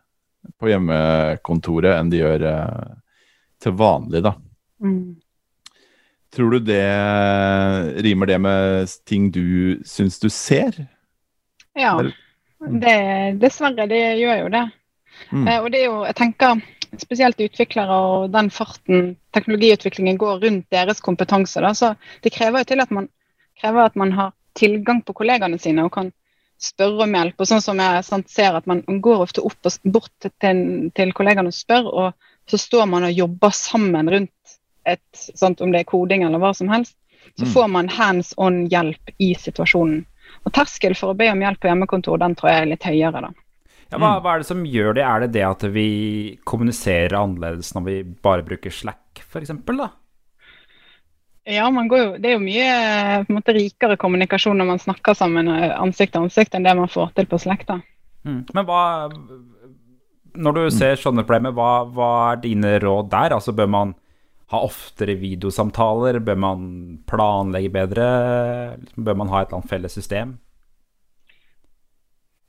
på 0.62 0.70
hjemmekontoret 0.70 1.96
enn 1.96 2.12
de 2.12 2.22
gjør 2.22 2.46
uh, 2.46 2.94
til 3.62 3.76
vanlig. 3.78 4.22
da. 4.26 4.36
Tror 6.32 6.54
du 6.54 6.60
det 6.64 6.86
rimer 8.06 8.30
det 8.30 8.38
med 8.40 8.94
ting 9.10 9.32
du 9.34 9.82
syns 9.86 10.22
du 10.22 10.30
ser? 10.32 10.78
Ja, 11.78 11.96
det, 12.02 12.94
dessverre. 13.42 13.88
Det 13.90 14.00
gjør 14.22 14.46
jo 14.46 14.54
det. 14.54 14.64
Mm. 15.32 15.50
Og 15.58 15.68
det 15.74 15.82
er 15.82 15.90
jo, 15.90 15.98
jeg 16.08 16.18
tenker 16.18 16.62
spesielt 17.00 17.40
utviklere 17.40 17.96
og 17.96 18.32
den 18.34 18.50
farten 18.52 19.16
teknologiutviklingen 19.36 20.18
går 20.20 20.42
rundt 20.44 20.68
deres 20.74 21.00
kompetanse. 21.04 21.62
Da. 21.64 21.74
Så 21.74 21.94
det 22.24 22.34
krever 22.36 22.64
jo 22.64 22.72
til 22.72 22.84
at 22.84 22.92
man, 22.92 23.08
krever 23.62 23.86
at 23.86 23.96
man 23.96 24.12
har 24.18 24.34
tilgang 24.58 25.02
på 25.06 25.16
kollegaene 25.16 25.60
sine 25.62 25.86
og 25.88 25.94
kan 25.96 26.12
spørre 26.62 27.06
om 27.06 27.16
hjelp. 27.16 27.40
og 27.40 27.48
sånn 27.50 27.64
som 27.64 27.80
jeg 27.82 28.04
sant, 28.06 28.30
ser 28.30 28.58
at 28.58 28.68
Man 28.70 28.84
går 28.86 29.24
ofte 29.24 29.42
opp 29.42 29.66
og 29.66 29.92
bort 29.92 30.12
til, 30.40 30.92
til, 30.94 31.14
kollegaene 31.14 31.50
og 31.50 31.58
spør, 31.58 31.88
og 31.88 32.14
så 32.50 32.58
står 32.58 32.86
man 32.86 33.08
og 33.08 33.16
jobber 33.18 33.50
sammen 33.56 34.10
rundt 34.10 34.58
et, 34.86 35.02
sant, 35.14 35.62
om 35.62 35.72
det 35.72 35.82
er 35.82 35.90
koding 35.90 36.26
eller 36.26 36.42
hva 36.42 36.54
som 36.54 36.70
helst. 36.70 36.96
Så 37.38 37.46
Mm. 37.46 37.54
får 37.54 37.68
man 37.68 37.90
hands 37.90 38.34
on 38.38 38.68
hjelp 38.68 39.14
i 39.20 39.34
situasjonen. 39.36 40.06
Og 40.46 40.54
Terskel 40.54 40.96
for 40.96 41.14
å 41.14 41.18
be 41.18 41.30
om 41.32 41.40
hjelp 41.40 41.60
på 41.60 41.70
hjemmekontor 41.70 42.18
den 42.18 42.36
tror 42.36 42.50
jeg 42.50 42.62
er 42.62 42.66
litt 42.66 42.84
høyere. 42.84 43.22
da. 43.22 43.30
Ja, 43.92 44.00
hva, 44.00 44.12
hva 44.24 44.34
er 44.36 44.44
det 44.44 44.48
som 44.48 44.62
gjør 44.64 44.96
det? 44.96 45.04
Er 45.04 45.26
det 45.26 45.34
det 45.36 45.44
at 45.44 45.64
vi 45.74 45.88
kommuniserer 46.48 47.18
annerledes 47.20 47.74
når 47.76 47.84
vi 47.90 47.96
bare 48.24 48.46
bruker 48.48 48.72
Slack, 48.72 49.20
f.eks.? 49.26 49.52
Ja, 51.52 51.66
man 51.74 51.90
går 51.92 52.00
jo, 52.00 52.10
Det 52.22 52.30
er 52.30 52.38
jo 52.38 52.44
mye 52.44 52.68
på 53.26 53.34
en 53.34 53.40
måte 53.40 53.56
rikere 53.58 53.98
kommunikasjon 54.00 54.60
når 54.62 54.70
man 54.70 54.82
snakker 54.82 55.18
sammen 55.18 55.50
eh, 55.52 55.74
ansikt 55.76 56.14
til 56.16 56.28
ansikt, 56.28 56.56
enn 56.56 56.68
det 56.68 56.76
man 56.78 56.92
får 56.92 57.12
til 57.18 57.28
på 57.28 57.40
Slack. 57.42 57.66
da. 57.68 57.82
Mm. 58.24 58.46
Men 58.54 58.68
hva 58.70 58.84
Når 60.38 60.56
du 60.56 60.62
ser 60.72 60.96
sånne 60.96 61.26
problemer, 61.28 61.52
hva, 61.52 61.84
hva 61.92 62.12
er 62.32 62.44
dine 62.46 62.78
råd 62.80 63.10
der? 63.12 63.36
Altså, 63.36 63.52
bør 63.52 63.68
man 63.68 63.96
ha 64.54 64.62
oftere 64.64 65.18
videosamtaler? 65.20 66.22
Bør 66.24 66.40
man 66.40 66.64
planlegge 67.10 67.74
bedre? 67.74 68.08
Bør 68.96 69.20
man 69.20 69.32
ha 69.34 69.42
et 69.42 69.50
eller 69.50 69.60
annet 69.60 69.74
felles 69.74 70.00
system? 70.00 70.38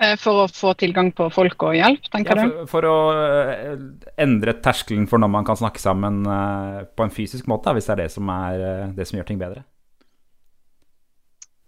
Eh, 0.02 0.16
For 0.18 0.44
å 0.44 0.46
få 0.50 0.72
tilgang 0.78 1.12
på 1.14 1.28
folk 1.32 1.62
og 1.68 1.76
hjelp, 1.78 2.06
Ja, 2.08 2.12
tenker 2.16 2.38
du? 2.38 2.42
for, 2.42 2.70
for 2.72 2.88
å 2.88 2.96
eh, 3.14 3.84
endre 4.24 4.56
terskelen 4.64 5.06
for 5.10 5.22
når 5.22 5.30
man 5.30 5.46
kan 5.46 5.58
snakke 5.60 5.82
sammen 5.82 6.24
eh, 6.26 6.80
på 6.90 7.06
en 7.06 7.14
fysisk 7.14 7.46
måte, 7.50 7.74
hvis 7.76 7.86
det 7.86 7.94
er 7.94 8.02
det 8.04 8.10
som, 8.14 8.32
er, 8.34 8.64
det 8.96 9.06
som 9.08 9.20
gjør 9.20 9.28
ting 9.30 9.38
bedre. 9.42 9.62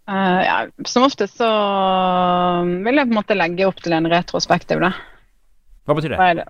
Uh, 0.05 0.41
ja, 0.45 0.57
som 0.85 1.07
oftest 1.07 1.39
så 1.39 1.47
vil 2.61 2.99
jeg 2.99 3.07
på 3.07 3.15
en 3.15 3.17
måte 3.17 3.37
legge 3.37 3.65
opp 3.65 3.79
til 3.81 3.95
en 3.97 4.05
retrospektiv. 4.11 4.83
da. 4.83 4.91
Hva 5.87 5.95
betyr 5.97 6.13
det? 6.13 6.45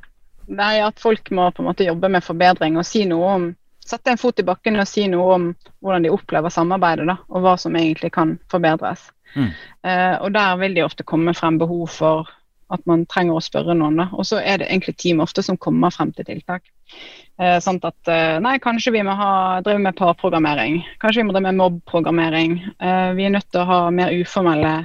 Det 0.45 0.65
er 0.65 0.87
at 0.89 0.99
folk 0.99 1.31
må 1.31 1.47
på 1.55 1.63
en 1.63 1.69
måte 1.69 1.87
jobbe 1.87 2.09
med 2.11 2.25
forbedring 2.25 2.75
og 2.75 2.83
si 2.87 3.05
noe 3.07 3.29
om 3.37 3.45
Sette 3.85 4.11
en 4.11 4.17
fot 4.17 4.39
i 4.41 4.45
bakken 4.47 4.79
og 4.81 4.87
si 4.89 5.05
noe 5.11 5.35
om 5.35 5.43
hvordan 5.83 6.07
de 6.07 6.13
opplever 6.13 6.53
samarbeidet, 6.53 7.05
da, 7.09 7.19
og 7.29 7.45
hva 7.45 7.53
som 7.61 7.75
egentlig 7.77 8.11
kan 8.15 8.39
forbedres. 8.51 9.11
Mm. 9.35 9.51
Uh, 9.85 10.15
og 10.23 10.31
der 10.33 10.57
vil 10.61 10.77
de 10.77 10.85
ofte 10.85 11.05
komme 11.05 11.35
frem 11.37 11.59
behov 11.61 11.89
for 11.93 12.31
at 12.73 12.81
man 12.89 13.05
trenger 13.09 13.37
å 13.37 13.43
spørre 13.43 13.75
noen. 13.77 13.99
da, 13.99 14.07
Og 14.13 14.25
så 14.25 14.39
er 14.41 14.59
det 14.61 14.69
egentlig 14.69 14.95
team 14.97 15.21
ofte 15.23 15.43
som 15.45 15.57
kommer 15.61 15.93
frem 15.93 16.11
til 16.15 16.25
tiltak. 16.25 16.65
Eh, 17.37 17.57
sånn 17.61 17.77
at 17.83 18.11
eh, 18.11 18.37
nei, 18.41 18.55
kanskje 18.63 18.93
vi 18.95 19.03
må 19.05 19.13
ha, 19.19 19.61
drive 19.65 19.83
med 19.83 19.97
parprogrammering. 19.99 20.79
Kanskje 21.01 21.21
vi 21.21 21.27
må 21.27 21.35
drive 21.35 21.51
med 21.51 21.59
mobbprogrammering. 21.59 22.57
Eh, 22.79 23.11
vi 23.17 23.27
er 23.27 23.35
nødt 23.35 23.49
til 23.51 23.61
å 23.61 23.69
ha 23.69 23.79
mer 23.93 24.13
uformelle 24.15 24.75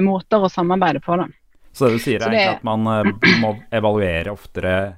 måter 0.00 0.40
å 0.46 0.48
samarbeide 0.52 1.02
på. 1.04 1.18
da. 1.20 1.28
Så 1.72 1.88
det 1.88 1.98
du 1.98 2.04
sier, 2.04 2.22
er 2.22 2.30
det- 2.30 2.48
at 2.56 2.64
man 2.64 2.80
må 2.80 3.52
evaluere 3.72 4.32
oftere 4.32 4.94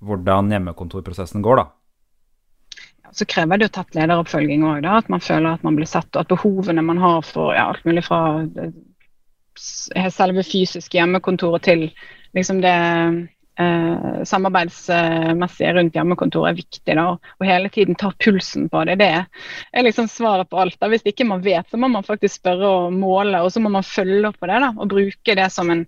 hvordan 0.00 0.48
hjemmekontorprosessen 0.52 1.42
går, 1.42 1.56
da. 1.56 1.66
Så 3.12 3.24
krever 3.24 3.58
det 3.58 3.68
jo 3.68 3.74
tett 3.78 3.96
lederoppfølging 3.96 4.66
òg. 4.68 4.86
At 4.88 5.08
man 5.12 5.24
føler 5.24 5.54
at 5.54 5.64
man 5.66 5.78
blir 5.78 5.88
sett, 5.88 6.10
og 6.14 6.22
at 6.24 6.32
behovene 6.32 6.84
man 6.84 7.00
har 7.02 7.24
for 7.26 7.54
ja, 7.56 7.68
alt 7.70 7.84
mulig 7.88 8.04
fra 8.06 8.20
eh, 8.44 10.10
selve 10.14 10.44
fysiske 10.46 10.98
hjemmekontoret 10.98 11.66
til 11.66 11.88
liksom 12.36 12.60
det 12.62 12.74
eh, 13.58 14.22
samarbeidsmessige 14.24 15.72
rundt 15.74 15.96
hjemmekontoret 15.96 16.52
er 16.52 16.60
viktig. 16.60 16.94
da, 16.94 17.06
Og 17.40 17.46
hele 17.46 17.72
tiden 17.74 17.98
ta 17.98 18.12
pulsen 18.24 18.68
på 18.68 18.84
det. 18.88 18.98
Det 19.00 19.10
er 19.72 19.86
liksom 19.86 20.08
svaret 20.08 20.50
på 20.50 20.60
alt. 20.60 20.78
da. 20.80 20.88
Hvis 20.88 21.06
ikke 21.06 21.26
man 21.28 21.42
vet, 21.44 21.70
så 21.70 21.76
må 21.76 21.88
man 21.88 22.06
faktisk 22.06 22.40
spørre 22.40 22.68
og 22.68 22.92
måle, 22.92 23.42
og 23.42 23.52
så 23.52 23.60
må 23.60 23.72
man 23.72 23.86
følge 23.86 24.28
opp 24.28 24.38
på 24.40 24.46
det. 24.46 24.60
da, 24.60 24.72
Og 24.76 24.88
bruke 24.88 25.34
det 25.40 25.50
som 25.52 25.70
en, 25.70 25.86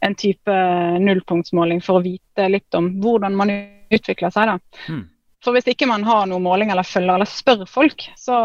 en 0.00 0.14
type 0.14 0.58
nullpunktsmåling 0.98 1.82
for 1.82 2.00
å 2.00 2.04
vite 2.04 2.48
litt 2.48 2.74
om 2.74 2.94
hvordan 3.02 3.36
man 3.36 3.56
utvikler 3.92 4.32
seg. 4.32 4.54
da. 4.54 4.58
Mm. 4.88 5.11
For 5.42 5.56
hvis 5.56 5.66
ikke 5.72 5.88
man 5.90 6.04
har 6.06 6.28
noen 6.30 6.44
måling 6.44 6.70
eller 6.70 6.86
følger 6.86 7.16
eller 7.16 7.26
spør 7.26 7.64
folk, 7.66 8.04
så 8.18 8.36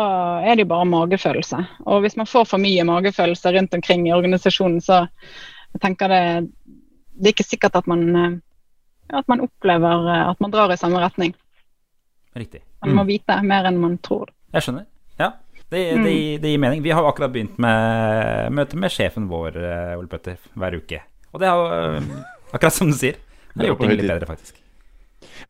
er 0.42 0.56
det 0.56 0.66
jo 0.66 0.72
bare 0.72 0.90
magefølelse. 0.90 1.60
Og 1.86 2.02
hvis 2.02 2.18
man 2.18 2.30
får 2.30 2.48
for 2.50 2.62
mye 2.62 2.86
magefølelse 2.90 3.54
rundt 3.54 3.78
omkring 3.78 4.08
i 4.08 4.16
organisasjonen, 4.16 4.82
så, 4.82 5.04
jeg 5.76 5.84
tenker 5.84 6.10
det, 6.10 6.22
det 7.14 7.30
er 7.30 7.36
ikke 7.36 7.46
sikkert 7.46 7.78
at 7.78 7.90
man, 7.92 8.04
eh, 8.18 8.38
at 9.22 9.30
man 9.30 9.46
opplever 9.46 10.10
eh, 10.10 10.24
at 10.32 10.42
man 10.42 10.54
drar 10.56 10.74
i 10.74 10.80
samme 10.82 11.04
retning. 11.04 11.38
Riktig. 12.38 12.64
Man 12.86 12.98
må 12.98 13.06
vite 13.06 13.38
mer 13.46 13.70
enn 13.70 13.78
man 13.82 14.00
tror. 14.02 14.34
Jeg 14.58 14.66
skjønner. 14.66 14.90
Ja, 15.22 15.32
det, 15.70 15.82
det, 16.02 16.18
det 16.42 16.54
gir 16.54 16.62
mening. 16.62 16.82
Vi 16.86 16.94
har 16.98 17.06
akkurat 17.06 17.34
begynt 17.34 17.58
med 17.62 18.54
møte 18.58 18.78
med 18.80 18.94
sjefen 18.94 19.30
vår, 19.30 19.58
eh, 19.62 19.98
Ole 20.00 20.10
Petter, 20.10 20.42
hver 20.58 20.82
uke. 20.82 21.06
Og 21.34 21.42
det 21.44 21.50
er 21.50 21.62
jo 21.62 21.68
eh, 21.78 22.14
akkurat 22.54 22.74
som 22.74 22.90
du 22.90 22.98
sier. 22.98 23.22
Det 23.54 23.66
har 23.66 23.76
gjort 23.76 23.86
ting 23.86 24.00
litt 24.00 24.10
bedre, 24.10 24.30
faktisk. 24.30 24.64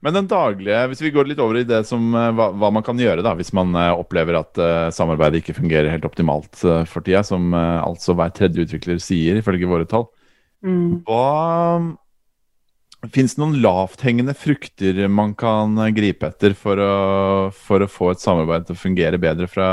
Men 0.05 0.13
den 0.13 0.27
daglige, 0.29 0.81
hvis 0.91 1.01
vi 1.01 1.11
går 1.13 1.29
litt 1.31 1.39
over 1.41 1.57
i 1.57 1.65
det 1.67 1.81
som 1.89 2.11
eh, 2.13 2.29
hva, 2.37 2.51
hva 2.53 2.69
man 2.73 2.85
kan 2.85 2.99
gjøre 3.01 3.23
da, 3.25 3.33
hvis 3.37 3.49
man 3.57 3.73
eh, 3.73 3.93
opplever 3.97 4.37
at 4.37 4.59
uh, 4.61 4.89
samarbeidet 4.93 5.41
ikke 5.41 5.57
fungerer 5.57 5.89
helt 5.89 6.05
optimalt 6.05 6.59
uh, 6.67 6.83
for 6.85 7.05
tida, 7.05 7.23
som 7.25 7.49
uh, 7.55 7.81
altså 7.81 8.13
hver 8.17 8.33
tredje 8.37 8.67
utvikler 8.67 9.01
sier, 9.01 9.39
ifølge 9.41 9.69
våre 9.69 9.89
tall. 9.89 10.05
Mm. 10.65 11.01
Hva 11.07 11.97
Fins 13.13 13.35
det 13.35 13.39
noen 13.39 13.59
lavthengende 13.61 14.33
frukter 14.35 15.03
man 15.13 15.35
kan 15.37 15.77
gripe 15.93 16.31
etter 16.31 16.55
for 16.57 16.81
å, 16.81 16.93
for 17.53 17.85
å 17.85 17.87
få 17.87 18.09
et 18.11 18.23
samarbeid 18.23 18.65
til 18.65 18.73
å 18.73 18.79
fungere 18.81 19.19
bedre 19.21 19.45
fra, 19.47 19.67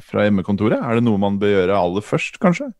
fra 0.00 0.24
hjemmekontoret? 0.24 0.80
Er 0.80 0.98
det 0.98 1.04
noe 1.04 1.20
man 1.20 1.36
bør 1.38 1.52
gjøre 1.52 1.76
aller 1.76 2.06
først, 2.06 2.40
kanskje? 2.40 2.70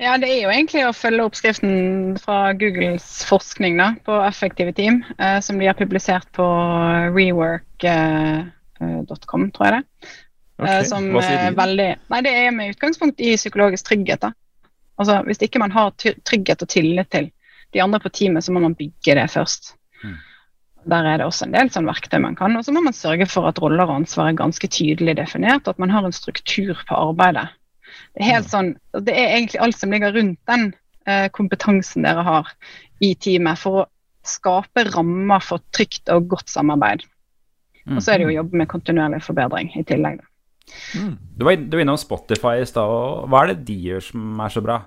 Ja, 0.00 0.16
det 0.18 0.28
er 0.30 0.40
jo 0.46 0.50
egentlig 0.52 0.86
å 0.88 0.92
følge 0.96 1.24
oppskriften 1.28 2.16
fra 2.20 2.52
Googles 2.56 3.24
forskning 3.28 3.76
da, 3.78 3.92
på 4.06 4.12
effektive 4.24 4.72
team, 4.76 5.04
eh, 5.18 5.40
som 5.44 5.58
de 5.60 5.66
har 5.68 5.76
publisert 5.78 6.28
på 6.36 6.46
rework.com, 7.12 7.82
tror 9.52 9.66
jeg 9.68 9.74
det. 9.76 9.82
Okay. 10.62 10.78
Eh, 10.78 10.84
som 10.88 11.10
Hva 11.12 11.22
sier 11.26 11.38
er 11.38 11.50
de? 11.50 11.56
veldig 11.58 11.90
Nei, 12.12 12.20
det 12.24 12.32
er 12.38 12.50
med 12.56 12.70
utgangspunkt 12.72 13.20
i 13.20 13.36
psykologisk 13.36 13.82
trygghet. 13.90 14.20
da. 14.24 14.30
Altså, 14.96 15.14
Hvis 15.26 15.42
ikke 15.44 15.62
man 15.62 15.72
har 15.74 15.92
trygghet 16.00 16.62
og 16.64 16.68
tillit 16.72 17.08
til 17.12 17.26
de 17.72 17.82
andre 17.82 18.00
på 18.00 18.12
teamet, 18.12 18.44
så 18.44 18.52
må 18.52 18.60
man 18.64 18.76
bygge 18.78 19.16
det 19.18 19.30
først. 19.32 19.74
Mm. 20.04 20.16
Der 20.92 21.06
er 21.06 21.16
det 21.18 21.26
også 21.26 21.46
en 21.46 21.54
del 21.54 21.70
sånn 21.70 21.86
verktøy 21.88 22.18
man 22.22 22.36
kan. 22.36 22.56
Og 22.58 22.64
så 22.66 22.72
må 22.74 22.80
man 22.84 22.96
sørge 22.96 23.26
for 23.30 23.46
at 23.48 23.60
roller 23.62 23.86
og 23.86 24.02
ansvar 24.02 24.28
er 24.30 24.40
ganske 24.40 24.68
tydelig 24.68 25.16
definert, 25.20 25.66
og 25.66 25.76
at 25.76 25.82
man 25.82 25.90
har 25.94 26.04
en 26.04 26.16
struktur 26.16 26.74
på 26.88 26.94
arbeidet. 26.98 27.48
Det 28.12 28.22
er 28.22 28.30
helt 28.36 28.50
sånn, 28.52 28.74
det 28.98 29.14
er 29.14 29.36
egentlig 29.36 29.62
alt 29.64 29.78
som 29.78 29.94
ligger 29.94 30.14
rundt 30.16 30.38
den 30.50 30.68
eh, 31.08 31.28
kompetansen 31.34 32.06
dere 32.06 32.24
har 32.26 32.52
i 33.02 33.14
teamet, 33.18 33.60
for 33.60 33.82
å 33.82 33.88
skape 34.26 34.86
rammer 34.92 35.42
for 35.42 35.62
trygt 35.74 36.10
og 36.12 36.28
godt 36.30 36.52
samarbeid. 36.52 37.02
Mm. 37.86 37.96
Og 37.96 38.04
så 38.04 38.12
er 38.12 38.20
det 38.20 38.28
jo 38.28 38.34
å 38.34 38.38
jobbe 38.42 38.60
med 38.60 38.70
kontinuerlig 38.70 39.22
forbedring 39.24 39.72
i 39.78 39.82
tillegg. 39.86 40.20
Mm. 40.94 41.16
Du 41.36 41.44
var, 41.46 41.58
du 41.58 41.74
var 41.74 41.82
innom 41.84 41.98
Spotify 41.98 42.60
i 42.62 42.68
stad, 42.68 43.26
hva 43.28 43.42
er 43.42 43.52
det 43.52 43.66
de 43.68 43.78
gjør 43.88 44.06
som 44.12 44.42
er 44.44 44.54
så 44.54 44.62
bra? 44.64 44.78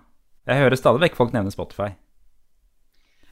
Jeg 0.45 0.61
hører 0.61 0.79
stadig 0.79 1.03
vekk 1.03 1.17
folk 1.17 1.33
nevne 1.35 1.51
Spotify. 1.53 1.91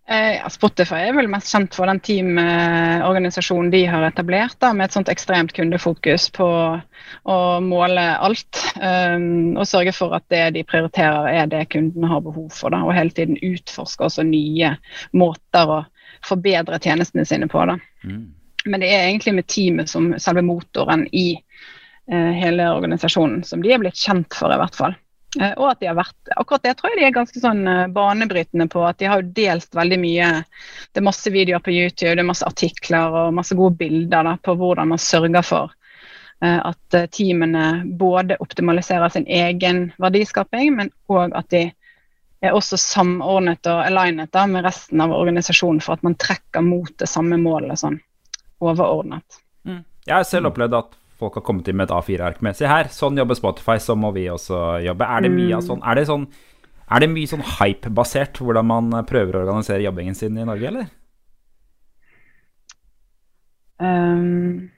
Eh, 0.08 0.36
ja, 0.36 0.50
Spotify 0.50 1.06
er 1.08 1.16
vel 1.16 1.30
mest 1.32 1.48
kjent 1.54 1.76
for 1.78 1.88
den 1.88 2.02
teamorganisasjonen 2.04 3.70
de 3.72 3.86
har 3.88 4.04
etablert, 4.04 4.58
da, 4.60 4.74
med 4.76 4.90
et 4.90 4.98
sånt 4.98 5.12
ekstremt 5.12 5.54
kundefokus 5.56 6.26
på 6.36 6.48
å 7.24 7.38
måle 7.64 8.04
alt. 8.20 8.60
Um, 8.76 9.56
og 9.56 9.68
sørge 9.70 9.94
for 9.96 10.16
at 10.18 10.26
det 10.34 10.44
de 10.58 10.66
prioriterer 10.68 11.30
er 11.32 11.48
det 11.48 11.70
kundene 11.72 12.12
har 12.12 12.24
behov 12.26 12.52
for. 12.52 12.76
Da, 12.76 12.82
og 12.84 12.96
hele 12.98 13.16
tiden 13.16 13.40
utforske 13.40 14.10
også 14.10 14.28
nye 14.28 14.74
måter 15.16 15.72
å 15.72 15.80
forbedre 16.28 16.82
tjenestene 16.84 17.24
sine 17.28 17.48
på. 17.52 17.64
Da. 17.72 17.78
Mm. 18.04 18.26
Men 18.68 18.84
det 18.84 18.92
er 18.92 19.06
egentlig 19.08 19.38
med 19.40 19.48
teamet 19.48 19.92
som 19.92 20.12
selve 20.20 20.44
motoren 20.44 21.08
i 21.16 21.30
uh, 22.12 22.32
hele 22.36 22.68
organisasjonen, 22.76 23.46
som 23.48 23.64
de 23.64 23.72
er 23.72 23.80
blitt 23.80 24.04
kjent 24.04 24.36
for, 24.36 24.52
i 24.52 24.60
hvert 24.60 24.76
fall. 24.76 25.00
Eh, 25.42 25.54
og 25.58 25.72
at 25.72 25.80
de 25.82 25.90
har 25.90 25.98
vært 25.98 26.34
Akkurat 26.38 26.62
det 26.66 26.76
tror 26.78 26.92
jeg 26.92 27.00
de 27.00 27.06
er 27.08 27.16
ganske 27.16 27.42
sånn 27.42 27.68
eh, 27.68 27.92
banebrytende 27.94 28.68
på. 28.72 28.84
At 28.86 29.00
de 29.02 29.10
har 29.10 29.22
jo 29.22 29.34
delt 29.36 29.76
veldig 29.76 30.00
mye. 30.02 30.32
Det 30.92 31.02
er 31.02 31.08
masse 31.10 31.34
videoer 31.34 31.64
på 31.64 31.74
YouTube, 31.74 32.14
det 32.14 32.24
er 32.24 32.30
masse 32.30 32.48
artikler 32.48 33.18
og 33.24 33.38
masse 33.38 33.58
gode 33.58 33.78
bilder 33.82 34.30
da, 34.30 34.36
på 34.38 34.58
hvordan 34.60 34.94
man 34.94 35.02
sørger 35.02 35.46
for 35.48 35.74
eh, 36.44 36.60
at 36.60 37.00
teamene 37.16 37.84
både 38.00 38.38
optimaliserer 38.44 39.14
sin 39.14 39.28
egen 39.28 39.88
verdiskaping, 40.02 40.76
men 40.78 40.94
òg 41.12 41.34
at 41.38 41.50
de 41.54 41.68
er 42.44 42.56
også 42.56 42.78
samordnet 42.78 43.64
og 43.72 43.86
alignet 43.86 44.34
da, 44.36 44.44
med 44.52 44.66
resten 44.66 45.02
av 45.02 45.14
organisasjonen 45.16 45.80
for 45.82 45.96
at 45.96 46.04
man 46.04 46.18
trekker 46.20 46.66
mot 46.66 46.92
det 47.00 47.08
samme 47.08 47.40
målet 47.40 47.80
sånn 47.80 48.02
overordnet. 48.64 49.40
Mm. 49.64 49.80
Jeg 50.04 50.16
har 50.18 50.28
selv 50.28 50.52
opplevd 50.52 50.76
at 50.76 50.98
folk 51.20 51.38
har 51.40 51.46
kommet 51.46 51.70
inn 51.70 51.78
med 51.80 51.90
et 51.90 51.96
A4-ark 51.96 52.42
med 52.46 52.58
Se 52.58 52.68
her, 52.70 52.90
sånn 52.94 53.20
jobber 53.20 53.38
Spotify, 53.38 53.78
så 53.82 53.96
må 54.00 54.12
vi 54.16 54.26
også 54.32 54.80
jobbe. 54.86 55.08
Er 55.08 55.26
det 55.26 55.32
mye 55.34 55.56
av 55.58 55.64
sånn 55.66 55.84
Er 55.86 56.00
det, 56.00 56.08
sånn, 56.10 56.28
er 56.90 57.04
det 57.04 57.10
mye 57.14 57.30
sånn 57.30 57.46
hype-basert 57.60 58.42
hvordan 58.42 58.70
man 58.70 59.00
prøver 59.10 59.38
å 59.38 59.46
organisere 59.46 59.86
jobbingen 59.86 60.18
sin 60.18 60.38
i 60.38 60.48
Norge, 60.48 60.70
eller? 60.72 60.92
Um, 63.84 64.70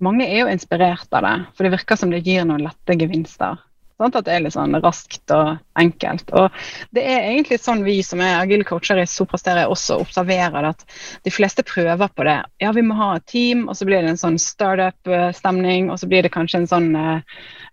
mange 0.00 0.24
er 0.24 0.44
jo 0.44 0.52
inspirert 0.52 1.10
av 1.12 1.26
det, 1.26 1.34
for 1.54 1.66
det 1.66 1.74
virker 1.74 1.98
som 2.00 2.12
det 2.12 2.22
gir 2.24 2.46
noen 2.48 2.64
lette 2.64 2.96
gevinster. 2.96 3.58
Sant? 4.00 4.16
At 4.16 4.26
det 4.26 4.32
er 4.32 4.44
litt 4.44 4.56
sånn 4.56 4.78
raskt 4.80 5.32
og 5.36 5.60
enkelt. 5.80 6.30
Og 6.32 6.48
det 6.96 7.04
er 7.04 7.26
egentlig 7.28 7.60
sånn 7.60 7.84
vi 7.84 7.98
som 8.06 8.22
er 8.24 8.38
agile 8.38 8.64
coacher 8.68 9.00
i 9.02 9.06
Soprasteret 9.08 9.68
også 9.68 9.98
observerer 10.00 10.70
at 10.70 10.84
de 11.26 11.32
fleste 11.34 11.64
prøver 11.68 12.08
på 12.08 12.24
det. 12.28 12.38
Ja, 12.64 12.72
vi 12.76 12.84
må 12.86 12.96
ha 12.96 13.12
et 13.18 13.26
team, 13.28 13.66
og 13.68 13.76
så 13.76 13.88
blir 13.88 14.00
det 14.00 14.14
en 14.14 14.20
sånn 14.20 14.40
startup-stemning, 14.40 15.90
og 15.92 16.00
så 16.00 16.08
blir 16.08 16.24
det 16.24 16.32
kanskje 16.32 16.62
en 16.62 16.70
sånn 16.70 16.88
uh, 16.96 17.20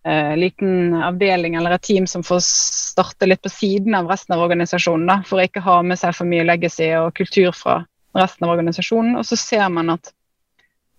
uh, 0.08 0.34
liten 0.40 0.98
avdeling 1.08 1.56
eller 1.56 1.78
et 1.78 1.88
team 1.88 2.08
som 2.12 2.26
får 2.28 2.44
starte 2.44 3.30
litt 3.30 3.44
på 3.46 3.54
siden 3.54 3.96
av 3.96 4.12
resten 4.12 4.36
av 4.36 4.44
organisasjonen, 4.44 5.08
da, 5.08 5.22
for 5.28 5.40
å 5.40 5.48
ikke 5.48 5.64
ha 5.64 5.80
med 5.86 6.00
seg 6.02 6.16
for 6.18 6.30
mye 6.30 6.48
legacy 6.48 6.92
og 7.00 7.14
kultur 7.18 7.54
fra 7.56 7.82
resten 8.18 8.48
av 8.48 8.56
organisasjonen. 8.58 9.16
Og 9.20 9.28
så 9.28 9.40
ser 9.40 9.68
man 9.72 9.96
at 9.96 10.12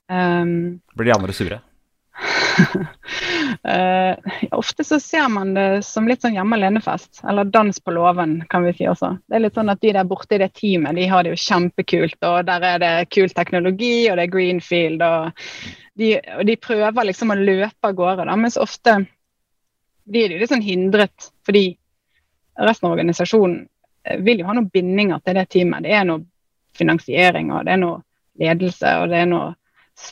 um, 0.09 0.79
Blir 0.97 1.13
de 1.13 1.17
andre 1.19 1.37
sure? 1.37 1.61
Eh, 3.65 4.15
ja, 4.41 4.57
ofte 4.57 4.85
så 4.85 5.01
ser 5.01 5.29
man 5.33 5.51
det 5.57 5.83
som 5.85 6.07
litt 6.09 6.23
sånn 6.23 6.37
hjemme 6.37 6.57
alene-fest, 6.57 7.23
eller 7.29 7.49
dans 7.49 7.81
på 7.81 7.93
låven, 7.93 8.37
kan 8.49 8.63
vi 8.65 8.73
si 8.77 8.87
også. 8.89 9.11
Det 9.27 9.37
er 9.37 9.43
litt 9.43 9.57
sånn 9.59 9.73
at 9.73 9.81
de 9.83 9.93
der 9.97 10.07
borte 10.09 10.37
i 10.37 10.41
det 10.41 10.51
teamet, 10.57 10.97
de 10.97 11.09
har 11.11 11.25
det 11.25 11.33
jo 11.33 11.41
kjempekult, 11.43 12.17
og 12.29 12.47
der 12.49 12.67
er 12.69 12.83
det 12.83 12.93
kul 13.13 13.33
teknologi, 13.35 14.07
og 14.09 14.17
det 14.21 14.29
er 14.29 14.33
greenfield, 14.33 15.03
og 15.05 15.43
de, 15.99 16.13
og 16.37 16.45
de 16.49 16.57
prøver 16.61 17.09
liksom 17.09 17.35
å 17.35 17.39
løpe 17.41 17.91
av 17.91 17.97
gårde, 17.99 18.29
da, 18.31 18.39
mens 18.39 18.61
ofte 18.61 18.99
blir 20.09 20.31
de 20.31 20.41
litt 20.41 20.53
sånn 20.53 20.65
hindret, 20.65 21.31
fordi 21.45 21.67
resten 22.69 22.89
av 22.89 22.97
organisasjonen 22.97 23.63
eh, 24.05 24.21
vil 24.25 24.43
jo 24.43 24.49
ha 24.49 24.57
noen 24.57 24.71
bindinger 24.73 25.23
til 25.25 25.41
det 25.41 25.49
teamet. 25.53 25.85
Det 25.85 25.97
er 25.99 26.07
noe 26.09 26.25
finansiering, 26.79 27.53
og 27.53 27.67
det 27.67 27.75
er 27.75 27.83
noe 27.83 28.03
ledelse, 28.39 28.95
og 29.03 29.11
det 29.13 29.25
er 29.25 29.31
noe 29.31 29.55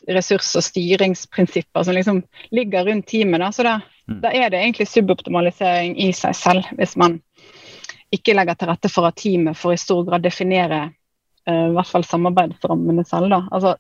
ressurs- 0.09 0.57
og 0.59 0.65
styringsprinsipper 0.65 1.85
som 1.85 1.95
liksom 1.95 2.23
ligger 2.55 2.87
rundt 2.87 3.07
teamet. 3.11 3.41
Da. 3.41 3.53
Så 3.53 3.63
da, 3.67 3.81
Mm. 4.07 4.21
da 4.23 4.31
er 4.31 4.51
det 4.51 4.61
egentlig 4.61 4.87
suboptimalisering 4.87 5.97
i 5.99 6.13
seg 6.15 6.35
selv, 6.39 6.67
hvis 6.79 6.93
man 6.97 7.17
ikke 8.15 8.37
legger 8.39 8.55
til 8.55 8.69
rette 8.71 8.89
for 8.89 9.09
at 9.09 9.17
teamet 9.19 9.59
får 9.59 9.73
i 9.73 9.81
stor 9.83 10.05
grad 10.07 10.23
definere 10.23 10.93
uh, 11.49 11.65
i 11.71 11.73
hvert 11.75 11.91
fall 11.91 12.05
samarbeidsrammene 12.07 13.03
selv. 13.05 13.33
Da. 13.35 13.41
Altså, 13.51 13.75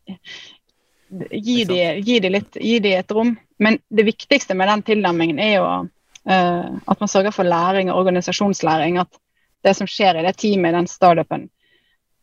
gi, 1.30 1.62
de, 1.64 1.78
gi, 2.02 2.18
de 2.18 2.32
litt, 2.34 2.58
gi 2.58 2.78
de 2.82 2.96
et 2.98 3.14
rom. 3.14 3.36
Men 3.62 3.78
det 3.88 4.08
viktigste 4.08 4.54
med 4.58 4.66
den 4.68 4.82
tilnærmingen 4.82 5.38
er 5.38 5.54
jo 5.60 5.68
uh, 5.86 6.66
at 6.90 7.00
man 7.00 7.08
sørger 7.08 7.30
for 7.30 7.46
læring 7.46 7.92
og 7.92 8.00
organisasjonslæring. 8.02 8.98
At 8.98 9.22
det 9.62 9.76
som 9.78 9.86
skjer 9.86 10.18
i 10.18 10.26
det 10.26 10.36
teamet, 10.42 10.74
i 10.74 10.78
den 10.80 10.90
startupen, 10.90 11.48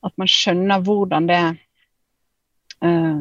at 0.04 0.14
man 0.20 0.28
skjønner 0.28 0.84
hvordan 0.84 1.28
det 1.28 1.40
eh, 2.84 3.20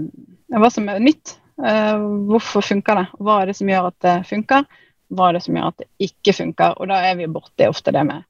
hva 0.61 0.71
som 0.73 0.89
er 0.89 1.01
nytt. 1.03 1.39
eh, 1.63 2.03
hvorfor 2.29 2.65
funker 2.65 2.99
det? 2.99 3.07
Hva 3.21 3.43
er 3.43 3.51
det 3.51 3.57
som 3.59 3.69
gjør 3.69 3.89
at 3.91 3.99
det 4.05 4.17
funker? 4.29 4.67
Hva 5.13 5.29
er 5.29 5.37
det 5.37 5.43
som 5.45 5.57
gjør 5.57 5.73
at 5.73 5.83
det 5.83 5.89
ikke 6.09 6.37
funker? 6.37 6.77
Og 6.81 6.89
da 6.89 7.01
er 7.07 7.17
vi 7.21 7.31
borti 7.31 7.69
ofte 7.69 7.93
det 7.95 8.05
med 8.09 8.25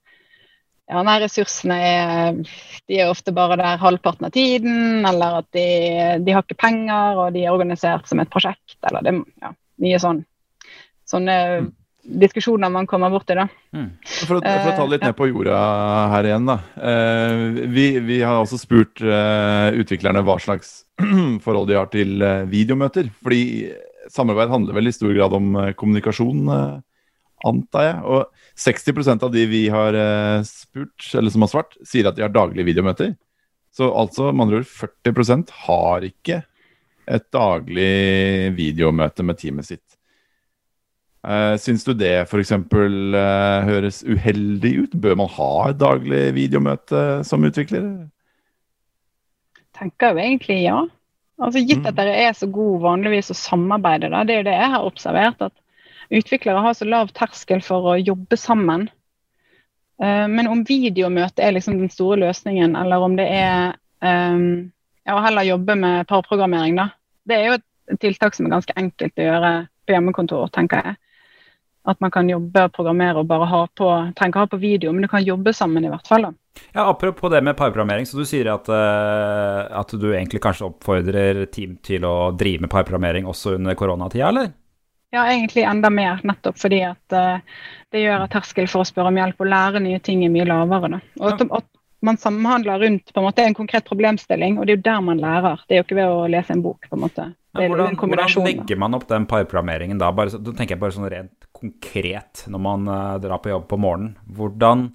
ja, 0.90 1.00
nei, 1.06 1.14
ressursene 1.22 1.76
er, 1.78 2.40
de 2.90 2.98
er 3.00 3.08
ofte 3.08 3.32
bare 3.32 3.56
der 3.56 3.80
halvparten 3.80 4.26
av 4.28 4.32
tiden, 4.34 5.06
eller 5.08 5.38
at 5.38 5.48
de, 5.54 5.66
de 6.20 6.34
har 6.34 6.44
ikke 6.44 6.58
penger, 6.60 7.20
og 7.22 7.32
de 7.32 7.46
er 7.46 7.54
organisert 7.54 8.10
som 8.10 8.20
et 8.20 8.32
prosjekt, 8.32 8.76
eller 8.90 9.06
det 9.06 9.14
ja, 9.40 9.54
mye 9.80 10.00
sånn 10.02 10.20
sånne 11.08 11.36
diskusjoner 12.02 12.70
man 12.72 12.86
kommer 12.90 13.12
borti, 13.12 13.36
da. 13.38 13.46
Mm. 13.76 13.90
For 14.26 14.38
å, 14.38 14.42
for 14.42 14.70
å 14.72 14.76
ta 14.76 14.84
det 14.84 14.92
litt 14.96 15.04
uh, 15.04 15.08
ned 15.10 15.18
på 15.18 15.28
jorda 15.30 15.58
her 16.16 16.30
igjen, 16.30 16.48
da. 16.50 16.58
Uh, 16.76 17.62
vi, 17.72 17.86
vi 18.02 18.22
har 18.24 18.40
også 18.42 18.58
spurt 18.60 19.02
uh, 19.06 19.70
utviklerne 19.78 20.24
hva 20.26 20.38
slags 20.42 20.82
forhold 21.44 21.68
de 21.70 21.78
har 21.78 21.90
til 21.92 22.22
eh, 22.22 22.44
videomøter. 22.50 23.10
Fordi 23.22 23.42
samarbeid 24.12 24.52
handler 24.52 24.78
vel 24.78 24.90
i 24.90 24.94
stor 24.94 25.12
grad 25.16 25.36
om 25.36 25.52
eh, 25.58 25.72
kommunikasjon, 25.78 26.42
eh, 26.52 26.78
antar 27.48 27.88
jeg. 27.88 27.98
Og 28.06 28.62
60% 28.66 29.26
av 29.26 29.34
de 29.34 29.46
vi 29.50 29.64
har 29.72 29.98
eh, 29.98 30.46
spurt, 30.48 31.10
eller 31.18 31.34
som 31.34 31.46
har 31.46 31.52
svart, 31.54 31.76
sier 31.86 32.08
at 32.08 32.18
de 32.18 32.26
har 32.26 32.34
daglige 32.34 32.68
videomøter. 32.68 33.14
Så 33.72 33.88
altså, 33.88 34.30
med 34.32 34.46
andre 34.46 34.62
ord, 34.62 34.68
40% 34.68 35.54
har 35.64 36.04
ikke 36.06 36.42
et 37.12 37.24
daglig 37.34 38.52
videomøte 38.54 39.24
med 39.26 39.40
teamet 39.40 39.70
sitt. 39.70 39.86
Uh, 41.22 41.54
syns 41.60 41.84
du 41.86 41.92
det 41.94 42.24
f.eks. 42.24 42.50
Uh, 42.50 43.62
høres 43.68 44.00
uheldig 44.02 44.72
ut? 44.80 44.96
Bør 45.04 45.20
man 45.20 45.30
ha 45.36 45.52
et 45.70 45.78
daglig 45.78 46.22
videomøte 46.34 47.22
som 47.26 47.46
utvikler? 47.46 47.86
Tenker 49.78 50.16
jo 50.16 50.24
egentlig 50.24 50.58
ja. 50.64 50.80
Altså 51.42 51.62
Gitt 51.62 51.86
at 51.86 51.94
mm. 51.94 51.98
dere 52.00 52.16
er 52.26 52.34
så 52.38 52.48
gode 52.50 52.82
vanligvis 52.82 53.32
å 53.32 53.38
samarbeide, 53.38 54.10
da, 54.12 54.22
det 54.26 54.34
er 54.34 54.42
jo 54.42 54.48
det 54.50 54.58
jeg 54.58 54.72
har 54.74 54.88
observert. 54.88 55.46
At 55.46 56.18
utviklere 56.18 56.64
har 56.66 56.74
så 56.78 56.88
lav 56.90 57.14
terskel 57.14 57.62
for 57.64 57.92
å 57.92 58.00
jobbe 58.02 58.38
sammen. 58.38 58.88
Uh, 60.02 60.26
men 60.26 60.50
om 60.50 60.64
videomøte 60.66 61.42
er 61.42 61.54
liksom 61.54 61.78
den 61.78 61.92
store 61.92 62.18
løsningen, 62.24 62.74
eller 62.78 63.06
om 63.06 63.14
det 63.18 63.28
er 63.30 63.76
um, 64.02 64.72
ja, 65.06 65.20
heller 65.22 65.46
jobbe 65.46 65.78
med 65.78 66.06
parprogrammering, 66.10 66.82
da. 66.82 66.90
Det 67.30 67.38
er 67.38 67.46
jo 67.46 67.58
et 67.60 68.02
tiltak 68.02 68.34
som 68.34 68.46
er 68.46 68.56
ganske 68.56 68.74
enkelt 68.78 69.18
å 69.18 69.28
gjøre 69.28 69.52
på 69.86 69.94
hjemmekontor, 69.94 70.50
tenker 70.54 70.82
jeg. 70.82 70.98
At 71.88 71.98
man 72.00 72.12
kan 72.14 72.28
jobbe 72.30 72.68
og 72.68 72.72
programmere 72.76 73.22
og 73.22 73.26
bare 73.26 73.48
ha 73.50 73.64
på 73.66 73.88
trenger 74.14 74.30
ikke 74.30 74.44
ha 74.44 74.50
på 74.52 74.60
video, 74.62 74.92
men 74.94 75.02
du 75.02 75.10
kan 75.10 75.24
jobbe 75.24 75.54
sammen 75.56 75.84
i 75.84 75.90
hvert 75.90 76.06
fall. 76.06 76.28
da. 76.28 76.32
Ja, 76.72 76.84
Apropos 76.90 77.30
det 77.32 77.40
med 77.42 77.56
parprogrammering, 77.56 78.06
så 78.06 78.20
du 78.20 78.26
sier 78.28 78.52
at, 78.52 78.68
uh, 78.70 79.66
at 79.80 79.94
du 79.98 80.12
egentlig 80.12 80.42
kanskje 80.44 80.68
oppfordrer 80.68 81.44
team 81.50 81.78
til 81.82 82.06
å 82.06 82.30
drive 82.38 82.62
med 82.64 82.70
parprogrammering 82.70 83.26
også 83.26 83.56
under 83.58 83.74
koronatida, 83.78 84.28
eller? 84.28 84.52
Ja, 85.12 85.26
egentlig 85.28 85.66
enda 85.68 85.90
mer, 85.92 86.22
nettopp 86.24 86.56
fordi 86.60 86.80
at 86.86 87.16
uh, 87.16 87.42
det 87.92 88.04
gjør 88.04 88.24
at 88.24 88.32
terskelen 88.32 88.70
for 88.70 88.84
å 88.84 88.88
spørre 88.88 89.10
om 89.12 89.18
hjelp 89.20 89.42
og 89.44 89.50
lære 89.52 89.82
nye 89.84 90.00
ting 90.04 90.22
er 90.24 90.32
mye 90.32 90.46
lavere. 90.48 90.94
da. 90.94 91.02
Og 91.20 91.32
at, 91.34 91.66
man 92.02 92.18
samhandler 92.18 92.82
rundt 92.82 93.12
på 93.14 93.20
en 93.20 93.26
måte 93.26 93.44
en 93.46 93.54
konkret 93.54 93.86
problemstilling, 93.86 94.58
og 94.58 94.66
det 94.66 94.74
er 94.74 94.78
jo 94.80 94.86
der 94.88 95.04
man 95.06 95.22
lærer. 95.22 95.62
Det 95.68 95.76
er 95.76 95.82
jo 95.82 95.86
ikke 95.86 95.98
ved 96.00 96.10
å 96.10 96.26
lese 96.30 96.54
en 96.54 96.64
bok, 96.64 96.88
på 96.88 96.98
en 96.98 97.04
måte. 97.04 97.28
Ja, 97.52 97.66
hvordan, 97.68 97.98
hvordan, 98.00 98.46
legger 98.46 98.78
man 98.80 98.96
opp 98.96 99.04
den 99.10 99.26
parprogrammeringen 99.28 99.98
da? 100.00 100.08
Bare, 100.16 100.32
da 100.40 100.54
tenker 100.56 100.74
jeg 100.74 100.80
bare 100.80 100.96
sånn 100.96 101.10
rent 101.12 101.48
konkret 101.52 102.46
når 102.50 102.62
man 102.64 102.88
uh, 102.88 103.18
drar 103.20 103.42
på 103.44 103.52
jobb 103.52 103.66
på 103.68 103.78
morgenen. 103.82 104.14
Hvordan 104.38 104.86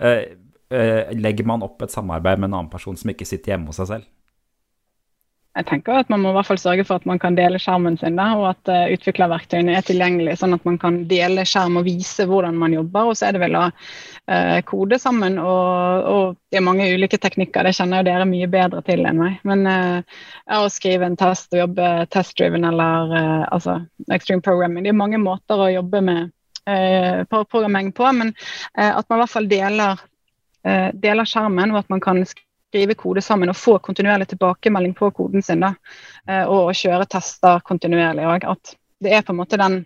uh, 0.00 0.22
uh, 0.72 1.12
legger 1.18 1.48
man 1.48 1.64
opp 1.66 1.84
et 1.84 1.92
samarbeid 1.92 2.40
med 2.40 2.48
en 2.48 2.56
annen 2.62 2.72
person 2.72 2.96
som 2.96 3.12
ikke 3.12 3.28
sitter 3.28 3.54
hjemme 3.54 3.68
hos 3.70 3.82
seg 3.82 3.90
selv? 3.92 4.08
Jeg 5.52 5.66
tenker 5.68 5.98
at 6.00 6.08
man 6.08 6.22
må 6.22 6.30
i 6.30 6.36
hvert 6.38 6.48
fall 6.48 6.60
sørge 6.60 6.84
for 6.88 6.96
at 6.96 7.06
man 7.08 7.18
kan 7.20 7.34
dele 7.36 7.58
skjermen 7.60 7.98
sin, 8.00 8.16
da, 8.16 8.30
og 8.38 8.46
at 8.54 8.70
uh, 8.72 8.92
utviklerverktøyene 8.94 9.74
er 9.76 9.84
tilgjengelige, 9.84 10.38
sånn 10.40 10.56
at 10.56 10.64
man 10.64 10.78
kan 10.80 11.02
dele 11.10 11.44
skjerm 11.48 11.76
og 11.76 11.84
vise 11.84 12.24
hvordan 12.28 12.56
man 12.56 12.72
jobber. 12.72 13.10
Og 13.10 13.18
så 13.18 13.28
er 13.28 13.36
det 13.36 13.42
vel 13.42 13.58
å 13.60 13.66
uh, 13.68 14.58
kode 14.68 14.96
sammen, 15.02 15.36
og, 15.42 16.06
og, 16.08 16.38
det 16.48 16.60
er 16.60 16.64
mange 16.64 16.86
ulike 16.94 17.20
teknikker, 17.20 17.68
det 17.68 17.74
kjenner 17.76 18.00
jo 18.00 18.08
dere 18.08 18.28
mye 18.28 18.48
bedre 18.52 18.80
til 18.86 19.04
enn 19.08 19.20
meg. 19.20 19.42
Men 19.48 19.68
uh, 19.68 20.22
å 20.56 20.70
skrive 20.72 21.10
en 21.10 21.18
test 21.20 21.52
og 21.52 21.66
jobbe 21.66 21.90
test-driven 22.12 22.64
eller 22.68 23.12
altså 23.52 23.82
extreme 24.12 24.44
programming, 24.44 24.86
det 24.86 24.94
er 24.94 25.02
mange 25.02 25.20
måter 25.20 25.60
å 25.60 25.72
jobbe 25.72 26.00
med 26.04 26.32
programmering 26.62 27.90
på, 27.96 28.06
men 28.14 28.28
at 28.78 29.08
man 29.08 29.16
i 29.16 29.20
hvert 29.24 29.32
fall 29.32 29.48
deler, 29.50 30.02
deler 30.94 31.26
skjermen, 31.26 31.72
og 31.74 31.80
at 31.80 31.90
man 31.90 32.02
kan 32.04 32.20
skrive 32.22 32.51
skrive 32.72 32.96
kode 32.96 33.20
sammen 33.20 33.52
og 33.52 33.58
få 33.60 33.76
kontinuerlig 33.84 34.30
tilbakemelding 34.32 34.94
på 34.96 35.10
koden 35.12 35.44
sin. 35.44 35.60
da, 35.60 35.74
Og 36.48 36.70
Og 36.70 36.74
kjøre 36.74 37.06
tester 37.06 37.60
kontinuerlig 37.60 38.24
òg. 38.24 38.48
At 38.48 38.76
det 39.02 39.12
er 39.12 39.24
på 39.26 39.34
en 39.34 39.40
måte 39.42 39.58
den 39.60 39.82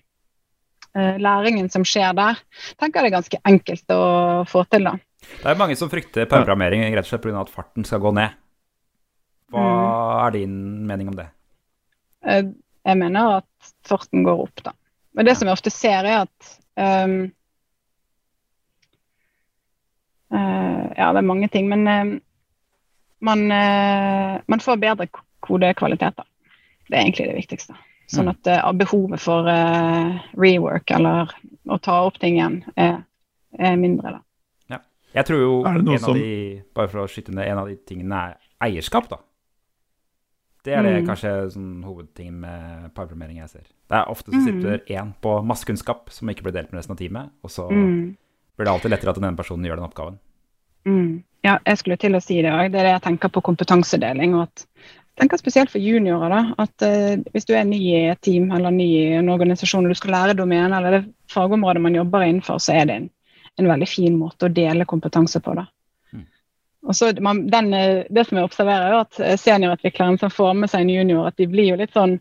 uh, 0.97 1.17
læringen 1.19 1.69
som 1.73 1.85
skjer 1.87 2.15
der, 2.17 2.41
tenker 2.81 3.01
jeg 3.01 3.07
det 3.07 3.13
er 3.13 3.19
ganske 3.19 3.41
enkelt 3.53 3.95
å 3.95 4.03
få 4.49 4.65
til. 4.71 4.89
da. 4.89 4.97
Det 5.43 5.51
er 5.51 5.59
mange 5.59 5.77
som 5.79 5.91
frykter 5.93 6.29
programmering 6.31 6.85
rett 6.87 7.07
og 7.07 7.11
slett 7.11 7.25
pga. 7.25 7.41
at 7.41 7.53
farten 7.53 7.87
skal 7.89 8.03
gå 8.05 8.13
ned. 8.17 8.37
Hva 9.53 9.63
mm. 9.63 10.27
er 10.27 10.37
din 10.37 10.59
mening 10.87 11.11
om 11.13 11.19
det? 11.19 11.31
Uh, 12.27 12.53
jeg 12.87 13.01
mener 13.03 13.41
at 13.41 13.73
farten 13.87 14.27
går 14.27 14.47
opp, 14.47 14.63
da. 14.63 14.77
Men 15.17 15.27
det 15.27 15.35
ja. 15.35 15.41
som 15.41 15.49
jeg 15.49 15.57
ofte 15.59 15.73
ser, 15.73 16.05
er 16.05 16.27
at 16.27 16.57
um, 16.77 17.19
uh, 20.35 20.85
Ja, 20.97 21.11
det 21.13 21.21
er 21.21 21.29
mange 21.29 21.49
ting, 21.53 21.71
men 21.73 21.87
um, 21.89 22.13
man, 23.21 23.51
eh, 23.53 24.41
man 24.47 24.61
får 24.61 24.77
bedre 24.77 25.09
kodekvaliteter. 25.41 26.25
Det 26.89 26.97
er 26.97 27.03
egentlig 27.03 27.29
det 27.31 27.37
viktigste. 27.41 27.77
Sånn 28.07 28.29
mm. 28.29 28.35
at 28.37 28.51
uh, 28.63 28.73
behovet 28.79 29.19
for 29.19 29.49
uh, 29.51 30.19
rework 30.39 30.93
eller 30.95 31.33
å 31.67 31.79
ta 31.83 31.99
opp 32.07 32.21
ting 32.23 32.37
igjen 32.39 32.61
er, 32.79 33.01
er 33.59 33.79
mindre. 33.81 34.19
da. 34.19 34.21
Ja. 34.77 34.81
Jeg 35.19 35.27
tror 35.31 35.43
jo 35.43 35.55
en 35.67 35.81
av 35.83 35.97
som... 36.05 36.15
de 36.15 36.29
bare 36.77 36.93
for 36.93 37.03
å 37.03 37.09
skyte 37.11 37.35
ned, 37.35 37.49
en 37.51 37.65
av 37.65 37.71
de 37.73 37.75
tingene 37.89 38.21
er 38.29 38.37
eierskap, 38.69 39.11
da. 39.11 39.19
Det 40.67 40.75
er 40.75 40.83
det 40.83 40.95
mm. 41.01 41.07
kanskje 41.07 41.33
sånn, 41.55 41.75
hovedtingen 41.87 42.39
med 42.43 42.87
parprogrammering 42.95 43.39
jeg 43.39 43.53
ser. 43.53 43.67
Det 43.87 43.99
er 43.99 44.09
ofte 44.11 44.33
så 44.33 44.39
mm. 44.39 44.47
sitter 44.47 44.97
én 44.99 45.13
på 45.23 45.35
masse 45.47 45.67
kunnskap 45.67 46.11
som 46.15 46.31
ikke 46.31 46.47
blir 46.47 46.57
delt 46.57 46.73
med 46.73 46.81
resten 46.81 46.95
av 46.95 47.03
teamet, 47.03 47.35
og 47.47 47.53
så 47.55 47.69
mm. 47.71 48.01
blir 48.59 48.69
det 48.69 48.73
alltid 48.73 48.95
lettere 48.95 49.15
at 49.15 49.21
den 49.21 49.29
ene 49.29 49.39
personen 49.39 49.67
gjør 49.67 49.79
den 49.79 49.87
oppgaven. 49.87 50.19
Ja, 51.47 51.59
jeg 51.63 51.79
skulle 51.79 51.99
til 52.01 52.17
å 52.19 52.23
si 52.23 52.41
det 52.43 52.51
òg. 52.51 52.73
Det 52.73 52.81
er 52.81 52.89
det 52.89 52.95
jeg 52.97 53.05
tenker 53.05 53.31
på 53.31 53.45
kompetansedeling. 53.47 54.35
og 54.35 54.49
at 54.49 54.67
tenker 55.17 55.41
Spesielt 55.41 55.71
for 55.73 55.83
juniorer. 55.83 56.31
da, 56.31 56.43
at 56.59 56.83
uh, 56.83 57.23
Hvis 57.33 57.47
du 57.49 57.55
er 57.57 57.65
ny 57.65 57.79
i 57.79 58.09
et 58.11 58.21
team 58.21 58.51
eller 58.53 58.75
ny 58.75 58.87
i 58.87 59.05
en 59.21 59.31
organisasjon 59.33 59.87
og 59.87 59.95
du 59.95 59.99
skal 59.99 60.15
lære 60.17 60.37
domenet 60.39 60.77
eller 60.77 60.99
det 60.99 61.05
fagområdet 61.33 61.83
man 61.83 61.95
jobber 61.95 62.27
innenfor, 62.27 62.61
så 62.63 62.77
er 62.77 62.85
det 62.87 62.99
en, 63.01 63.09
en 63.59 63.71
veldig 63.73 63.89
fin 63.89 64.19
måte 64.19 64.49
å 64.49 64.53
dele 64.53 64.89
kompetanse 64.89 65.41
på. 65.41 65.55
da. 65.57 65.67
Mm. 66.13 66.27
Og 66.87 66.99
så 66.99 67.13
man, 67.21 67.47
den, 67.51 67.73
eh, 67.75 68.05
Det 68.11 68.27
som 68.27 68.39
jeg 68.39 68.51
observerer, 68.51 68.93
er 68.93 69.07
at 69.07 69.21
eh, 69.21 69.39
seniorutvikleren 69.41 70.21
som 70.21 70.31
får 70.31 70.53
med 70.55 70.71
seg 70.71 70.85
en 70.85 70.93
junior, 70.99 71.31
at 71.31 71.39
de 71.41 71.49
blir 71.51 71.73
jo 71.73 71.81
litt 71.81 71.97
sånn 71.97 72.19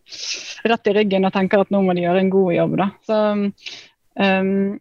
rett 0.65 0.87
i 0.87 0.95
ryggen 0.95 1.27
og 1.27 1.35
tenker 1.35 1.65
at 1.65 1.73
nå 1.73 1.83
må 1.83 1.93
de 1.93 2.07
gjøre 2.07 2.23
en 2.23 2.33
god 2.33 2.53
jobb. 2.55 2.79
da. 2.81 2.89
Så 3.05 3.21
um, 4.15 4.79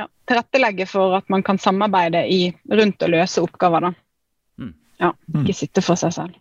ja, 0.00 0.06
tilrettelegge 0.28 0.86
for 0.88 1.18
at 1.18 1.28
man 1.32 1.42
kan 1.46 1.58
samarbeide 1.60 2.22
i, 2.32 2.44
rundt 2.70 3.02
å 3.02 3.10
løse 3.10 3.42
oppgaver. 3.44 3.88
da. 3.88 3.92
Mm. 4.60 4.72
Ja, 5.02 5.12
mm. 5.12 5.42
Ikke 5.42 5.58
sitte 5.58 5.84
for 5.84 6.00
seg 6.00 6.14
selv. 6.16 6.38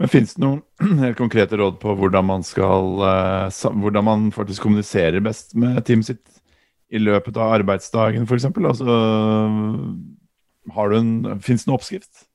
Men 0.00 0.10
Fins 0.10 0.34
det 0.34 0.44
noen 0.44 0.62
helt 1.04 1.20
konkrete 1.20 1.58
råd 1.60 1.78
på 1.82 1.94
hvordan 1.98 2.28
man 2.30 2.46
skal 2.46 3.02
uh, 3.02 3.68
hvordan 3.84 4.08
man 4.08 4.30
faktisk 4.34 4.64
kommuniserer 4.66 5.22
best 5.24 5.56
med 5.58 5.82
teamet 5.86 6.12
sitt 6.12 6.40
i 6.92 7.00
løpet 7.00 7.38
av 7.40 7.54
arbeidsdagen, 7.60 8.26
f.eks.? 8.28 8.50
Altså, 8.52 8.96
har 10.74 10.92
Fins 11.40 11.64
det 11.64 11.70
noen 11.70 11.78
oppskrift? 11.78 12.26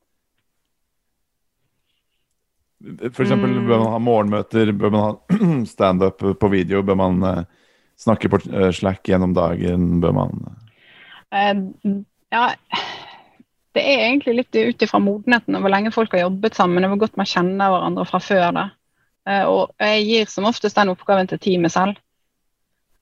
F.eks. 3.10 3.34
Mm. 3.34 3.68
bør 3.68 3.84
man 3.84 3.92
ha 3.94 4.00
morgenmøter, 4.02 4.72
bør 4.74 4.94
man 4.94 5.06
ha 5.06 5.42
standup 5.76 6.26
på 6.42 6.50
video, 6.54 6.82
bør 6.86 6.98
man 6.98 7.22
uh, 7.26 7.44
snakke 7.98 8.32
på 8.34 8.42
uh, 8.50 8.70
Slack 8.74 9.06
gjennom 9.10 9.36
dagen, 9.38 9.98
bør 10.02 10.18
man 10.18 10.48
Eh, 10.48 10.67
ja, 11.32 12.44
det 13.78 13.84
er 13.84 14.04
egentlig 14.08 14.36
litt 14.40 14.58
ut 14.58 14.84
ifra 14.84 15.00
modenheten 15.04 15.58
og 15.58 15.64
hvor 15.64 15.74
lenge 15.74 15.94
folk 15.94 16.16
har 16.16 16.26
jobbet 16.26 16.58
sammen, 16.58 16.86
og 16.86 16.96
hvor 16.96 17.06
godt 17.06 17.18
man 17.20 17.30
kjenner 17.30 17.74
hverandre 17.74 18.06
fra 18.10 18.22
før. 18.24 18.50
da. 18.56 18.66
Eh, 19.28 19.46
og 19.46 19.74
jeg 19.84 20.06
gir 20.08 20.32
som 20.32 20.48
oftest 20.50 20.78
den 20.80 20.94
oppgaven 20.94 21.30
til 21.30 21.42
teamet 21.44 21.76
selv. 21.76 22.00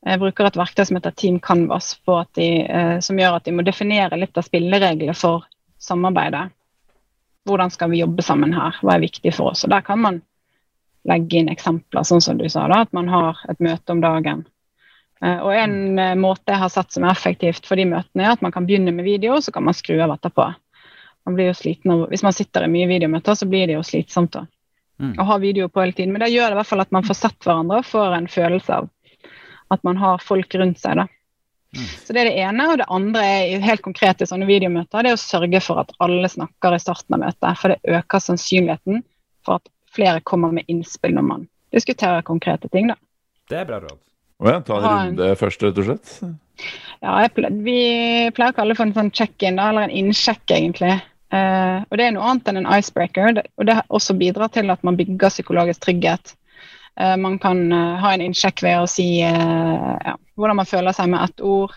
Jeg 0.06 0.22
bruker 0.22 0.46
et 0.46 0.58
verktøy 0.60 0.84
som 0.86 1.00
heter 1.00 1.16
Team 1.18 1.40
Canvas, 1.42 1.96
de, 2.38 2.50
eh, 2.62 3.00
som 3.02 3.18
gjør 3.18 3.40
at 3.40 3.46
de 3.46 3.56
må 3.56 3.66
definere 3.66 4.20
litt 4.20 4.38
av 4.38 4.46
spillereglene 4.46 5.16
for 5.18 5.48
samarbeidet. 5.82 6.50
Hvordan 7.46 7.72
skal 7.72 7.90
vi 7.90 8.02
jobbe 8.02 8.26
sammen 8.26 8.54
her, 8.54 8.78
hva 8.82 8.96
er 8.96 9.06
viktig 9.06 9.34
for 9.34 9.54
oss? 9.54 9.64
Og 9.66 9.70
Der 9.70 9.82
kan 9.82 10.02
man 10.02 10.22
legge 11.06 11.38
inn 11.40 11.50
eksempler, 11.50 12.04
sånn 12.04 12.22
som 12.22 12.38
du 12.38 12.48
sa, 12.50 12.68
da, 12.68 12.82
at 12.82 12.94
man 12.94 13.08
har 13.08 13.38
et 13.50 13.60
møte 13.62 13.94
om 13.94 14.02
dagen 14.02 14.46
og 15.42 15.54
En 15.56 16.00
eh, 16.00 16.16
måte 16.20 16.54
jeg 16.54 16.62
har 16.62 16.72
sett 16.74 16.94
som 16.94 17.06
er 17.06 17.16
effektivt 17.16 17.66
for 17.66 17.80
de 17.80 17.88
møtene, 17.90 18.26
er 18.26 18.36
at 18.36 18.44
man 18.46 18.54
kan 18.54 18.68
begynne 18.68 18.94
med 18.96 19.08
video, 19.08 19.38
og 19.38 19.46
så 19.46 19.54
kan 19.56 19.66
man 19.66 19.78
skru 19.78 19.98
av 20.04 20.14
etterpå. 20.18 20.50
Man 21.26 21.38
blir 21.38 21.50
jo 21.50 21.58
sliten 21.58 21.94
av, 21.94 22.06
Hvis 22.12 22.24
man 22.26 22.36
sitter 22.36 22.66
i 22.66 22.72
mye 22.72 22.90
videomøter, 22.90 23.38
så 23.38 23.48
blir 23.50 23.68
det 23.68 23.78
jo 23.78 23.86
slitsomt 23.86 24.38
å, 24.38 24.46
mm. 25.02 25.16
å 25.20 25.28
ha 25.32 25.38
video 25.42 25.70
på 25.70 25.82
hele 25.82 25.96
tiden. 25.98 26.14
Men 26.14 26.22
det 26.26 26.34
gjør 26.34 26.52
det 26.52 26.58
i 26.58 26.60
hvert 26.62 26.72
fall 26.74 26.86
at 26.86 26.94
man 26.94 27.08
får 27.08 27.20
sett 27.22 27.48
hverandre 27.48 27.82
og 27.82 27.90
får 27.90 28.18
en 28.20 28.30
følelse 28.30 28.82
av 28.82 28.92
at 29.74 29.84
man 29.88 29.98
har 29.98 30.22
folk 30.22 30.54
rundt 30.62 30.78
seg. 30.84 31.02
da. 31.02 31.08
Mm. 31.76 31.88
Så 32.06 32.14
Det 32.14 32.22
er 32.22 32.30
det 32.30 32.38
ene. 32.46 32.70
Og 32.72 32.78
det 32.78 32.90
andre 33.00 33.26
er 33.26 33.66
helt 33.66 33.82
konkret 33.86 34.22
i 34.22 34.30
sånne 34.30 34.48
videomøter, 34.50 35.02
det 35.02 35.14
er 35.14 35.18
å 35.18 35.24
sørge 35.24 35.62
for 35.66 35.82
at 35.82 35.96
alle 36.06 36.30
snakker 36.30 36.76
i 36.76 36.84
starten 36.84 37.18
av 37.18 37.26
møtet. 37.26 37.60
For 37.62 37.74
det 37.74 37.98
øker 37.98 38.24
sannsynligheten 38.24 39.04
for 39.46 39.60
at 39.60 39.70
flere 39.96 40.22
kommer 40.22 40.54
med 40.54 40.70
innspill 40.72 41.16
når 41.16 41.30
man 41.34 41.48
diskuterer 41.74 42.26
konkrete 42.28 42.70
ting. 42.70 42.94
da. 42.94 43.00
Det 43.50 43.64
er 43.64 43.70
bra 43.70 43.82
råd. 43.84 44.00
Å 44.44 44.52
ja, 44.52 44.62
ta 44.66 44.80
en 44.80 44.86
runde 44.86 45.30
først, 45.40 45.64
rett 45.64 45.78
og 45.80 45.88
slett? 45.88 46.16
Ja, 47.04 47.20
ple 47.32 47.52
vi 47.64 47.80
pleier 48.36 48.52
å 48.52 48.56
kalle 48.56 48.74
det 48.74 48.80
for 48.80 48.88
en 48.88 48.96
sånn 48.96 49.14
check-in, 49.16 49.60
eller 49.62 49.88
en 49.88 49.94
innsjekk, 49.94 50.44
egentlig. 50.52 50.98
Uh, 51.34 51.84
og 51.90 51.98
det 51.98 52.06
er 52.06 52.16
noe 52.16 52.28
annet 52.30 52.50
enn 52.52 52.62
en 52.62 52.72
icebreaker, 52.78 53.42
og 53.58 53.68
det 53.68 53.78
også 53.90 54.16
bidrar 54.20 54.52
til 54.54 54.72
at 54.72 54.84
man 54.88 54.98
bygger 55.00 55.34
psykologisk 55.34 55.84
trygghet. 55.86 56.36
Uh, 57.00 57.16
man 57.20 57.40
kan 57.44 57.66
uh, 57.74 57.96
ha 58.04 58.14
en 58.14 58.24
innsjekk 58.24 58.64
ved 58.64 58.84
å 58.84 58.90
si 58.90 59.08
ja, 59.20 60.16
hvordan 60.36 60.60
man 60.62 60.70
føler 60.70 60.96
seg 60.96 61.12
med 61.12 61.24
ett 61.24 61.44
ord. 61.44 61.74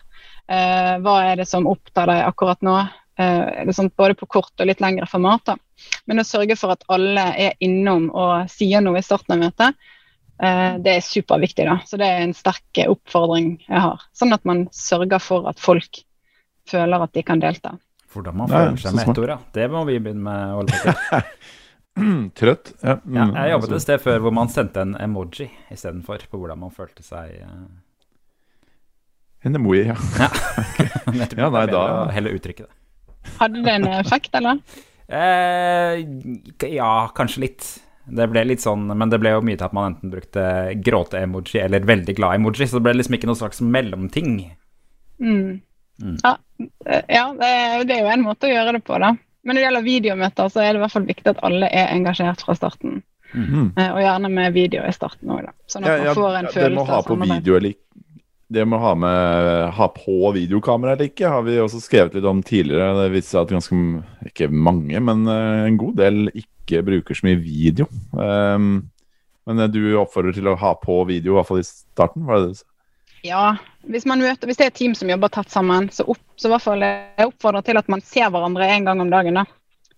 hva 0.49 1.15
er 1.29 1.37
det 1.37 1.45
som 1.45 1.67
opptar 1.69 2.09
deg 2.09 2.23
akkurat 2.25 2.63
nå? 2.65 2.79
Sånt, 3.77 3.93
både 4.01 4.15
på 4.17 4.27
kort 4.31 4.63
og 4.63 4.69
litt 4.71 4.81
lengre 4.81 5.05
format. 5.11 5.43
Da. 5.45 5.57
Men 6.09 6.23
å 6.23 6.25
sørge 6.25 6.57
for 6.57 6.73
at 6.73 6.87
alle 6.89 7.27
er 7.37 7.59
innom 7.61 8.07
og 8.09 8.49
sier 8.49 8.81
noe 8.81 9.03
i 9.03 9.05
starten 9.05 9.35
av 9.37 9.43
møtet, 9.43 9.91
det 10.39 10.93
er 10.95 11.03
superviktig, 11.03 11.66
da. 11.66 11.78
Så 11.89 11.99
det 11.99 12.07
er 12.07 12.22
en 12.22 12.34
sterk 12.36 12.82
oppfordring 12.86 13.57
jeg 13.66 13.82
har. 13.82 14.05
Sånn 14.14 14.34
at 14.36 14.45
man 14.49 14.66
sørger 14.74 15.22
for 15.22 15.49
at 15.51 15.59
folk 15.62 16.03
føler 16.68 17.05
at 17.07 17.14
de 17.16 17.24
kan 17.26 17.43
delta. 17.43 17.74
Hvordan 18.12 18.39
man 18.41 18.51
føler 18.53 18.76
seg 18.80 18.95
med 18.97 19.09
ett 19.11 19.20
ord, 19.20 19.32
ja. 19.34 19.39
Det 19.57 19.66
må 19.72 19.82
vi 19.89 19.99
begynne 20.01 20.24
med. 20.24 20.53
å 20.53 20.61
holde. 20.62 21.22
Trøtt? 22.39 22.72
Ja, 22.80 22.95
mm, 23.03 23.16
Ja, 23.18 23.26
jeg 23.43 23.53
jobbet 23.57 23.66
altså, 23.68 23.76
et 23.80 23.84
sted 23.84 24.03
før 24.05 24.22
hvor 24.24 24.34
man 24.39 24.51
sendte 24.53 24.84
en 24.86 24.95
emoji 25.03 25.49
istedenfor, 25.74 26.24
på 26.30 26.41
hvordan 26.41 26.61
man 26.62 26.74
følte 26.74 27.05
seg. 27.07 27.34
Uh... 27.43 27.66
En 29.47 29.59
emoji, 29.59 29.84
ja. 29.91 29.97
ja. 30.18 30.30
Ja, 31.39 31.49
nei, 31.51 31.66
da- 31.70 32.09
heller 32.14 32.36
uttrykke 32.39 32.66
det. 32.66 32.74
Hadde 33.39 33.61
det 33.64 33.74
en 33.74 33.86
effekt, 33.99 34.32
eller? 34.39 34.61
Eh, 35.09 36.01
ja, 36.72 36.93
kanskje 37.16 37.43
litt. 37.45 37.66
Det 38.09 38.27
ble 38.33 38.45
litt 38.49 38.65
sånn, 38.65 38.87
men 38.89 39.11
det 39.13 39.21
ble 39.21 39.35
jo 39.35 39.45
mye 39.45 39.59
til 39.59 39.69
at 39.69 39.77
man 39.77 39.93
enten 39.93 40.13
brukte 40.13 40.45
gråte-emoji 40.85 41.61
eller 41.65 41.87
veldig 41.89 42.15
glad-emoji, 42.17 42.69
så 42.69 42.79
det 42.79 42.87
ble 42.87 42.97
liksom 42.99 43.19
ikke 43.19 43.31
noe 43.31 43.41
slags 43.41 43.61
mellomting. 43.61 44.35
Mm. 45.21 45.61
Mm. 46.03 46.17
Ja, 46.23 46.39
eh, 46.87 47.03
ja 47.09 47.25
det, 47.37 47.51
det 47.89 47.97
er 47.97 48.05
jo 48.05 48.13
en 48.15 48.27
måte 48.27 48.49
å 48.49 48.53
gjøre 48.53 48.79
det 48.79 48.85
på, 48.87 48.99
da. 49.03 49.15
Men 49.45 49.57
når 49.57 49.61
det 49.61 49.67
gjelder 49.67 49.87
videomøter, 49.87 50.51
så 50.53 50.63
er 50.63 50.73
det 50.73 50.81
i 50.81 50.85
hvert 50.85 50.95
fall 50.95 51.09
viktig 51.09 51.33
at 51.33 51.43
alle 51.47 51.71
er 51.73 51.93
engasjert 51.95 52.43
fra 52.45 52.57
starten. 52.59 53.03
Mm. 53.35 53.45
-hmm. 53.45 53.93
Og 53.93 54.01
gjerne 54.01 54.29
med 54.29 54.53
video 54.53 54.87
i 54.89 54.93
starten 54.93 55.31
òg, 55.31 55.43
da. 55.47 55.53
Sånn 55.67 55.85
at 55.85 55.91
Ja, 55.91 55.97
ja, 55.97 56.05
man 56.05 56.15
får 56.15 56.37
en 56.37 56.45
ja, 56.45 56.51
følelse 56.53 56.93
av 56.93 57.03
på 57.03 57.15
samarbeid. 57.15 57.43
video 57.43 57.57
eller 57.57 57.75
Det 58.49 58.65
med 58.65 58.79
å 58.79 58.83
ha, 58.83 58.95
med, 58.95 59.71
ha 59.77 59.89
på 59.89 60.33
videokamera 60.33 60.93
eller 60.93 61.05
ikke, 61.05 61.29
har 61.29 61.43
vi 61.43 61.59
også 61.61 61.81
skrevet 61.81 62.15
litt 62.15 62.25
om 62.25 62.43
tidligere. 62.43 63.03
Det 63.03 63.11
viser 63.13 63.31
seg 63.31 63.41
at 63.43 63.51
ganske 63.51 64.03
Ikke 64.27 64.49
mange, 64.49 65.01
men 65.01 65.27
eh, 65.29 65.67
en 65.67 65.77
god 65.77 65.97
del 65.97 66.31
ikke 66.33 66.58
bruker 66.85 67.16
så 67.16 67.27
mye 67.27 67.41
video. 67.41 67.87
Um, 68.12 68.89
men 69.49 69.59
eh, 69.64 69.71
du 69.73 69.81
oppfordrer 69.97 70.37
til 70.37 70.49
å 70.51 70.57
ha 70.61 70.75
på 70.77 71.05
video, 71.09 71.33
i 71.33 71.37
hvert 71.39 71.49
fall 71.49 71.62
i 71.62 71.66
starten? 71.66 72.27
Var 72.29 72.37
det 72.37 72.43
det? 72.47 72.53
du 72.53 72.61
sa? 72.61 72.66
Ja, 73.27 73.45
hvis, 73.83 74.07
man 74.07 74.21
møter, 74.23 74.47
hvis 74.47 74.61
det 74.61 74.66
er 74.66 74.71
et 74.71 74.79
team 74.79 74.95
som 74.95 75.11
jobber 75.11 75.33
tett 75.35 75.51
sammen, 75.51 75.89
så, 75.91 76.05
opp, 76.12 76.21
så 76.39 76.51
hvert 76.53 76.62
fall 76.62 76.85
jeg 76.85 77.27
oppfordrer 77.27 77.64
til 77.66 77.81
at 77.81 77.89
man 77.91 78.05
ser 78.05 78.31
hverandre 78.31 78.69
en 78.71 78.87
gang 78.87 79.01
om 79.03 79.11
dagen. 79.11 79.41
da. 79.41 79.45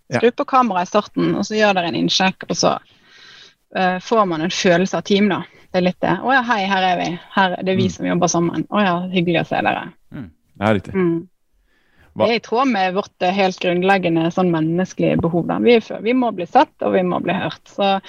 Ja. 0.09 0.19
Skru 0.23 0.31
på 0.41 0.47
kameraet 0.55 0.89
i 0.89 0.93
starten, 0.95 1.35
og 1.37 1.45
så 1.47 1.59
gjør 1.59 1.77
dere 1.77 1.91
en 1.93 1.99
innsjekk, 1.99 2.47
og 2.49 2.57
så 2.57 2.77
uh, 2.81 3.99
får 4.03 4.25
man 4.31 4.47
en 4.47 4.55
følelse 4.55 4.97
av 4.97 5.05
team. 5.11 5.29
da. 5.31 5.43
Det 5.71 5.79
er 5.79 5.87
litt 5.87 6.01
det. 6.03 6.17
'Å 6.19 6.33
ja, 6.35 6.41
hei, 6.49 6.63
her 6.67 6.83
er 6.83 6.97
vi. 6.99 7.11
Her, 7.37 7.57
det 7.63 7.75
er 7.75 7.77
vi 7.79 7.87
Mm. 7.87 7.95
som 7.95 8.07
jobber 8.07 8.27
sammen. 8.27 8.65
Å 8.71 8.81
ja, 8.83 8.95
hyggelig 9.13 9.43
å 9.45 9.49
se 9.53 9.61
dere'. 9.63 9.91
Ja, 10.61 10.73
riktig. 10.75 10.95
Mm. 10.95 11.29
Hva- 12.15 12.27
Det 12.27 12.33
er 12.35 12.39
i 12.41 12.43
tråd 12.43 12.69
med 12.73 12.95
vårt 12.95 13.23
eh, 13.23 13.31
helt 13.37 13.61
grunnleggende 13.63 14.25
sånn 14.35 14.51
menneskelige 14.51 15.21
behov. 15.23 15.47
Vi, 15.63 15.77
vi 16.03 16.15
må 16.19 16.33
bli 16.35 16.47
sett, 16.51 16.73
og 16.83 16.93
vi 16.97 17.03
må 17.07 17.21
bli 17.23 17.37
hørt. 17.39 17.63
Så 17.71 18.01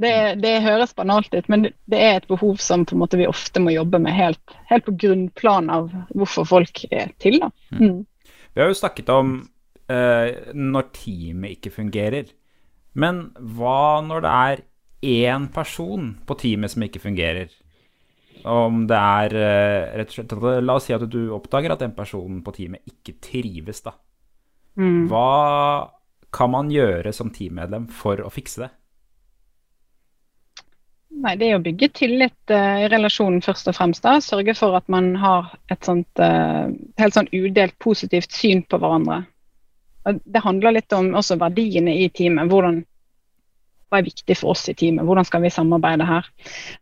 det, 0.00 0.14
det 0.40 0.54
høres 0.64 0.94
banalt 0.96 1.34
ut, 1.34 1.48
men 1.52 1.62
det- 1.68 2.00
er 2.00 2.16
et 2.16 2.28
behov 2.28 2.56
som 2.58 2.86
vi 2.88 3.26
ofte 3.28 3.60
må 3.60 3.74
jobbe 3.74 4.00
med 4.00 4.12
helt, 4.16 4.40
helt 4.70 4.84
på 4.86 4.96
grunnplan 4.96 5.68
av 5.70 5.90
hvorfor 6.14 6.46
folk 6.48 6.84
er 6.90 7.12
til. 7.20 7.38
Da. 7.40 7.50
Mm. 7.76 8.06
Vi 8.54 8.60
har 8.62 8.68
jo 8.72 8.74
snakket 8.80 9.08
om 9.12 9.48
eh, 9.90 10.32
når 10.54 10.90
teamet 10.96 11.58
ikke 11.58 11.70
fungerer. 11.76 12.32
Men 12.94 13.30
hva 13.36 14.00
når 14.02 14.24
det 14.24 14.30
er 14.30 14.62
én 15.02 15.46
person 15.52 16.16
på 16.26 16.34
teamet 16.40 16.70
som 16.72 16.82
ikke 16.82 17.00
fungerer? 17.00 17.48
Om 18.48 18.84
det 18.88 18.98
er 18.98 19.36
eh, 19.36 19.96
rett 20.00 20.12
og 20.12 20.16
slett 20.16 20.64
La 20.64 20.76
oss 20.78 20.86
si 20.88 20.94
at 20.96 21.04
du 21.10 21.20
oppdager 21.36 21.74
at 21.74 21.82
den 21.82 21.94
personen 21.96 22.40
på 22.44 22.54
teamet 22.56 22.84
ikke 22.88 23.18
trives, 23.22 23.82
da. 23.84 23.94
Mm. 24.80 25.08
Hva 25.10 25.90
kan 26.32 26.52
man 26.52 26.70
gjøre 26.72 27.12
som 27.12 27.32
teammedlem 27.34 27.88
for 27.92 28.22
å 28.22 28.30
fikse 28.32 28.64
det? 28.64 28.70
Nei, 31.20 31.34
det 31.36 31.48
er 31.48 31.58
å 31.58 31.64
bygge 31.64 31.88
tillit 31.98 32.52
uh, 32.54 32.84
i 32.84 32.88
relasjonen 32.88 33.42
først 33.42 33.68
og 33.68 33.76
fremst. 33.76 34.04
da. 34.06 34.20
Sørge 34.22 34.54
for 34.56 34.78
at 34.78 34.86
man 34.92 35.12
har 35.18 35.50
et 35.72 35.82
sånt 35.84 36.22
uh, 36.22 36.70
helt 37.02 37.16
sånn 37.16 37.28
udelt 37.34 37.74
positivt 37.82 38.32
syn 38.32 38.62
på 38.62 38.78
hverandre. 38.80 39.24
Og 40.08 40.20
Det 40.24 40.44
handler 40.44 40.78
litt 40.78 40.94
om 40.96 41.10
også 41.18 41.36
verdiene 41.40 41.96
i 41.98 42.06
teamet. 42.14 42.48
Hvordan, 42.48 42.84
hva 43.90 43.98
er 43.98 44.06
viktig 44.06 44.36
for 44.38 44.54
oss 44.54 44.68
i 44.70 44.76
teamet? 44.78 45.04
Hvordan 45.04 45.26
skal 45.26 45.42
vi 45.42 45.50
samarbeide 45.50 46.06
her? 46.06 46.28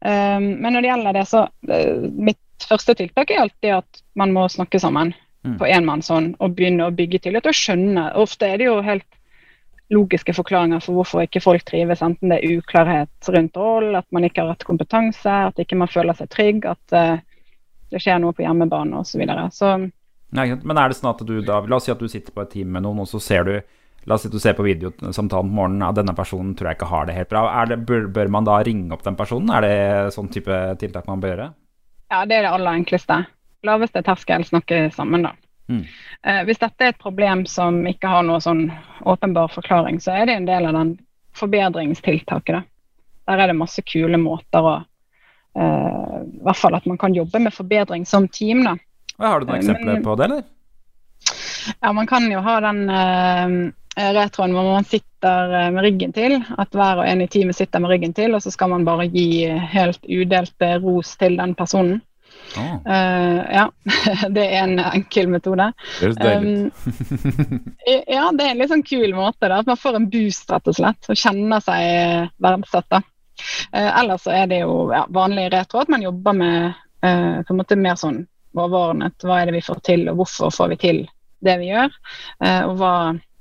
Um, 0.04 0.50
men 0.61 0.74
når 0.74 0.84
det 0.84 0.90
gjelder 0.92 1.16
det, 1.16 1.24
så 1.30 1.46
eh, 1.72 2.04
Mitt 2.28 2.68
første 2.68 2.94
tiltak 2.98 3.32
er 3.32 3.46
alltid 3.46 3.78
at 3.78 4.02
man 4.18 4.34
må 4.34 4.44
snakke 4.52 4.80
sammen 4.82 5.14
Mm. 5.48 5.59
på 5.59 5.68
enmannshånd 5.70 6.34
og 6.42 6.56
begynne 6.59 6.88
å 6.88 6.94
bygge 6.94 7.22
tillit 7.24 7.46
og 7.46 7.56
skjønne. 7.56 8.09
Ofte 8.18 8.48
er 8.48 8.59
det 8.59 8.66
jo 8.66 8.80
helt 8.84 9.06
logiske 9.94 10.34
forklaringer 10.36 10.82
for 10.84 10.98
hvorfor 10.98 11.24
ikke 11.24 11.40
folk 11.40 11.64
trives, 11.64 12.02
enten 12.04 12.32
det 12.32 12.42
er 12.42 12.59
uklarhet 12.59 13.30
rundt 13.32 13.56
roll, 13.56 13.94
at 13.96 14.04
man 14.12 14.26
ikke 14.26 14.42
har 14.42 14.50
rett 14.52 14.66
kompetanse, 14.68 15.36
at 15.48 15.62
ikke 15.62 15.78
man 15.80 15.88
føler 15.88 16.18
seg 16.18 16.28
trygg, 16.34 16.66
at 16.68 16.96
eh, 16.96 17.22
det 17.88 18.02
skjer 18.04 18.20
noe 18.20 18.36
på 18.36 18.44
hjemmebane 18.44 18.98
osv. 18.98 19.14
Så, 19.14 19.22
videre. 19.22 19.46
så 19.54 19.76
Nei. 20.36 20.50
Men 20.61 20.76
er 20.76 20.90
det 20.90 20.98
sånn 20.98 21.09
at 21.14 21.22
du 21.24 21.38
da 21.40 21.62
La 21.64 21.78
oss 21.78 21.86
si 21.88 21.92
at 21.94 22.02
du 22.02 22.11
sitter 22.11 22.34
på 22.34 22.42
et 22.44 22.50
team 22.52 22.74
med 22.74 22.84
noen, 22.84 23.00
og 23.00 23.09
så 23.09 23.20
ser 23.22 23.48
du 23.48 23.54
La 24.09 24.14
oss 24.16 24.22
si 24.24 24.30
du 24.32 24.38
ser 24.40 24.54
på 24.56 24.64
videosamtalen 24.64 25.50
på 25.50 25.56
morgenen 25.59 25.82
at 25.84 25.98
denne 25.98 26.14
personen 26.16 26.54
tror 26.56 26.70
jeg 26.70 26.78
ikke 26.78 26.88
har 26.88 27.06
det 27.11 27.14
helt 27.18 27.28
bra. 27.28 27.42
Det, 27.68 27.76
bør, 27.84 28.06
bør 28.09 28.30
man 28.32 28.46
da 28.48 28.54
ringe 28.64 28.92
opp 28.96 29.02
den 29.04 29.16
personen? 29.18 29.50
Er 29.52 29.61
det 29.66 30.14
sånn 30.14 30.30
type 30.32 30.54
tiltak 30.80 31.06
man 31.11 31.20
bør 31.20 31.34
gjøre? 31.34 31.48
ja, 32.09 32.22
det 32.24 32.38
er 32.38 32.46
det 32.46 32.52
aller 32.56 32.78
enkleste. 32.80 33.18
Laveste 33.68 34.00
terskel, 34.06 34.44
snakke 34.48 34.78
sammen, 34.96 35.26
da. 35.26 35.34
Mm. 35.68 35.82
Eh, 36.24 36.38
hvis 36.48 36.56
dette 36.62 36.80
er 36.86 36.94
et 36.94 37.02
problem 37.02 37.42
som 37.44 37.82
ikke 37.90 38.09
har 38.09 38.22
noe 38.24 38.40
sånn 38.40 38.70
åpenbar 39.04 39.50
forklaring, 39.52 39.98
så 40.00 40.14
er 40.16 40.24
det 40.30 40.36
en 40.38 40.46
del 40.48 40.64
av 40.70 40.72
den 40.78 40.94
forbedringstiltaket. 41.36 42.54
da. 42.54 42.62
Der 43.28 43.42
er 43.44 43.50
det 43.52 43.59
masse 43.61 43.82
kule 43.84 44.16
måter 44.16 44.64
å 44.64 44.74
eh, 44.78 46.20
I 46.24 46.40
hvert 46.46 46.56
fall 46.62 46.78
at 46.78 46.86
man 46.88 46.96
kan 46.96 47.12
jobbe 47.12 47.42
med 47.44 47.52
forbedring 47.52 48.06
som 48.09 48.28
team. 48.28 48.64
da. 48.64 48.76
Har 49.18 49.40
du 49.40 49.46
noen 49.46 49.59
Eh, 49.59 49.64
eksempler 49.66 49.92
men- 49.98 50.04
på 50.04 50.16
det, 50.16 50.24
eller? 50.30 50.42
Ja, 51.82 51.92
man 51.92 52.06
kan 52.06 52.30
jo 52.30 52.40
ha 52.40 52.61
den 52.61 52.88
eh, 52.88 53.72
retroen 54.16 54.55
hvor 54.55 54.66
man 54.68 54.86
sitter 54.88 55.55
eh, 55.61 55.70
med 55.74 55.86
ryggen 55.86 56.12
til. 56.16 56.38
At 56.59 56.74
hver 56.76 57.03
og 57.03 57.09
en 57.09 57.24
i 57.24 57.30
teamet 57.30 57.59
sitter 57.59 57.82
med 57.82 57.92
ryggen 57.92 58.14
til, 58.16 58.36
og 58.36 58.44
så 58.44 58.53
skal 58.55 58.72
man 58.72 58.86
bare 58.88 59.09
gi 59.12 59.46
helt 59.72 60.05
udelt 60.05 60.66
eh, 60.66 60.78
ros 60.82 61.16
til 61.20 61.38
den 61.40 61.57
personen. 61.59 62.01
Å. 62.57 62.64
Uh, 62.86 63.40
ja, 63.53 63.64
det 64.36 64.44
er 64.46 64.62
en 64.62 64.80
enkel 64.80 65.28
metode. 65.28 65.66
Det 65.99 66.07
høres 66.07 66.18
deilig 66.22 66.55
ut. 66.55 66.86
Um, 67.44 67.59
ja, 68.16 68.24
det 68.32 68.46
er 68.46 68.51
en 68.53 68.62
litt 68.62 68.72
sånn 68.72 68.86
kul 68.86 69.12
måte. 69.16 69.51
Da, 69.51 69.61
at 69.61 69.68
man 69.68 69.80
får 69.80 69.99
en 69.99 70.09
boost, 70.12 70.49
rett 70.53 70.70
og 70.70 70.78
slett, 70.78 71.11
og 71.11 71.20
kjenner 71.20 71.64
seg 71.64 71.92
eh, 71.99 72.32
verdsatt. 72.44 72.88
da. 72.94 73.03
Eh, 73.72 73.90
ellers 74.01 74.24
så 74.24 74.34
er 74.34 74.49
det 74.51 74.62
jo 74.62 74.88
ja, 74.94 75.05
vanlig 75.14 75.49
retro 75.53 75.82
at 75.82 75.92
man 75.92 76.03
jobber 76.03 76.34
med 76.40 76.72
uh, 77.05 77.38
på 77.44 77.55
en 77.55 77.61
måte 77.61 77.78
mer 77.78 78.01
sånn 78.01 78.22
overordnet. 78.59 79.18
Hva 79.22 79.40
er 79.40 79.51
det 79.51 79.59
vi 79.59 79.66
får 79.66 79.84
til, 79.86 80.09
og 80.11 80.22
hvorfor 80.22 80.55
får 80.55 80.74
vi 80.74 80.82
til 80.82 81.01
det 81.44 81.59
vi 81.61 81.70
gjør? 81.70 81.92
Eh, 82.44 82.62
og 82.66 82.78
hva 82.80 82.94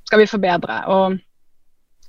skal 0.07 0.23
vi 0.23 0.27
forbedre? 0.31 0.79
Og 0.87 1.17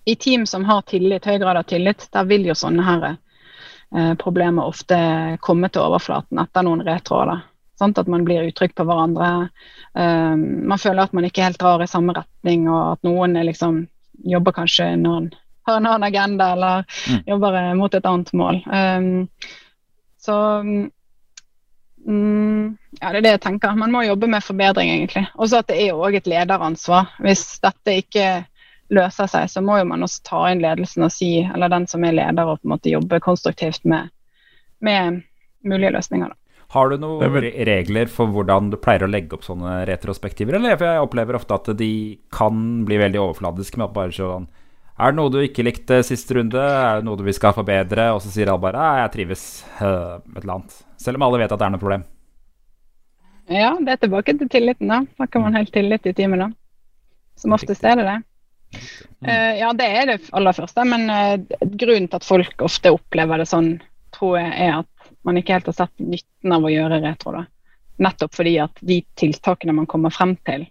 i 0.08 0.14
team 0.16 0.46
som 0.46 0.64
har 0.64 0.86
tillit, 0.88 1.26
høy 1.26 1.38
grad 1.42 1.58
av 1.60 1.66
tillit, 1.68 2.06
der 2.14 2.28
vil 2.30 2.46
jo 2.48 2.54
sånne 2.56 2.84
her 2.86 3.06
eh, 3.10 4.14
problemer 4.20 4.70
ofte 4.70 4.98
komme 5.44 5.68
til 5.72 5.84
overflaten 5.84 6.40
etter 6.40 6.64
noen 6.64 6.84
retråder. 6.86 7.42
Sånn 7.78 7.94
At 7.94 8.08
man 8.10 8.24
blir 8.26 8.48
utrygg 8.48 8.72
på 8.74 8.86
hverandre. 8.88 9.50
Um, 9.94 10.40
man 10.66 10.80
føler 10.82 11.04
at 11.04 11.12
man 11.14 11.28
ikke 11.28 11.44
helt 11.44 11.60
drar 11.62 11.82
i 11.84 11.86
samme 11.86 12.14
retning, 12.16 12.64
og 12.66 12.96
at 12.96 13.06
noen 13.06 13.38
liksom, 13.46 13.84
jobber 14.26 14.56
kanskje 14.56 14.88
noen, 14.98 15.28
har 15.68 15.78
en 15.78 15.86
annen 15.86 16.08
agenda 16.08 16.52
eller 16.56 16.84
Mm. 17.08 17.20
jobber 17.26 17.54
eh, 17.60 17.74
mot 17.78 17.94
et 17.94 18.06
annet 18.06 18.32
mål. 18.32 18.58
Um, 18.66 19.28
så 20.18 20.34
mm, 22.08 22.76
ja, 23.00 23.12
det 23.12 23.20
er 23.20 23.24
det 23.26 23.34
jeg 23.36 23.44
tenker. 23.46 23.76
Man 23.78 23.92
må 23.94 24.02
jobbe 24.06 24.30
med 24.30 24.44
forbedring, 24.44 24.90
egentlig. 24.94 25.26
Og 25.36 25.50
så 25.50 25.60
at 25.62 25.68
det 25.70 25.78
er 25.82 25.90
jo 25.92 26.02
òg 26.06 26.18
et 26.18 26.30
lederansvar. 26.30 27.12
Hvis 27.24 27.44
dette 27.64 27.98
ikke 28.02 28.26
løser 28.94 29.28
seg, 29.28 29.48
så 29.52 29.60
må 29.64 29.76
jo 29.78 29.86
man 29.90 30.04
også 30.06 30.24
ta 30.24 30.42
inn 30.50 30.64
ledelsen 30.64 31.04
og 31.04 31.12
si, 31.12 31.32
eller 31.44 31.70
den 31.72 31.86
som 31.90 32.04
er 32.08 32.16
leder, 32.16 32.48
og 32.48 32.60
på 32.62 32.68
en 32.68 32.74
måte 32.76 32.92
jobbe 32.92 33.20
konstruktivt 33.24 33.84
med, 33.88 34.08
med 34.80 35.22
mulige 35.68 35.92
løsninger. 35.92 36.32
Da. 36.32 36.38
Har 36.72 36.90
du 36.92 36.98
noen 37.00 37.24
er 37.24 37.32
vel- 37.32 37.52
regler 37.64 38.10
for 38.12 38.28
hvordan 38.32 38.70
du 38.72 38.76
pleier 38.76 39.06
å 39.06 39.10
legge 39.10 39.36
opp 39.36 39.44
sånne 39.46 39.86
retrospektiver? 39.88 40.58
Eller? 40.58 40.76
For 40.76 40.84
jeg 40.88 41.04
opplever 41.04 41.38
ofte 41.38 41.56
at 41.56 41.70
de 41.78 42.18
kan 42.34 42.84
bli 42.88 42.98
veldig 43.00 43.22
overfladiske 43.22 43.80
med 43.80 43.88
at 43.88 43.94
bare 43.96 44.12
sånn 44.12 44.48
Er 44.98 45.12
det 45.12 45.16
noe 45.20 45.30
du 45.30 45.38
ikke 45.40 45.62
likte 45.64 46.02
siste 46.02 46.34
runde? 46.34 46.58
Er 46.58 46.98
det 46.98 47.06
noe 47.06 47.16
du 47.16 47.22
vil 47.22 47.36
skal 47.36 47.54
forbedre? 47.54 48.10
Og 48.12 48.20
så 48.20 48.32
sier 48.34 48.50
alle 48.50 48.60
bare 48.60 48.82
ja, 48.82 49.04
jeg 49.04 49.12
trives 49.14 49.44
øh, 49.80 50.18
et 50.18 50.42
eller 50.42 50.54
annet. 50.58 50.74
Selv 50.98 51.18
om 51.18 51.26
alle 51.28 51.42
vet 51.42 51.52
at 51.54 51.60
det 51.60 51.66
er 51.66 51.74
noe 51.74 51.82
problem. 51.82 52.06
Ja, 53.48 53.72
det 53.80 53.94
er 53.94 54.00
tilbake 54.02 54.34
til 54.36 54.48
tilliten, 54.52 54.90
da. 54.90 55.02
Da 55.16 55.26
kan 55.26 55.44
man 55.46 55.56
helt 55.56 55.72
tillit 55.72 56.06
i 56.06 56.14
teamet, 56.16 56.42
da. 56.42 56.48
Som 57.38 57.54
oftest 57.56 57.84
er 57.86 57.96
det 57.96 58.08
det. 58.08 58.18
Uh, 59.24 59.54
ja, 59.56 59.70
det 59.72 59.86
er 59.86 60.10
det 60.10 60.18
aller 60.36 60.52
første, 60.52 60.84
men 60.84 61.08
uh, 61.08 61.38
grunnen 61.80 62.10
til 62.10 62.18
at 62.18 62.26
folk 62.26 62.64
ofte 62.66 62.92
opplever 62.92 63.40
det 63.40 63.48
sånn, 63.48 63.78
tror 64.14 64.36
jeg 64.40 64.52
er 64.66 64.74
at 64.82 65.14
man 65.24 65.40
ikke 65.40 65.56
helt 65.56 65.70
har 65.70 65.78
sett 65.78 66.02
nytten 66.02 66.54
av 66.54 66.66
å 66.66 66.72
gjøre 66.72 67.00
retro. 67.04 67.38
da. 67.38 67.46
Nettopp 68.04 68.36
fordi 68.36 68.58
at 68.62 68.84
de 68.84 69.00
tiltakene 69.18 69.74
man 69.74 69.88
kommer 69.90 70.12
frem 70.14 70.36
til, 70.46 70.66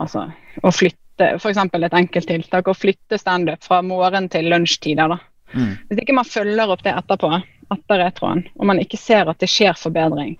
altså 0.00 0.30
å 0.64 0.72
flytte 0.72 1.34
f.eks. 1.36 1.60
et 1.60 1.98
enkelt 2.00 2.30
tiltak, 2.30 2.68
å 2.68 2.76
flytte 2.76 3.18
standup 3.20 3.62
fra 3.66 3.82
morgen 3.84 4.30
til 4.32 4.48
lunsjtider, 4.50 5.12
da. 5.12 5.20
Mm. 5.52 5.72
Hvis 5.90 6.02
ikke 6.04 6.16
man 6.16 6.28
følger 6.28 6.72
opp 6.72 6.82
det 6.86 6.94
etterpå, 6.96 7.34
etter 7.74 8.02
retroen, 8.02 8.44
og 8.58 8.66
man 8.70 8.80
ikke 8.82 8.98
ser 9.00 9.30
at 9.30 9.40
det 9.42 9.50
skjer 9.50 9.78
forbedring, 9.78 10.34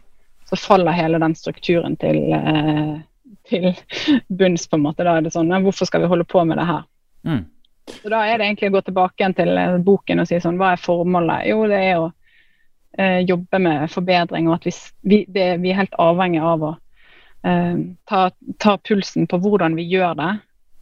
så 0.51 0.59
faller 0.59 0.97
hele 0.97 1.21
den 1.23 1.35
strukturen 1.39 1.97
til, 2.01 2.19
eh, 2.35 2.97
til 3.49 3.71
bunns, 4.41 4.67
på 4.69 4.79
en 4.79 4.85
måte. 4.89 5.07
Da 5.07 5.17
er 5.17 5.27
det 5.27 5.35
sånn 5.35 5.53
Hvorfor 5.63 5.87
skal 5.87 6.03
vi 6.03 6.11
holde 6.11 6.27
på 6.27 6.43
med 6.45 6.59
det 6.59 6.67
her? 6.67 6.87
Mm. 7.27 7.45
Så 7.91 8.11
da 8.11 8.23
er 8.27 8.39
det 8.39 8.47
egentlig 8.49 8.71
å 8.71 8.75
gå 8.77 8.83
tilbake 8.87 9.23
igjen 9.23 9.37
til 9.39 9.59
eh, 9.59 9.79
boken 9.85 10.23
og 10.23 10.29
si 10.29 10.41
sånn 10.43 10.59
Hva 10.61 10.75
er 10.75 10.83
formålet? 10.83 11.47
Jo, 11.51 11.63
det 11.71 11.81
er 11.87 12.03
å 12.03 12.11
eh, 12.99 13.21
jobbe 13.27 13.63
med 13.63 13.91
forbedring, 13.93 14.51
og 14.51 14.59
at 14.59 14.69
vi, 14.69 14.75
vi, 15.03 15.25
det, 15.29 15.49
vi 15.63 15.73
er 15.73 15.83
helt 15.83 15.99
avhengig 16.03 16.43
av 16.45 16.67
å 16.67 16.75
eh, 17.47 17.81
ta, 18.11 18.23
ta, 18.63 18.77
pulsen 18.79 19.31
på 19.31 19.41
hvordan 19.43 19.79
vi 19.79 19.89
gjør 19.91 20.19
det. 20.19 20.33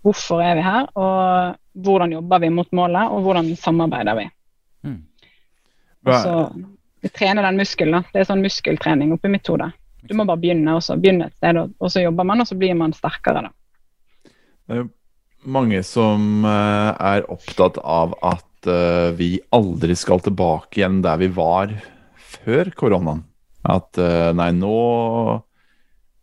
Hvorfor 0.07 0.43
er 0.45 0.57
vi 0.59 0.65
her, 0.65 0.91
og 0.97 1.85
hvordan 1.85 2.15
jobber 2.15 2.45
vi 2.45 2.53
mot 2.55 2.69
målet, 2.77 3.13
og 3.13 3.25
hvordan 3.27 3.53
samarbeider 3.59 4.19
vi. 4.19 4.29
Så, 6.13 6.69
vi 7.05 7.11
trener 7.15 7.47
den 7.47 7.61
muskelen. 7.61 8.07
Det 8.13 8.23
er 8.23 8.29
sånn 8.29 8.43
muskeltrening 8.45 9.13
oppi 9.15 9.31
mitt 9.33 9.47
hode. 9.51 9.71
Du 10.09 10.15
må 10.17 10.27
bare 10.29 10.41
begynne, 10.41 10.77
også. 10.79 10.97
begynne 11.01 11.29
et 11.29 11.37
sted, 11.37 11.59
og 11.59 11.93
så 11.93 12.03
jobber 12.03 12.27
man, 12.27 12.43
og 12.43 12.49
så 12.49 12.57
blir 12.59 12.77
man 12.79 12.95
sterkere. 12.97 13.49
da. 13.49 14.33
Det 14.69 14.79
er 14.81 14.87
mange 15.49 15.83
som 15.87 16.47
uh, 16.47 16.95
er 16.95 17.27
opptatt 17.33 17.79
av 17.83 18.15
at 18.27 18.71
uh, 18.71 19.11
vi 19.19 19.37
aldri 19.55 19.97
skal 19.99 20.23
tilbake 20.25 20.81
igjen 20.81 21.03
der 21.05 21.21
vi 21.21 21.31
var 21.35 21.75
før 22.39 22.73
koronaen. 22.79 23.25
At 23.69 23.99
uh, 24.01 24.31
nei, 24.39 24.53
nå 24.55 24.75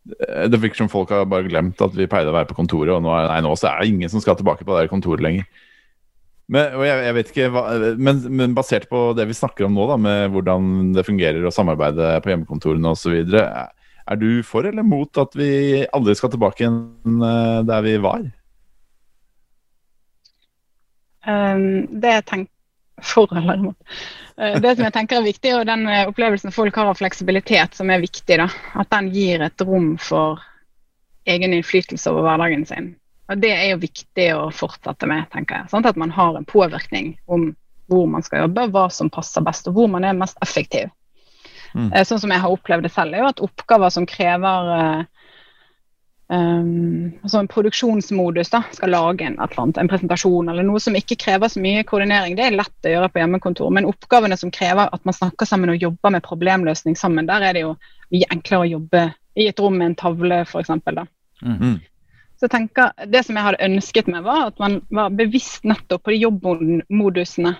Det 0.06 0.60
virker 0.62 0.84
som 0.84 0.90
folk 0.90 1.10
har 1.12 1.26
bare 1.28 1.48
glemt 1.50 1.82
at 1.82 1.96
vi 1.98 2.08
pleide 2.10 2.30
å 2.30 2.36
være 2.36 2.50
på 2.52 2.58
kontoret, 2.58 2.94
og 2.94 3.02
nå 3.04 3.14
nei, 3.26 3.40
nå 3.42 3.54
så 3.58 3.72
er 3.72 3.82
det 3.82 3.94
ingen 3.94 4.12
som 4.12 4.22
skal 4.22 4.38
tilbake 4.38 4.66
på 4.66 4.78
det 4.78 4.92
kontoret 4.92 5.24
lenger. 5.26 5.48
Men, 6.52 6.76
jeg, 6.86 6.98
jeg, 7.08 7.16
vet 7.18 7.30
ikke, 7.32 7.50
hva, 7.56 7.64
men, 7.98 8.22
men, 8.30 8.54
basert 8.58 8.86
på 8.92 9.08
det 9.18 9.26
vi 9.30 9.38
snakker 9.38 9.66
om 9.66 9.74
nå, 9.74 9.88
da, 9.90 9.98
med 9.98 10.34
hvordan 10.36 10.92
det 10.94 11.06
fungerer 11.08 11.46
å 11.46 11.54
samarbeide 11.54 12.20
på 12.22 12.32
hjemmekontorene 12.32 12.92
osv., 12.94 13.16
er, 14.06 14.20
du 14.22 14.44
for 14.46 14.68
eller 14.70 14.86
mot 14.86 15.18
at 15.18 15.34
vi 15.34 15.82
aldri 15.90 16.14
skal 16.14 16.30
tilbake 16.36 16.62
igjen 16.62 17.24
der 17.66 17.82
vi 17.82 17.96
var? 18.04 18.28
Um, 21.26 21.88
det 21.90 22.12
jeg 22.20 22.26
tenker 22.30 22.52
for 23.02 23.32
eller 23.34 23.58
imot. 23.58 23.96
Uh, 24.38 24.60
det 24.62 24.76
som 24.76 24.86
jeg 24.86 24.94
tenker 24.94 25.20
er 25.20 25.26
viktig, 25.26 25.54
og 25.58 25.66
den 25.68 25.88
uh, 25.90 26.04
opplevelsen 26.12 26.54
folk 26.54 26.78
har 26.78 26.92
av 26.92 27.00
fleksibilitet, 27.00 27.74
som 27.78 27.90
er 27.90 28.04
viktig. 28.04 28.38
da, 28.42 28.48
At 28.78 28.92
den 28.94 29.10
gir 29.16 29.42
et 29.46 29.66
rom 29.66 29.96
for 30.02 30.44
egen 31.26 31.58
innflytelse 31.58 32.12
over 32.12 32.28
hverdagen 32.28 32.66
sin. 32.70 32.94
Og 33.32 33.42
Det 33.42 33.52
er 33.52 33.70
jo 33.72 33.82
viktig 33.82 34.28
å 34.36 34.50
fortsette 34.54 35.08
med, 35.10 35.26
tenker 35.34 35.62
jeg. 35.62 35.72
Sånn 35.72 35.86
At 35.88 35.98
man 35.98 36.14
har 36.14 36.38
en 36.38 36.46
påvirkning 36.46 37.16
om 37.26 37.54
hvor 37.90 38.08
man 38.10 38.24
skal 38.26 38.46
jobbe, 38.46 38.70
hva 38.74 38.88
som 38.90 39.12
passer 39.14 39.44
best, 39.46 39.68
og 39.70 39.78
hvor 39.78 39.90
man 39.92 40.06
er 40.06 40.18
mest 40.18 40.40
effektiv. 40.42 40.90
Mm. 41.76 41.92
Uh, 41.92 42.02
sånn 42.08 42.22
som 42.22 42.32
jeg 42.34 42.42
har 42.42 42.54
opplevd 42.54 42.88
det 42.88 42.94
selv, 42.94 43.14
er 43.14 43.22
jo 43.22 43.30
at 43.30 43.44
oppgaver 43.46 43.92
som 43.94 44.08
krever 44.10 44.72
um, 46.32 47.12
altså 47.22 47.42
en 47.42 47.50
produksjonsmodus 47.52 48.50
da, 48.54 48.64
skal 48.74 48.94
lage 48.94 49.28
en, 49.28 49.38
annet, 49.38 49.78
en, 49.82 49.92
presentasjon 49.92 50.50
eller 50.50 50.66
noe 50.66 50.82
som 50.82 50.98
ikke 50.98 51.20
krever 51.22 51.52
så 51.52 51.62
mye 51.62 51.84
koordinering. 51.88 52.38
Det 52.38 52.48
er 52.48 52.58
lett 52.58 52.90
å 52.90 52.96
gjøre 52.96 53.12
på 53.12 53.22
hjemmekontor. 53.22 53.74
Men 53.76 53.90
oppgavene 53.90 54.38
som 54.40 54.54
krever 54.54 54.90
at 54.90 55.06
man 55.06 55.18
snakker 55.18 55.50
sammen 55.50 55.74
og 55.74 55.82
jobber 55.82 56.16
med 56.16 56.26
problemløsning 56.26 56.98
sammen, 57.00 57.30
der 57.30 57.46
er 57.46 57.58
det 57.58 57.66
jo 57.66 57.76
mye 58.14 58.32
enklere 58.34 58.66
å 58.66 58.72
jobbe 58.78 59.10
i 59.36 59.50
et 59.52 59.60
rom 59.60 59.78
med 59.78 59.92
en 59.92 60.00
tavle, 60.00 60.42
f.eks. 60.48 60.72
Mm. 61.44 61.78
Så 62.36 62.48
jeg 62.48 62.52
tenker, 62.52 62.92
Det 63.08 63.24
som 63.26 63.38
jeg 63.38 63.48
hadde 63.48 63.64
ønsket 63.64 64.12
meg, 64.12 64.26
var 64.26 64.50
at 64.50 64.60
man 64.60 64.82
var 64.94 65.14
bevisst 65.16 65.64
nettopp 65.68 66.04
på 66.04 66.14
de 66.14 66.22
jobbmodusene. 66.26 67.56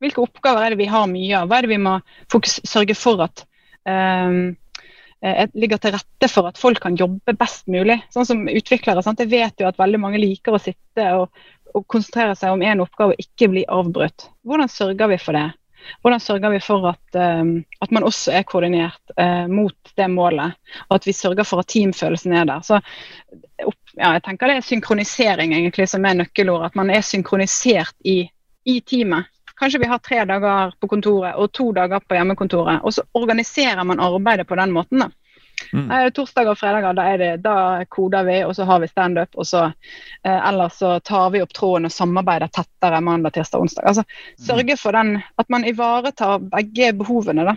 Hvilke 0.00 0.22
oppgaver 0.24 0.64
er 0.64 0.74
det 0.74 0.80
vi 0.80 0.88
har 0.88 1.10
mye 1.10 1.42
av? 1.42 1.48
Hva 1.50 1.58
er 1.58 1.66
det 1.66 1.74
vi 1.74 1.82
må 1.82 1.98
fokus, 2.32 2.60
sørge 2.64 2.96
for 2.96 3.20
at 3.26 3.44
um, 3.84 4.56
ligger 5.20 5.80
til 5.80 5.92
rette 5.92 6.28
for 6.32 6.48
at 6.48 6.58
folk 6.58 6.80
kan 6.80 6.96
jobbe 6.96 7.34
best 7.36 7.66
mulig. 7.68 7.98
Sånn 8.14 8.28
som 8.28 8.46
utviklere. 8.48 9.02
Sant? 9.04 9.20
Jeg 9.20 9.32
vet 9.32 9.60
jo 9.60 9.68
at 9.68 9.80
veldig 9.80 10.00
mange 10.00 10.20
liker 10.22 10.56
å 10.56 10.62
sitte 10.62 11.08
og, 11.18 11.28
og 11.74 11.84
konsentrere 11.90 12.36
seg 12.38 12.54
om 12.54 12.64
én 12.64 12.80
oppgave 12.80 13.16
og 13.16 13.24
ikke 13.24 13.50
bli 13.52 13.66
avbrutt. 13.68 14.30
Hvordan 14.48 14.72
sørger 14.72 15.12
vi 15.12 15.20
for 15.20 15.36
det? 15.36 15.50
Hvordan 16.00 16.20
sørger 16.20 16.52
vi 16.52 16.60
for 16.64 16.88
at, 16.90 17.16
um, 17.16 17.52
at 17.80 17.92
man 17.92 18.06
også 18.08 18.34
er 18.36 18.48
koordinert 18.48 19.14
uh, 19.16 19.46
mot 19.50 19.92
det 19.96 20.08
målet, 20.12 20.56
og 20.88 20.98
at 20.98 21.06
vi 21.08 21.16
sørger 21.16 21.48
for 21.48 21.62
at 21.62 21.70
teamfølelsen 21.72 22.36
er 22.36 22.48
der. 22.48 22.64
Så 22.64 22.80
opp, 23.66 23.78
ja, 23.96 24.12
jeg 24.16 24.22
tenker 24.26 24.50
Det 24.50 24.56
er 24.60 24.66
synkronisering 24.66 25.54
egentlig 25.56 25.88
som 25.90 26.04
er 26.06 26.18
nøkkelord. 26.22 26.68
At 26.70 26.78
man 26.78 26.90
er 26.90 27.04
synkronisert 27.06 27.94
i, 28.04 28.22
i 28.64 28.80
teamet. 28.80 29.30
Kanskje 29.60 29.82
vi 29.82 29.90
har 29.90 30.00
tre 30.00 30.22
dager 30.24 30.72
på 30.80 30.88
kontoret 30.88 31.36
og 31.36 31.52
to 31.52 31.68
dager 31.76 32.00
på 32.00 32.16
hjemmekontoret. 32.16 32.80
Og 32.80 32.94
så 32.96 33.04
organiserer 33.12 33.84
man 33.84 34.00
arbeidet 34.00 34.48
på 34.48 34.56
den 34.56 34.72
måten. 34.72 35.04
da. 35.04 35.10
Mm. 35.72 35.90
Torsdag 36.16 36.48
og 36.48 36.58
fredager 36.58 36.96
da, 36.96 37.04
det, 37.20 37.30
da, 37.44 37.84
koder 37.88 38.24
vi, 38.24 38.38
og 38.44 38.54
så 38.56 38.64
har 38.64 38.80
vi 38.80 38.88
standup. 38.88 39.36
Eh, 39.36 40.48
ellers 40.48 40.78
så 40.80 40.94
tar 41.04 41.30
vi 41.34 41.42
opp 41.44 41.52
tråden 41.52 41.88
og 41.90 41.92
samarbeider 41.94 42.48
tettere 42.48 43.00
mandag, 43.04 43.36
tirsdag, 43.36 43.60
onsdag. 43.60 43.86
Altså 43.86 44.04
mm. 44.06 44.46
Sørge 44.46 44.76
for 44.80 44.96
den, 44.96 45.18
at 45.36 45.52
man 45.52 45.66
ivaretar 45.68 46.40
begge 46.40 46.92
behovene, 46.96 47.44
da. 47.52 47.56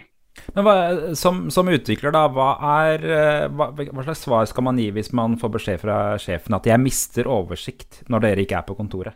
Men 0.54 0.66
hva, 0.66 0.74
som, 1.18 1.50
som, 1.54 1.68
utvikler, 1.70 2.12
da, 2.14 2.28
hva, 2.34 2.58
er, 2.84 3.04
eh, 3.06 3.48
hva, 3.54 3.66
hva, 3.78 4.04
slags 4.06 4.24
svar 4.26 4.46
skal 4.50 4.64
man 4.66 4.80
gi 4.82 4.92
hvis 4.94 5.12
man 5.16 5.38
får 5.42 5.50
beskjed 5.58 5.78
fra 5.84 5.98
sjefen 6.22 6.56
at 6.58 6.66
'jeg 6.68 6.80
mister 6.82 7.24
oversikt' 7.30 8.02
når 8.10 8.20
dere 8.26 8.42
ikke 8.46 8.58
er 8.58 8.68
på 8.68 8.78
kontoret? 8.78 9.16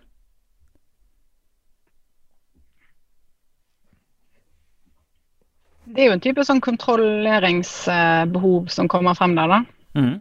Det 5.87 5.99
er 6.03 6.07
jo 6.09 6.17
en 6.17 6.21
type 6.21 6.43
sånn 6.43 6.61
kontrolleringsbehov 6.61 8.67
som 8.69 8.87
kommer 8.91 9.13
frem 9.17 9.35
der, 9.37 9.47
da. 9.47 9.59
Mm. 9.97 10.17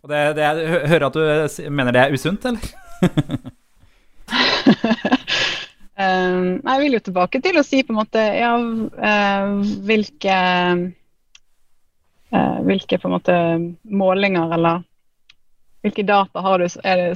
Og 0.00 0.08
det, 0.08 0.36
det 0.38 0.44
jeg 0.46 0.56
hører 0.88 1.06
at 1.08 1.16
du 1.18 1.22
mener 1.68 1.92
det 1.92 2.02
er 2.04 2.12
usunt, 2.14 2.44
eller? 2.48 2.64
um, 6.00 6.46
jeg 6.64 6.82
vil 6.82 6.96
jo 6.96 7.02
tilbake 7.08 7.40
til 7.44 7.60
å 7.60 7.64
si 7.66 7.82
på 7.84 7.94
en 7.94 8.00
måte 8.00 8.22
ja, 8.36 8.54
uh, 8.56 9.74
hvilke 9.86 10.38
uh, 12.30 12.58
Hvilke 12.64 13.00
på 13.02 13.08
en 13.08 13.14
måte 13.16 13.36
målinger 13.90 14.52
eller 14.54 14.84
hvilke 15.82 16.04
data 16.06 16.42
har 16.44 16.60
du 16.60 16.68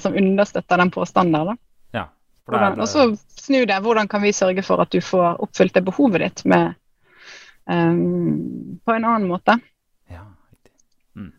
som 0.02 0.16
understøtter 0.16 0.80
den 0.80 0.90
påstanden 0.90 1.50
da? 1.50 1.54
Ja, 1.94 2.06
og 2.72 2.88
så 2.90 3.04
snu 3.38 3.60
det. 3.68 3.76
Hvordan 3.84 4.08
kan 4.10 4.24
vi 4.24 4.32
sørge 4.34 4.64
for 4.66 4.82
at 4.82 4.90
du 4.90 4.98
får 5.04 5.38
oppfylt 5.44 5.76
det 5.76 5.84
behovet 5.86 6.24
ditt 6.24 6.42
med 6.50 6.72
um, 7.70 8.80
på 8.84 8.92
en 8.92 9.04
annen 9.04 9.28
måte. 9.28 9.58
Mm. 11.16 11.32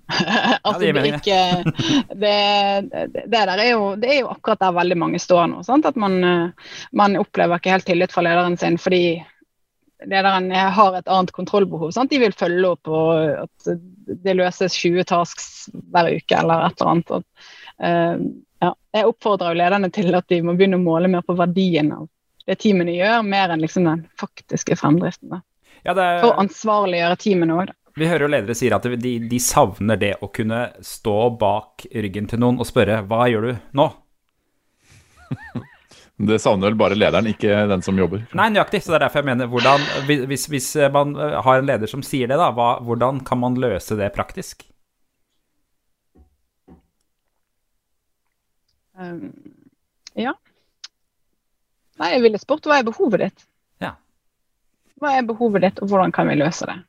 altså, 0.61 0.85
ja, 0.85 0.93
det, 0.93 1.05
ikke, 1.05 1.63
det, 2.15 2.35
det, 3.13 3.23
der 3.31 3.57
er 3.57 3.69
jo, 3.73 3.95
det 3.99 4.11
er 4.13 4.19
jo 4.21 4.31
akkurat 4.31 4.61
der 4.63 4.75
veldig 4.77 4.97
mange 5.01 5.19
står 5.19 5.49
nå. 5.51 5.63
Sant? 5.67 5.87
At 5.89 5.99
man, 5.99 6.17
eh, 6.23 6.71
man, 6.95 7.17
opplever 7.19 7.59
ikke 7.59 7.73
helt 7.75 7.87
tillit 7.89 8.15
fra 8.15 8.23
lederen 8.25 8.57
sin 8.61 8.79
fordi 8.81 9.19
lederen 10.05 10.49
har 10.51 10.97
et 10.99 11.11
annet 11.11 11.33
kontrollbehov. 11.35 11.91
Sant? 11.95 12.11
De 12.11 12.21
vil 12.21 12.35
følge 12.35 12.71
opp 12.71 12.91
og 12.91 13.45
at 13.45 13.69
det 14.25 14.35
løses 14.37 14.75
20 14.79 15.07
tasks 15.09 15.47
hver 15.91 16.11
uke 16.13 16.39
eller 16.39 16.67
et 16.67 16.81
eller 16.81 16.91
annet. 16.91 17.13
At, 17.15 17.47
uh, 17.81 18.25
ja. 18.63 18.73
Jeg 18.95 19.09
oppfordrer 19.09 19.53
jo 19.53 19.59
lederne 19.63 19.89
til 19.95 20.15
at 20.15 20.27
de 20.31 20.41
må 20.45 20.53
begynne 20.55 20.77
å 20.77 20.83
måle 20.83 21.09
mer 21.11 21.23
på 21.25 21.37
verdien 21.39 21.93
av 21.95 22.05
det 22.45 22.59
teamene 22.61 22.93
gjør, 22.93 23.23
mer 23.25 23.53
enn 23.53 23.63
liksom 23.63 23.87
den 23.87 24.03
faktiske 24.19 24.77
fremdriften. 24.77 25.31
Da. 25.33 25.41
Ja, 25.85 25.95
For 25.95 26.31
å 26.31 26.37
ansvarliggjøre 26.43 27.17
teamene 27.21 27.57
òg, 27.61 27.71
Vi 27.95 28.07
hører 28.09 28.25
jo 28.25 28.31
ledere 28.31 28.55
sier 28.57 28.73
at 28.75 28.83
de, 28.99 29.11
de, 29.23 29.37
savner 29.39 29.99
det 29.99 30.15
å 30.19 30.27
kunne 30.35 30.65
stå 30.83 31.29
bak 31.39 31.85
ryggen 31.95 32.27
til 32.27 32.41
noen 32.43 32.59
og 32.59 32.67
spørre 32.67 32.99
hva 33.07 33.29
gjør 33.31 33.47
du 33.47 33.53
nå? 33.79 33.87
Det 36.15 36.37
savner 36.39 36.71
vel 36.71 36.77
bare 36.79 36.95
lederen, 36.95 37.27
ikke 37.27 37.65
den 37.67 37.81
som 37.83 37.97
jobber. 37.99 38.21
Nei, 38.39 38.45
nøyaktig. 38.53 38.79
Så 38.85 38.93
det 38.93 39.01
er 39.01 39.03
derfor 39.03 39.19
jeg 39.19 39.27
mener 39.27 39.49
hvordan, 39.51 39.83
hvis, 40.07 40.45
hvis, 40.47 40.69
man 40.95 41.11
har 41.19 41.59
en 41.59 41.67
leder 41.67 41.91
som 41.91 41.99
sier 42.07 42.31
det, 42.31 42.37
da, 42.39 42.53
hva, 42.55 42.77
hvordan 42.87 43.19
kan 43.27 43.41
man 43.41 43.57
løse 43.59 43.97
det 43.99 44.07
praktisk? 44.15 44.63
Um, 48.95 49.33
ja. 50.15 50.31
Nei, 51.99 52.13
jeg 52.15 52.23
ville 52.29 52.39
spurt 52.39 52.63
hva 52.63 52.79
er 52.79 52.87
behovet 52.87 53.25
ditt? 53.25 53.47
Ja. 53.83 53.97
Hva 55.03 55.17
er 55.19 55.27
behovet 55.27 55.67
ditt, 55.67 55.83
og 55.83 55.91
hvordan 55.91 56.15
kan 56.15 56.31
vi 56.31 56.39
løse 56.39 56.71
det? 56.71 56.79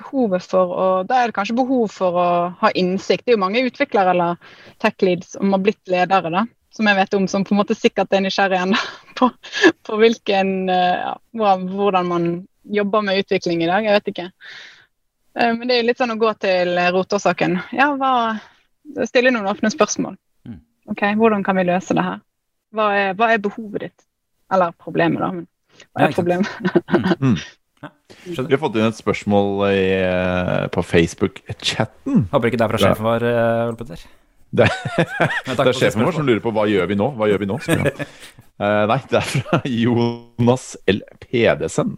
Behovet 0.00 0.46
for 0.48 0.72
å, 0.72 0.86
Da 1.08 1.20
er 1.20 1.30
det 1.30 1.36
kanskje 1.36 1.58
behov 1.58 1.90
for 1.92 2.16
å 2.16 2.28
ha 2.62 2.70
innsikt. 2.78 3.26
Det 3.26 3.34
er 3.34 3.38
jo 3.38 3.44
mange 3.44 3.64
utviklere 3.66 4.14
eller 4.14 4.56
tech-leads 4.82 5.36
som 5.36 5.52
har 5.54 5.62
blitt 5.64 5.92
ledere, 5.92 6.32
da, 6.32 6.44
som 6.74 6.88
jeg 6.88 6.98
vet 7.00 7.16
om, 7.18 7.28
som 7.28 7.44
på 7.46 7.54
en 7.54 7.60
måte 7.60 7.76
sikkert 7.78 8.12
er 8.16 8.24
nysgjerrig 8.24 8.58
igjen 8.58 8.76
på, 9.18 9.30
på 9.86 10.00
hvilken, 10.00 10.54
eh, 10.72 11.04
ja, 11.04 11.56
hvordan 11.76 12.10
man 12.10 12.30
jobber 12.80 13.04
med 13.04 13.24
utvikling 13.24 13.64
i 13.64 13.70
dag. 13.70 13.86
Jeg 13.86 13.98
vet 13.98 14.12
ikke. 14.14 14.30
Eh, 15.36 15.52
men 15.54 15.66
det 15.66 15.76
er 15.76 15.82
jo 15.82 15.88
litt 15.90 16.00
sånn 16.00 16.16
å 16.16 16.20
gå 16.20 16.32
til 16.42 16.80
rotårsaken. 16.96 17.60
Ja, 17.76 17.92
hva, 18.00 18.12
stille 19.08 19.32
noen 19.34 19.48
åpne 19.50 19.72
spørsmål. 19.72 20.18
Mm. 20.48 20.60
Ok, 20.92 21.06
Hvordan 21.20 21.46
kan 21.46 21.60
vi 21.60 21.68
løse 21.68 21.96
det 21.96 22.06
her? 22.06 22.20
Hva 22.74 22.90
er, 22.94 23.16
hva 23.18 23.32
er 23.34 23.42
behovet 23.42 23.88
ditt? 23.88 24.06
Eller 24.50 24.74
problemet, 24.78 25.22
da. 25.22 25.32
Men 25.34 25.48
hva 25.94 26.06
er 26.06 26.12
et 26.12 27.59
Mm. 27.80 27.92
Vi 28.26 28.52
har 28.52 28.60
fått 28.60 28.76
inn 28.76 28.88
et 28.90 28.98
spørsmål 28.98 29.62
i, 29.70 29.84
eh, 29.96 30.66
på 30.74 30.82
Facebook-chatten. 30.84 32.26
Håper 32.32 32.50
ikke 32.50 32.60
det 32.60 32.66
er 32.66 32.72
fra 32.74 32.80
sjefen 32.82 33.06
vår, 33.06 33.24
eh, 33.24 33.68
Ole 33.68 33.78
Petter. 33.80 34.02
Det, 34.50 34.66
det 35.46 35.62
er 35.62 35.76
sjefen 35.78 36.02
vår 36.02 36.16
som 36.16 36.24
lurer 36.26 36.40
på 36.42 36.50
hva 36.50 36.64
gjør 36.66 36.88
vi 36.90 36.96
nå? 36.98 37.06
Hva 37.14 37.28
gjør 37.30 37.38
vi 37.38 37.46
nå? 37.46 37.54
uh. 37.70 38.82
Nei, 38.90 38.96
det 39.12 39.20
er 39.20 39.28
fra 39.30 39.60
Jonas 39.62 40.64
L. 40.90 40.98
Pedersen. 41.22 41.92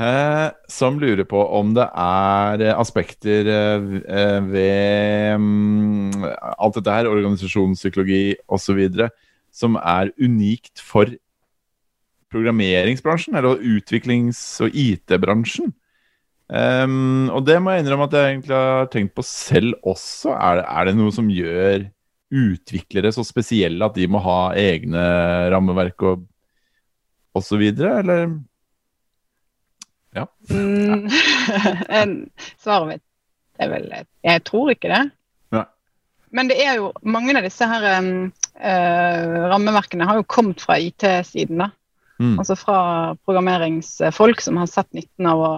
Uh, 0.00 0.48
som 0.72 0.96
lurer 0.96 1.26
på 1.28 1.42
om 1.58 1.74
det 1.76 1.84
er 1.84 2.62
aspekter 2.72 3.50
eh, 3.52 4.38
ved 4.46 5.34
um, 5.36 6.24
alt 6.24 6.78
dette 6.78 6.94
her, 6.94 7.10
organisasjonspsykologi 7.10 8.38
osv., 8.48 8.80
som 9.52 9.76
er 9.76 10.14
unikt 10.16 10.80
for 10.80 11.12
programmeringsbransjen, 12.30 13.36
eller 13.38 13.62
utviklings- 13.62 14.60
og 14.64 14.74
IT-bransjen. 14.76 15.72
Um, 16.50 17.28
og 17.30 17.44
det 17.46 17.60
må 17.62 17.70
jeg 17.74 17.84
innrømme 17.84 18.08
at 18.08 18.14
jeg 18.16 18.32
egentlig 18.32 18.56
har 18.58 18.88
tenkt 18.90 19.14
på 19.14 19.22
selv 19.26 19.76
også. 19.86 20.32
Er 20.34 20.60
det, 20.60 20.64
er 20.66 20.88
det 20.88 20.94
noe 20.98 21.14
som 21.14 21.30
gjør 21.30 21.84
utviklere 22.30 23.10
så 23.14 23.24
spesielle 23.26 23.86
at 23.86 23.96
de 23.98 24.06
må 24.10 24.20
ha 24.22 24.38
egne 24.58 25.02
rammeverk 25.50 26.06
og, 26.10 26.24
videre, 27.58 28.00
eller? 28.02 28.32
Mm, 30.50 31.06
en- 32.00 32.30
Svaret 32.58 32.88
mitt 32.88 33.04
er 33.62 33.70
vel 33.70 33.86
Jeg 34.26 34.42
tror 34.48 34.72
ikke 34.72 34.90
det. 34.90 35.02
Nei. 35.54 35.64
Men 36.34 36.50
det 36.50 36.58
er 36.64 36.80
jo 36.80 36.90
mange 37.02 37.36
av 37.38 37.46
disse 37.46 37.66
her 37.66 37.86
um, 38.00 38.30
uh, 38.58 39.50
rammeverkene 39.52 40.06
har 40.08 40.18
jo 40.18 40.26
kommet 40.26 40.62
fra 40.66 40.78
IT-siden. 40.82 41.62
da. 41.62 41.70
Mm. 42.20 42.36
Altså 42.38 42.56
fra 42.58 42.80
programmeringsfolk 43.24 44.42
som 44.44 44.60
har 44.60 44.68
sett 44.68 44.92
nytten 44.92 45.26
av 45.26 45.40
å 45.40 45.52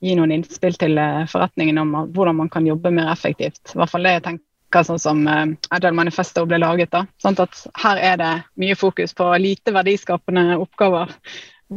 gi 0.00 0.14
noen 0.16 0.32
innspill 0.32 0.76
til 0.80 0.98
eh, 0.98 1.26
forretningen 1.28 1.80
om 1.82 1.96
hvordan 2.14 2.38
man 2.38 2.48
kan 2.52 2.66
jobbe 2.66 2.92
mer 2.94 3.10
effektivt. 3.12 3.74
I 3.74 3.80
hvert 3.80 3.92
fall 3.92 4.06
det 4.06 4.14
jeg 4.14 4.24
tenker 4.28 4.86
sånn 4.86 5.02
som 5.02 5.24
uh, 5.26 5.42
Agile 5.74 5.96
Manifesto 5.98 6.46
ble 6.46 6.60
laget. 6.62 6.92
da. 6.94 7.02
Sånn 7.20 7.36
at 7.42 7.64
her 7.82 7.98
er 8.12 8.20
det 8.20 8.32
mye 8.62 8.78
fokus 8.78 9.12
på 9.18 9.26
lite 9.42 9.74
verdiskapende 9.74 10.56
oppgaver. 10.62 11.12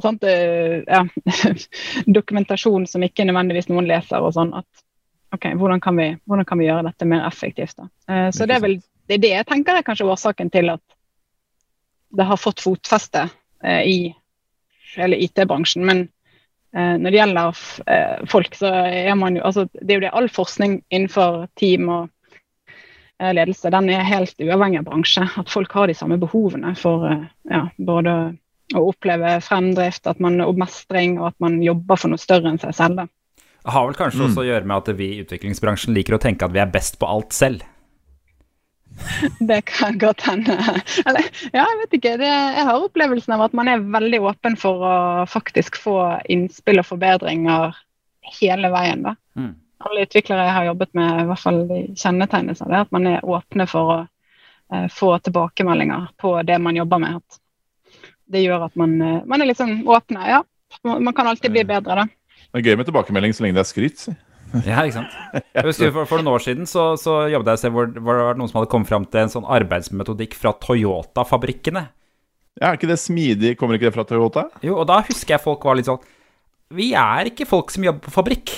Sånn 0.01 0.17
at, 0.21 0.29
eh, 0.29 0.81
ja, 0.87 1.03
dokumentasjon 2.17 2.87
som 2.89 3.03
ikke 3.05 3.25
nødvendigvis 3.27 3.69
noen 3.69 3.89
leser. 3.89 4.21
og 4.21 4.33
sånn 4.37 4.53
at 4.57 4.85
ok, 5.33 5.51
Hvordan 5.57 5.81
kan 5.81 5.97
vi, 5.97 6.11
hvordan 6.25 6.45
kan 6.45 6.61
vi 6.61 6.69
gjøre 6.69 6.87
dette 6.87 7.05
mer 7.09 7.27
effektivt? 7.27 7.77
da? 7.77 7.89
Eh, 8.09 8.29
så 8.31 8.45
det 8.49 8.57
er 8.57 8.65
vel 8.65 8.79
det, 8.79 9.17
er 9.17 9.23
det 9.25 9.33
jeg 9.35 9.49
tenker 9.49 9.77
er 9.77 9.85
kanskje 9.85 10.07
årsaken 10.07 10.49
til 10.53 10.69
at 10.73 10.83
det 12.13 12.25
har 12.29 12.37
fått 12.37 12.61
fotfeste 12.61 13.25
eh, 13.25 13.39
i 13.69 14.15
hele 14.95 15.17
IT-bransjen. 15.23 15.85
Men 15.85 16.01
eh, 16.75 16.97
når 16.99 17.09
det 17.11 17.19
gjelder 17.21 17.49
f- 17.55 17.79
eh, 17.87 18.25
folk, 18.29 18.55
så 18.59 18.71
er 18.89 19.15
man 19.15 19.35
jo 19.39 19.43
altså, 19.47 19.67
Det 19.73 19.89
er 19.91 19.99
jo 20.01 20.05
det 20.07 20.13
all 20.13 20.29
forskning 20.29 20.81
innenfor 20.89 21.47
team 21.59 21.89
og 21.89 22.09
eh, 23.19 23.33
ledelse, 23.33 23.71
den 23.73 23.89
er 23.89 24.03
helt 24.07 24.35
uavhengig 24.43 24.79
av 24.83 24.87
bransje. 24.91 25.25
At 25.37 25.49
folk 25.49 25.71
har 25.73 25.87
de 25.87 25.97
samme 25.97 26.17
behovene 26.21 26.75
for 26.79 27.07
eh, 27.09 27.25
ja, 27.49 27.65
både 27.77 28.15
å 28.73 28.85
oppleve 28.89 29.35
fremdrift, 29.43 30.07
at 30.07 30.19
man 30.23 30.39
og 30.41 30.57
mestring, 30.57 31.17
og 31.19 31.27
at 31.33 31.35
man 31.43 31.59
jobber 31.61 31.99
for 31.99 32.09
noe 32.13 32.21
større 32.21 32.49
enn 32.49 32.57
seg 32.61 32.73
selv. 32.73 33.03
Det 33.63 33.71
har 33.71 33.85
vel 33.87 33.95
kanskje 33.95 34.19
Mm. 34.19 34.25
også 34.29 34.41
å 34.41 34.47
gjøre 34.47 34.65
med 34.67 34.77
at 34.77 34.97
vi 34.97 35.05
i 35.13 35.19
utviklingsbransjen 35.23 35.93
liker 35.95 36.15
å 36.17 36.19
tenke 36.19 36.43
at 36.47 36.51
vi 36.55 36.59
er 36.59 36.71
best 36.71 36.97
på 36.99 37.07
alt 37.07 37.31
selv. 37.35 37.61
Det 39.39 39.61
kan 39.61 39.97
godt 39.97 40.21
hende. 40.21 40.57
Eller, 41.05 41.25
ja, 41.51 41.63
jeg 41.63 41.79
vet 41.81 41.97
ikke. 41.97 42.13
Det, 42.21 42.29
jeg 42.29 42.65
har 42.67 42.85
opplevelsen 42.85 43.35
av 43.35 43.45
at 43.47 43.57
man 43.57 43.71
er 43.71 43.83
veldig 43.95 44.21
åpen 44.29 44.57
for 44.59 44.85
å 44.85 44.95
faktisk 45.29 45.77
få 45.81 45.97
innspill 46.31 46.81
og 46.81 46.89
forbedringer 46.89 47.77
hele 48.39 48.71
veien. 48.73 49.05
da. 49.05 49.15
Mm. 49.39 49.53
Alle 49.83 50.05
utviklere 50.07 50.47
jeg 50.47 50.57
har 50.57 50.69
jobbet 50.71 50.93
med, 50.95 51.21
i 51.21 51.27
hvert 51.29 51.43
fall 51.43 51.61
kjennetegnes 51.99 52.63
av 52.63 52.71
det, 52.71 52.81
at 52.85 52.91
man 52.95 53.07
er 53.09 53.25
åpne 53.27 53.67
for 53.67 53.93
å 53.93 53.99
eh, 54.03 54.87
få 54.91 55.15
tilbakemeldinger 55.25 56.11
på 56.21 56.37
det 56.47 56.59
man 56.63 56.79
jobber 56.79 57.03
med. 57.03 57.19
At 57.19 58.03
det 58.33 58.45
gjør 58.45 58.69
at 58.69 58.77
man, 58.79 58.95
eh, 59.01 59.23
man 59.27 59.43
er 59.43 59.57
sånn 59.57 59.81
åpne. 59.83 60.27
Ja, 60.29 60.43
man 60.87 61.13
kan 61.13 61.27
alltid 61.29 61.51
bli 61.51 61.65
bedre, 61.67 62.03
da. 62.03 62.07
Det 62.53 62.61
er 62.61 62.69
gøy 62.69 62.79
med 62.79 62.87
tilbakemelding 62.87 63.33
så 63.33 63.43
lenge 63.43 63.57
det 63.57 63.65
er 63.65 63.69
skryt. 63.71 63.99
si. 63.99 64.15
Ja, 64.69 64.83
ikke 64.85 64.99
sant? 64.99 65.13
Jeg 65.33 65.65
husker 65.65 65.93
For, 65.95 66.09
for 66.09 66.21
noen 66.21 66.35
år 66.35 66.43
siden 66.45 66.69
så, 66.69 66.91
så 66.99 67.23
jobbet 67.31 67.49
jeg 67.49 67.57
et 67.57 67.61
sted 67.63 67.73
hvor, 67.73 67.87
det 67.89 68.03
var 68.05 68.37
noen 68.37 68.51
som 68.51 68.59
hadde 68.59 68.69
kommet 68.73 68.91
fram 68.91 69.07
til 69.09 69.23
en 69.23 69.33
sånn 69.33 69.47
arbeidsmetodikk 69.49 70.37
fra 70.37 70.53
Toyota-fabrikkene. 70.61 71.87
Ja, 72.59 72.69
er 72.69 72.77
ikke 72.77 72.91
det 72.91 72.99
smidig? 73.01 73.55
Kommer 73.57 73.79
ikke 73.79 73.89
det 73.89 73.95
fra 73.95 74.05
Toyota? 74.05 74.45
Jo, 74.61 74.77
og 74.83 74.85
da 74.89 74.99
husker 75.07 75.35
jeg 75.35 75.43
folk 75.43 75.65
var 75.65 75.79
litt 75.79 75.89
sånn 75.89 76.03
Vi 76.73 76.91
er 76.97 77.31
ikke 77.31 77.49
folk 77.49 77.73
som 77.73 77.85
jobber 77.87 78.05
på 78.05 78.13
fabrikk. 78.13 78.53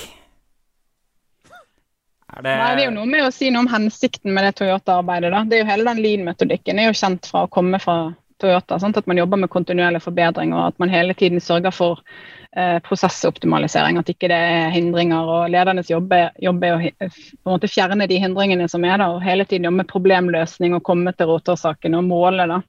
Er 2.35 2.43
det 2.43 2.57
Nei, 2.59 2.69
det 2.75 2.83
er 2.83 2.89
jo 2.89 2.97
noe 2.97 3.07
med 3.07 3.23
å 3.23 3.31
si 3.31 3.47
noe 3.53 3.63
om 3.63 3.71
hensikten 3.71 4.35
med 4.35 4.43
det 4.43 4.57
Toyota-arbeidet. 4.59 5.31
da. 5.31 5.43
Det 5.47 5.57
er 5.57 5.63
jo 5.63 5.71
Hele 5.71 5.87
den 5.87 6.03
lean-metodikken 6.03 6.81
er 6.81 6.89
jo 6.89 6.99
kjent 6.99 7.29
fra 7.31 7.45
å 7.45 7.51
komme 7.51 7.79
fra 7.79 7.97
Toyota. 8.43 8.79
Sant? 8.81 8.99
At 8.99 9.07
man 9.07 9.19
jobber 9.21 9.39
med 9.39 9.51
kontinuerlig 9.53 10.03
forbedring, 10.03 10.51
og 10.55 10.73
at 10.73 10.81
man 10.81 10.91
hele 10.91 11.15
tiden 11.15 11.39
sørger 11.39 11.71
for 11.71 12.03
eh, 12.57 12.77
prosessoptimalisering. 12.85 13.99
At 13.99 14.09
ikke 14.11 14.29
det 14.31 14.37
er 14.37 14.73
hindringer. 14.73 15.27
og 15.37 15.49
Ledernes 15.53 15.89
jobb 15.91 16.13
er, 16.15 16.31
å 16.47 16.53
på 16.55 16.69
en 16.69 17.51
måte 17.51 17.71
fjerne 17.71 18.07
de 18.09 18.19
hindringene 18.21 18.69
som 18.71 18.85
er 18.85 18.97
der, 18.97 19.09
og 19.09 19.23
hele 19.25 19.45
tiden 19.45 19.69
jobbe 19.69 19.83
med 19.83 19.91
problemløsning 19.91 20.77
og 20.77 20.83
komme 20.87 21.13
til 21.13 21.31
rotårsaken 21.31 21.99
og 21.99 22.07
måle. 22.09 22.47
da. 22.51 22.61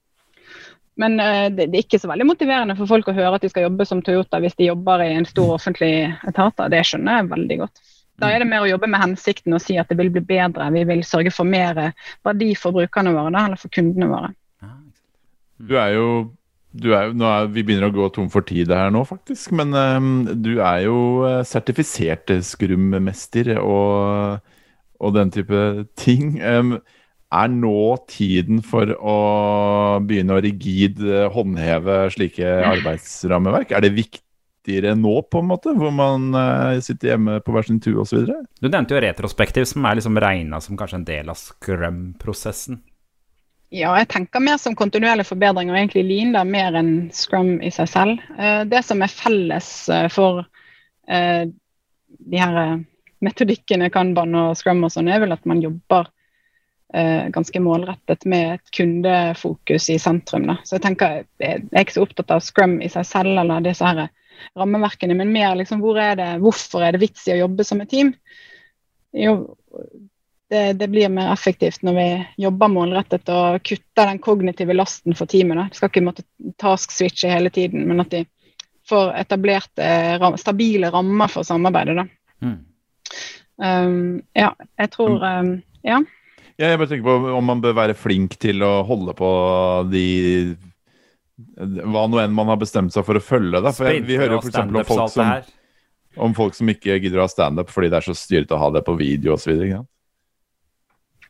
Men 0.97 1.21
eh, 1.21 1.49
det, 1.53 1.69
det 1.73 1.81
er 1.81 1.85
ikke 1.85 2.01
så 2.01 2.11
veldig 2.13 2.29
motiverende 2.29 2.77
for 2.79 2.89
folk 2.89 3.11
å 3.11 3.17
høre 3.17 3.37
at 3.37 3.45
de 3.45 3.53
skal 3.53 3.69
jobbe 3.69 3.89
som 3.89 4.01
Toyota 4.03 4.41
hvis 4.41 4.57
de 4.57 4.71
jobber 4.71 5.05
i 5.05 5.13
en 5.17 5.29
stor 5.29 5.57
offentlig 5.59 5.93
etat. 6.29 6.67
Det 6.73 6.83
skjønner 6.89 7.21
jeg 7.21 7.31
veldig 7.35 7.61
godt. 7.65 7.85
Da 8.17 8.31
er 8.33 8.41
det 8.41 8.49
mer 8.49 8.65
å 8.65 8.71
jobbe 8.71 8.89
med 8.89 9.03
hensikten 9.03 9.53
og 9.53 9.61
si 9.61 9.77
at 9.77 9.91
det 9.93 9.99
vil 9.99 10.09
bli 10.13 10.23
bedre. 10.25 10.71
Vi 10.73 10.87
vil 10.89 11.03
sørge 11.05 11.33
for 11.35 11.49
mer 11.49 11.93
verdi 12.25 12.55
for 12.57 12.73
brukerne 12.73 13.13
våre, 13.13 13.33
da, 13.35 13.43
eller 13.45 13.61
for 13.61 13.73
kundene 13.75 14.09
våre. 14.09 14.31
Du 15.57 15.77
er 15.81 15.95
jo, 15.97 16.07
er 16.85 17.13
er, 17.15 17.49
Vi 17.53 17.63
begynner 17.63 17.89
å 17.91 17.95
gå 17.95 18.09
tom 18.15 18.29
for 18.33 18.47
tid 18.47 18.73
her 18.75 18.93
nå, 18.95 19.05
faktisk. 19.09 19.53
Men 19.57 19.73
um, 19.75 20.11
du 20.43 20.59
er 20.61 20.85
jo 20.87 20.99
eh, 21.29 21.43
sertifisert 21.47 22.33
skrummester 22.47 23.57
og, 23.61 24.45
og 25.01 25.17
den 25.17 25.33
type 25.35 25.63
ting. 25.97 26.37
Um, 26.43 26.77
er 27.35 27.51
nå 27.51 27.97
tiden 28.07 28.61
for 28.63 28.93
å 28.95 29.17
begynne 30.07 30.37
å 30.37 30.43
rigid 30.45 31.03
eh, 31.03 31.27
håndheve 31.33 32.05
slike 32.15 32.53
arbeidsrammeverk? 32.71 33.75
Er 33.75 33.83
det 33.83 33.97
viktigere 33.97 34.95
nå, 34.99 35.19
på 35.31 35.43
en 35.43 35.51
måte, 35.51 35.75
hvor 35.79 35.95
man 35.95 36.31
uh, 36.37 36.79
sitter 36.85 37.15
hjemme 37.15 37.41
på 37.43 37.55
hver 37.55 37.67
sin 37.67 37.83
tue 37.83 37.99
osv.? 38.03 38.29
Du 38.63 38.69
nevnte 38.71 38.95
jo 38.95 39.03
retrospektiv, 39.03 39.67
som 39.67 39.87
er 39.87 39.99
liksom 39.99 40.21
regna 40.23 40.63
som 40.63 40.79
kanskje 40.79 41.03
en 41.03 41.09
del 41.09 41.33
av 41.35 41.41
scrum-prosessen. 41.41 42.81
Ja, 43.75 43.91
jeg 43.99 44.07
tenker 44.13 44.43
mer 44.43 44.61
som 44.63 44.77
kontinuerlig 44.79 45.25
forbedring 45.27 45.73
og 45.73 45.79
egentlig 45.79 46.05
lean, 46.07 46.35
da, 46.37 46.45
mer 46.47 46.77
enn 46.79 47.09
scrum 47.15 47.57
i 47.59 47.73
seg 47.75 47.89
selv. 47.91 48.27
Eh, 48.39 48.63
det 48.71 48.85
som 48.87 49.03
er 49.03 49.11
felles 49.11 49.71
eh, 49.91 50.07
for 50.13 50.45
eh, 51.11 51.49
de 52.07 52.39
her 52.39 52.85
metodikkene 53.27 53.91
Kanban 53.91 54.37
og 54.39 54.55
scrum 54.59 54.85
og 54.87 54.93
sånn, 54.95 55.11
er 55.11 55.25
vel 55.25 55.35
at 55.35 55.49
man 55.49 55.65
jobber 55.65 56.13
ganske 57.35 57.59
målrettet 57.61 58.23
med 58.31 58.53
et 58.55 58.71
kundefokus 58.73 59.89
i 59.91 59.97
sentrum. 60.01 60.45
Da. 60.47 60.55
Så 60.65 60.77
jeg 60.77 60.85
tenker, 60.85 61.17
jeg 61.43 61.65
er 61.67 61.83
ikke 61.83 61.97
så 61.97 62.05
opptatt 62.07 62.31
av 62.31 62.45
scrum 62.47 62.77
i 62.79 62.89
seg 62.89 63.05
selv 63.09 63.41
eller 63.43 63.65
disse 63.65 63.85
her 63.85 64.07
rammeverkene, 64.57 65.17
men 65.19 65.33
mer 65.35 65.59
liksom 65.59 65.83
hvor 65.83 65.99
er 66.01 66.15
det, 66.17 66.29
hvorfor 66.45 66.87
er 66.87 66.95
det 66.95 67.03
vits 67.03 67.27
i 67.27 67.35
å 67.35 67.41
jobbe 67.41 67.67
som 67.67 67.83
et 67.83 67.91
team? 67.91 68.15
Jo, 69.19 69.35
det, 70.51 70.73
det 70.79 70.89
blir 70.89 71.11
mer 71.11 71.33
effektivt 71.33 71.83
når 71.83 71.97
vi 71.97 72.07
jobber 72.45 72.71
målrettet 72.71 73.29
og 73.35 73.63
kutter 73.67 74.11
den 74.13 74.21
kognitive 74.23 74.77
lasten 74.77 75.17
for 75.19 75.27
teamet. 75.31 75.59
Da. 75.59 75.65
De 75.71 75.79
skal 75.81 75.91
ikke 75.91 76.05
måtte 76.07 76.27
task-switche 76.63 77.33
hele 77.33 77.51
tiden, 77.51 77.87
men 77.89 78.05
at 78.05 78.13
de 78.15 78.23
får 78.87 79.11
etablerte, 79.19 79.89
ram- 80.23 80.39
stabile 80.39 80.93
rammer 80.95 81.33
for 81.33 81.47
samarbeidet. 81.47 81.97
Da. 81.99 82.07
Mm. 82.47 82.61
Um, 83.57 84.23
ja, 84.37 84.53
jeg 84.79 84.93
tror 84.93 85.17
um, 85.25 85.57
Ja. 85.87 86.03
Ja, 86.57 86.71
jeg 86.71 86.79
bare 86.81 86.89
tenker 86.89 87.05
på 87.05 87.35
om 87.37 87.45
man 87.45 87.61
bør 87.61 87.75
være 87.77 87.97
flink 87.97 88.39
til 88.41 88.63
å 88.65 88.81
holde 88.89 89.13
på 89.17 89.29
de 89.93 90.05
Hva 91.37 92.07
nå 92.09 92.21
enn 92.23 92.33
man 92.33 92.49
har 92.49 92.57
bestemt 92.61 92.95
seg 92.95 93.05
for 93.05 93.19
å 93.19 93.21
følge. 93.21 93.61
Da. 93.61 93.75
For 93.77 93.91
jeg, 93.91 94.07
vi 94.09 94.17
hører 94.17 94.39
jo 94.39 94.41
f.eks. 94.41 94.57
om 94.63 94.79
folk 94.89 95.13
som, 95.13 95.51
om 96.17 96.37
folk 96.39 96.57
som 96.57 96.71
ikke 96.73 96.97
gidder 96.97 97.21
å 97.21 97.27
ha 97.27 97.33
standup 97.33 97.69
fordi 97.75 97.91
det 97.93 97.99
er 98.01 98.07
så 98.09 98.17
styrete 98.17 98.57
å 98.57 98.63
ha 98.63 98.71
det 98.73 98.87
på 98.87 98.95
video 98.97 99.35
osv. 99.37 99.53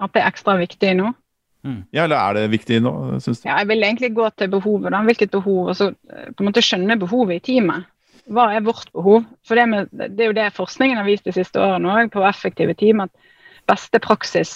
At 0.03 0.13
det 0.15 0.23
er 0.23 0.31
ekstra 0.31 0.57
viktig 0.61 0.93
nå. 0.99 1.13
ja, 1.95 2.05
eller 2.05 2.17
er 2.21 2.37
det 2.37 2.51
viktig 2.53 2.81
nå, 2.85 2.93
syns 3.23 3.43
du? 3.43 3.49
Ja, 3.49 3.59
jeg 3.63 3.71
vil 3.73 3.83
egentlig 3.83 4.13
gå 4.15 4.29
til 4.39 4.51
behovet. 4.53 4.93
da, 4.93 5.03
Hvilket 5.07 5.33
behov? 5.35 5.73
Og 5.73 5.77
så 5.79 5.91
eh, 6.13 6.29
på 6.33 6.45
en 6.45 6.51
måte 6.51 6.65
skjønne 6.65 6.99
behovet 7.01 7.41
i 7.41 7.45
teamet. 7.51 7.89
Hva 8.27 8.49
er 8.55 8.65
vårt 8.67 8.91
behov? 8.95 9.27
For 9.47 9.59
det, 9.59 9.67
med, 9.71 9.91
det 9.93 10.23
er 10.23 10.31
jo 10.33 10.37
det 10.39 10.47
forskningen 10.57 10.99
har 11.01 11.07
vist 11.09 11.27
de 11.27 11.35
siste 11.35 11.63
årene 11.63 11.93
òg, 11.93 12.13
på 12.15 12.25
effektive 12.27 12.75
team, 12.79 13.05
at 13.05 13.13
beste 13.71 14.01
praksis, 14.03 14.55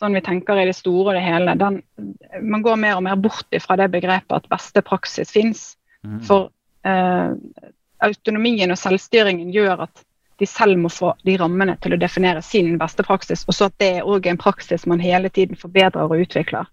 sånn 0.00 0.14
vi 0.14 0.22
tenker 0.22 0.58
i 0.60 0.66
det 0.68 0.76
store 0.76 1.12
og 1.12 1.16
det 1.16 1.24
hele, 1.24 1.54
den, 1.58 1.80
man 2.42 2.62
går 2.62 2.78
mer 2.78 2.98
og 2.98 3.04
mer 3.06 3.16
bort 3.18 3.54
ifra 3.54 3.78
det 3.80 3.88
begrepet 3.94 4.34
at 4.38 4.50
beste 4.50 4.82
praksis 4.86 5.32
fins. 5.34 5.64
For 6.26 6.50
eh, 6.86 7.32
autonomien 8.06 8.70
og 8.70 8.78
selvstyringen 8.78 9.50
gjør 9.54 9.86
at 9.88 10.04
de 10.40 10.46
selv 10.48 10.78
må 10.78 10.90
få 10.92 11.14
de 11.24 11.36
rammene 11.40 11.76
til 11.82 11.96
å 11.96 12.00
definere 12.00 12.42
sin 12.44 12.76
beste 12.80 13.04
praksis, 13.06 13.44
og 13.48 13.56
så 13.56 13.70
at 13.70 13.76
det 13.80 13.92
òg 14.04 14.26
er 14.26 14.34
en 14.34 14.40
praksis 14.40 14.86
man 14.86 15.00
hele 15.00 15.30
tiden 15.32 15.56
forbedrer 15.56 16.04
og 16.04 16.26
utvikler. 16.26 16.68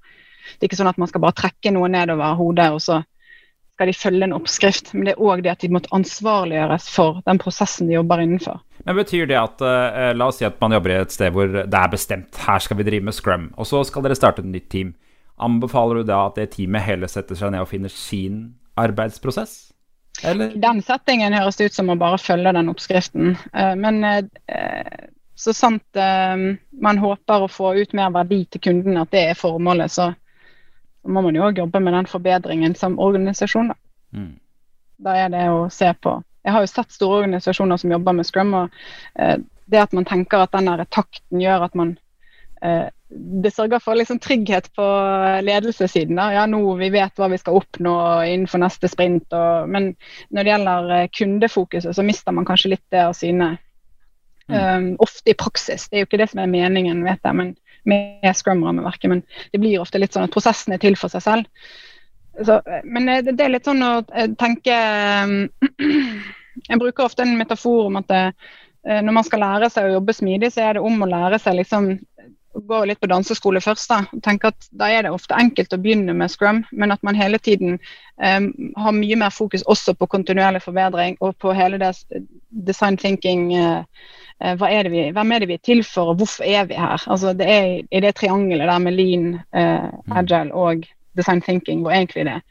Det 0.57 0.65
er 0.65 0.71
ikke 0.71 0.81
sånn 0.81 0.91
at 0.91 0.99
man 0.99 1.09
skal 1.09 1.23
bare 1.23 1.37
trekke 1.39 1.71
noe 1.71 1.87
nedover 1.91 2.35
hodet, 2.39 2.69
og 2.75 2.83
så 2.83 2.99
skal 3.73 3.89
de 3.89 3.95
følge 3.97 4.27
en 4.27 4.35
oppskrift. 4.35 4.91
Men 4.93 5.07
det 5.07 5.15
er 5.15 5.23
òg 5.23 5.43
det 5.45 5.53
at 5.53 5.63
de 5.63 5.71
måtte 5.73 5.91
ansvarliggjøres 5.95 6.89
for 6.93 7.21
den 7.25 7.39
prosessen 7.41 7.89
de 7.89 7.97
jobber 7.97 8.21
innenfor. 8.21 8.59
Men 8.83 8.99
Betyr 8.99 9.29
det 9.31 9.39
at 9.39 9.63
uh, 9.63 10.11
La 10.15 10.27
oss 10.29 10.41
si 10.41 10.47
at 10.47 10.59
man 10.61 10.75
jobber 10.75 10.93
i 10.93 10.99
et 11.01 11.15
sted 11.15 11.33
hvor 11.33 11.49
det 11.49 11.79
er 11.79 11.91
bestemt 11.91 12.41
her 12.45 12.61
skal 12.63 12.79
vi 12.79 12.87
drive 12.87 13.07
med 13.07 13.15
scrum, 13.17 13.49
og 13.57 13.69
så 13.69 13.81
skal 13.87 14.05
dere 14.05 14.19
starte 14.19 14.43
et 14.43 14.51
nytt 14.51 14.69
team. 14.73 14.93
Anbefaler 15.41 16.01
du 16.01 16.11
da 16.11 16.25
at 16.27 16.37
det 16.37 16.51
teamet 16.53 16.85
heller 16.85 17.09
setter 17.09 17.39
seg 17.39 17.53
ned 17.53 17.63
og 17.63 17.71
finner 17.71 17.91
sin 17.91 18.43
arbeidsprosess? 18.77 19.72
Eller? 20.23 20.53
I 20.53 20.61
den 20.61 20.81
settingen 20.85 21.33
høres 21.33 21.57
det 21.57 21.71
ut 21.71 21.77
som 21.77 21.89
å 21.89 21.99
bare 21.99 22.21
følge 22.21 22.53
den 22.55 22.69
oppskriften. 22.71 23.33
Uh, 23.55 23.73
men 23.79 24.03
uh, 24.05 25.07
så 25.35 25.51
sant 25.57 25.97
man 25.97 26.99
håper 27.01 27.41
å 27.43 27.49
få 27.51 27.71
ut 27.75 27.95
mer 27.97 28.11
verdi 28.13 28.43
til 28.45 28.61
kunden, 28.63 28.99
at 29.01 29.09
det 29.11 29.23
er 29.31 29.39
formålet, 29.39 29.91
så 29.91 30.11
må 31.03 31.21
man 31.21 31.35
jo 31.35 31.43
òg 31.47 31.59
jobbe 31.59 31.81
med 31.83 31.95
den 31.97 32.07
forbedringen 32.09 32.75
som 32.75 32.99
organisasjon. 32.99 33.73
Da. 33.73 33.77
Mm. 34.13 34.35
da 35.03 35.15
er 35.17 35.33
det 35.33 35.47
å 35.49 35.65
se 35.73 35.89
på 35.93 36.19
Jeg 36.43 36.53
har 36.53 36.61
jo 36.61 36.67
sett 36.69 36.91
store 36.91 37.21
organisasjoner 37.23 37.79
som 37.79 37.91
jobber 37.91 38.15
med 38.17 38.27
Scrum, 38.27 38.53
og 38.53 38.73
eh, 39.15 39.37
det 39.71 39.79
at 39.79 39.93
man 39.95 40.05
tenker 40.05 40.43
at 40.43 40.51
den 40.51 40.67
takten 40.91 41.39
gjør 41.39 41.63
at 41.69 41.75
man 41.79 41.93
eh, 42.61 42.89
det 43.13 43.51
sørger 43.53 43.81
for 43.83 43.97
liksom 43.97 44.19
trygghet 44.23 44.69
på 44.75 44.85
ledelsessiden. 45.45 46.17
Da. 46.17 46.29
Ja, 46.33 46.45
nå 46.49 46.61
vi 46.79 46.89
vet 46.93 47.19
hva 47.19 47.29
vi 47.31 47.39
skal 47.41 47.59
oppnå 47.59 47.95
innenfor 48.25 48.63
neste 48.63 48.89
sprint. 48.91 49.27
Og, 49.35 49.69
men 49.69 49.91
når 50.33 50.45
det 50.45 50.53
gjelder 50.53 50.93
eh, 50.97 51.09
kundefokuset, 51.19 51.95
så 51.95 52.05
mister 52.05 52.35
man 52.35 52.47
kanskje 52.47 52.73
litt 52.75 52.85
det 52.93 53.03
av 53.05 53.15
syne. 53.17 53.55
Mm. 54.51 54.55
Um, 54.57 54.87
ofte 54.99 55.31
i 55.31 55.37
praksis. 55.39 55.87
Det 55.87 55.97
er 55.97 56.03
jo 56.03 56.09
ikke 56.09 56.19
det 56.19 56.29
som 56.33 56.41
er 56.43 56.51
meningen, 56.51 57.05
vet 57.05 57.21
jeg. 57.23 57.37
Men 57.39 57.53
med 57.87 58.35
Scrum-rammeverket, 58.35 59.09
men 59.11 59.23
det 59.51 59.59
blir 59.59 59.81
ofte 59.81 59.99
litt 59.99 60.15
sånn 60.15 60.27
at 60.27 60.33
prosessen 60.33 60.75
er 60.75 60.81
til 60.83 60.97
for 60.99 61.11
seg 61.11 61.23
selv. 61.23 61.63
Så, 62.43 62.59
men 62.83 63.07
det, 63.07 63.35
det, 63.35 63.43
er 63.45 63.53
litt 63.53 63.67
sånn 63.67 63.83
å 63.85 63.93
eh, 64.09 64.31
tenke 64.41 64.73
Jeg 66.69 66.79
bruker 66.81 67.05
ofte 67.05 67.25
en 67.25 67.35
metafor 67.37 67.91
om 67.91 67.99
at 67.99 68.07
det, 68.09 68.23
eh, 68.87 69.01
når 69.05 69.17
man 69.19 69.27
skal 69.27 69.43
lære 69.43 69.69
seg 69.73 69.89
å 69.89 69.95
jobbe 69.99 70.15
smidig, 70.17 70.49
så 70.53 70.63
er 70.65 70.77
det 70.77 70.85
om 70.85 71.01
å 71.01 71.09
lære 71.09 71.39
seg 71.41 71.59
liksom 71.59 71.91
gå 72.53 72.79
litt 72.85 72.99
på 73.01 73.09
danseskole 73.09 73.61
først. 73.63 73.89
Da 73.89 74.21
tenke 74.25 74.51
at 74.53 74.67
da 74.71 74.89
er 74.91 75.05
det 75.05 75.13
ofte 75.13 75.37
enkelt 75.37 75.73
å 75.73 75.79
begynne 75.81 76.15
med 76.17 76.31
scrum, 76.31 76.63
men 76.71 76.93
at 76.93 77.03
man 77.03 77.17
hele 77.17 77.39
tiden 77.41 77.79
um, 78.21 78.49
har 78.77 78.97
mye 78.97 79.19
mer 79.19 79.33
fokus 79.33 79.65
også 79.69 79.95
på 79.97 80.09
kontinuerlig 80.11 80.63
forbedring 80.65 81.17
og 81.21 81.37
på 81.41 81.55
hele 81.57 81.81
det 81.81 81.95
design 82.49 82.97
thinking 82.97 83.49
uh, 83.57 83.81
Eh, 84.43 84.61
er 84.61 84.89
vi, 84.89 85.11
hvem 85.11 85.31
er 85.31 85.39
det 85.39 85.47
vi 85.47 85.55
er 85.55 85.63
til 85.63 85.83
for, 85.87 86.11
og 86.11 86.19
hvorfor 86.19 86.43
er 86.43 86.65
vi 86.67 86.75
her? 86.75 87.03
Altså, 87.07 87.33
det 87.37 87.47
er 87.47 87.67
i 87.91 88.01
det 88.03 88.15
triangelet 88.15 88.67
der 88.67 88.79
med 88.79 88.97
lean, 88.97 89.27
uh, 89.55 90.17
agile 90.17 90.53
og 90.53 90.83
design 91.17 91.41
thinking 91.41 91.81
hvor 91.81 91.91
egentlig 91.91 92.25
det 92.25 92.41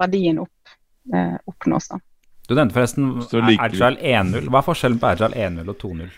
verdien 0.00 0.38
opp, 0.38 0.74
uh, 1.14 1.36
oppnås. 1.46 1.88
da. 1.88 1.98
Du 2.48 2.54
nevnte 2.54 2.74
forresten 2.74 3.10
Agile 3.60 3.98
1.0. 4.00 4.48
Hva 4.48 4.62
er 4.62 4.66
forskjellen 4.66 4.98
på 4.98 5.06
Agile 5.12 5.48
1.0 5.48 5.68
og 5.68 5.76
2.0? 5.82 6.08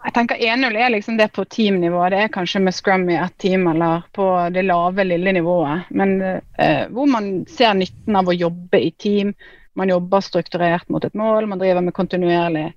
Jeg 0.00 0.14
tenker 0.16 0.40
1.0 0.40 0.76
er 0.80 0.92
liksom 0.94 1.16
det 1.18 1.28
på 1.36 1.44
teamnivå. 1.44 2.00
Det 2.08 2.22
er 2.24 2.32
kanskje 2.32 2.62
med 2.64 2.74
Scrum 2.74 3.04
i 3.12 3.18
ett 3.20 3.36
team 3.38 3.66
eller 3.68 4.06
på 4.16 4.26
det 4.54 4.62
lave, 4.64 5.04
lille 5.04 5.32
nivået. 5.36 5.90
Men 5.90 6.14
eh, 6.22 6.86
hvor 6.88 7.06
man 7.06 7.44
ser 7.48 7.74
nytten 7.76 8.16
av 8.16 8.30
å 8.30 8.36
jobbe 8.36 8.80
i 8.80 8.90
team. 8.96 9.34
Man 9.76 9.92
jobber 9.92 10.24
strukturert 10.24 10.88
mot 10.88 11.04
et 11.04 11.14
mål, 11.14 11.46
man 11.46 11.60
driver 11.60 11.84
med 11.84 11.94
kontinuerlig 11.94 12.72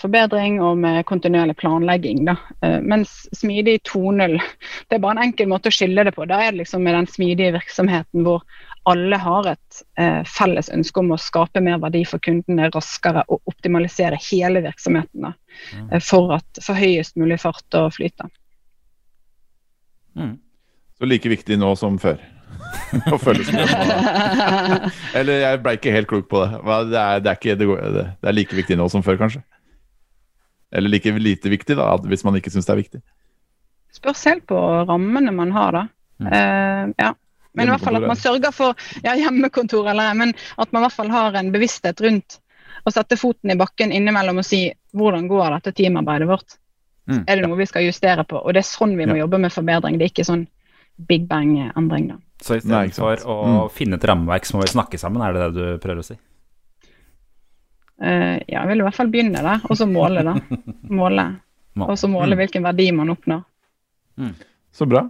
forbedring 0.00 0.54
og 0.64 0.78
med 0.80 1.04
kontinuerlig 1.04 1.58
planlegging. 1.60 2.24
Da. 2.24 2.36
Eh, 2.64 2.78
mens 2.80 3.26
smidig 3.36 3.80
2.0, 3.88 4.38
det 4.88 4.96
er 4.96 5.02
bare 5.02 5.18
en 5.18 5.26
enkel 5.26 5.50
måte 5.50 5.68
å 5.68 5.76
skille 5.76 6.06
det 6.08 6.14
på. 6.16 6.26
Da 6.30 6.40
er 6.40 6.54
det 6.54 6.62
liksom 6.62 6.84
med 6.86 6.96
den 6.96 7.08
smidige 7.10 7.52
virksomheten 7.58 8.24
hvor 8.26 8.46
alle 8.88 9.18
har 9.20 9.46
et 9.52 9.82
eh, 10.00 10.22
felles 10.26 10.70
ønske 10.74 11.00
om 11.00 11.12
å 11.14 11.20
skape 11.20 11.62
mer 11.62 11.78
verdi 11.82 12.02
for 12.08 12.22
kundene 12.24 12.70
raskere 12.74 13.22
og 13.28 13.42
optimalisere 13.50 14.18
hele 14.30 14.64
virksomheten 14.64 15.28
da, 15.28 15.34
mm. 15.76 15.90
eh, 15.92 16.02
for, 16.02 16.32
at, 16.38 16.62
for 16.64 16.78
høyest 16.78 17.20
mulig 17.20 17.38
fart 17.44 17.78
og 17.78 17.92
flyt. 17.94 18.24
Mm. 20.18 20.34
Så 20.98 21.08
like 21.08 21.30
viktig 21.30 21.60
nå 21.60 21.74
som 21.78 22.00
før? 22.02 22.18
å 23.14 23.18
følge 23.20 23.54
med. 23.54 24.90
Eller 25.18 25.42
jeg 25.44 25.62
ble 25.64 25.74
ikke 25.78 25.94
helt 25.94 26.10
klok 26.10 26.28
på 26.30 26.42
det. 26.44 26.60
Det 26.92 27.00
er, 27.00 27.24
det, 27.24 27.32
er 27.32 27.40
ikke, 27.40 27.56
det, 27.60 28.04
er, 28.28 28.36
like 28.36 28.58
viktig 28.58 28.78
nå 28.80 28.88
som 28.92 29.04
før, 29.06 29.18
kanskje. 29.20 29.42
Eller 30.72 30.92
like 30.92 31.12
lite 31.20 31.52
viktig, 31.52 31.76
da, 31.78 31.88
hvis 32.08 32.24
man 32.24 32.38
ikke 32.38 32.52
syns 32.52 32.68
det 32.68 32.74
er 32.74 32.82
viktig. 32.82 33.02
Spørs 33.92 34.24
helt 34.30 34.46
på 34.48 34.60
rammene 34.88 35.34
man 35.36 35.52
har, 35.52 35.76
da. 35.76 35.82
Mm. 36.22 36.30
Uh, 36.32 36.94
ja. 37.00 37.12
Men 37.52 37.68
i 37.68 37.74
hvert 37.74 37.84
fall 37.84 37.98
at 37.98 38.08
man 38.08 38.16
sørger 38.16 38.54
for 38.56 38.78
ja, 39.04 39.12
hjemmekontor 39.18 39.90
eller 39.92 40.14
men 40.16 40.30
at 40.32 40.70
man 40.72 40.80
i 40.80 40.86
hvert 40.86 40.96
fall 40.96 41.10
har 41.12 41.36
en 41.36 41.50
bevissthet 41.52 42.00
rundt 42.00 42.38
å 42.88 42.92
sette 42.94 43.18
foten 43.20 43.52
i 43.52 43.58
bakken 43.60 43.92
innimellom 43.92 44.40
og 44.40 44.46
si 44.46 44.64
hvordan 44.96 45.28
går 45.28 45.58
dette 45.58 45.74
teamarbeidet 45.82 46.30
vårt? 46.30 46.56
Mm, 47.10 47.24
er 47.26 47.36
det 47.36 47.44
noe 47.44 47.58
vi 47.58 47.68
skal 47.68 47.84
justere 47.84 48.24
på? 48.28 48.40
Og 48.40 48.54
det 48.54 48.62
er 48.62 48.68
sånn 48.70 48.96
vi 48.96 49.06
må 49.10 49.18
jobbe 49.18 49.40
med 49.42 49.52
forbedring. 49.52 49.98
Det 49.98 50.06
er 50.06 50.14
ikke 50.14 50.26
sånn 50.26 50.46
big 51.08 51.26
bang-endring, 51.28 52.12
da. 52.14 52.18
Så 52.42 52.58
istedenfor 52.58 53.22
å 53.22 53.38
mm. 53.46 53.56
finne 53.74 53.98
et 53.98 54.04
rammeverk, 54.10 54.46
så 54.48 54.56
må 54.56 54.64
vi 54.64 54.72
snakke 54.72 54.98
sammen, 55.00 55.22
er 55.22 55.36
det 55.36 55.46
det 55.46 55.52
du 55.54 55.82
prøver 55.82 56.02
å 56.02 56.06
si? 56.06 56.18
Uh, 58.02 58.36
ja, 58.50 58.58
jeg 58.64 58.68
vil 58.72 58.82
i 58.82 58.86
hvert 58.88 58.98
fall 58.98 59.12
begynne 59.12 59.44
der, 59.44 59.62
og 59.70 59.78
så 59.78 59.86
måle, 59.86 60.24
da. 60.26 60.34
Måle. 61.02 61.28
Og 61.78 61.94
så 61.96 62.10
måle 62.10 62.34
mm. 62.34 62.40
hvilken 62.42 62.66
verdi 62.66 62.90
man 62.92 63.14
oppnår. 63.14 63.44
Mm. 64.20 64.34
Så 64.74 64.88
bra. 64.90 65.06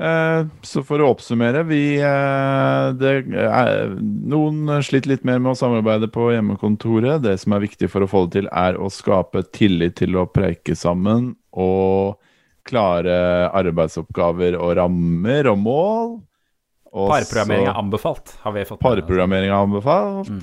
Eh, 0.00 0.46
så 0.64 0.80
for 0.86 1.02
å 1.02 1.10
oppsummere 1.12 1.60
vi, 1.68 1.98
eh, 2.00 2.84
det 2.96 3.10
er, 3.36 3.90
Noen 4.00 4.80
sliter 4.86 5.12
litt 5.12 5.26
mer 5.28 5.42
med 5.42 5.52
å 5.52 5.58
samarbeide 5.58 6.08
på 6.12 6.30
hjemmekontoret. 6.32 7.20
Det 7.26 7.36
som 7.42 7.52
er 7.52 7.66
viktig 7.66 7.90
for 7.92 8.06
å 8.06 8.08
få 8.08 8.24
det 8.24 8.38
til, 8.38 8.48
er 8.48 8.78
å 8.80 8.88
skape 8.92 9.44
tillit 9.52 9.98
til 10.00 10.16
å 10.16 10.28
preike 10.30 10.76
sammen. 10.78 11.34
Og 11.52 12.16
klare 12.64 13.50
arbeidsoppgaver 13.56 14.56
og 14.56 14.76
rammer 14.78 15.50
og 15.50 15.60
mål. 15.60 16.10
Parprogrammering 16.90 17.68
er 17.70 17.76
anbefalt, 17.78 18.34
har 18.42 18.54
vi 18.56 18.64
fått 18.66 18.80
Parprogrammering 18.82 19.50
er 19.50 19.58
anbefalt. 19.58 20.30
Mm. 20.30 20.40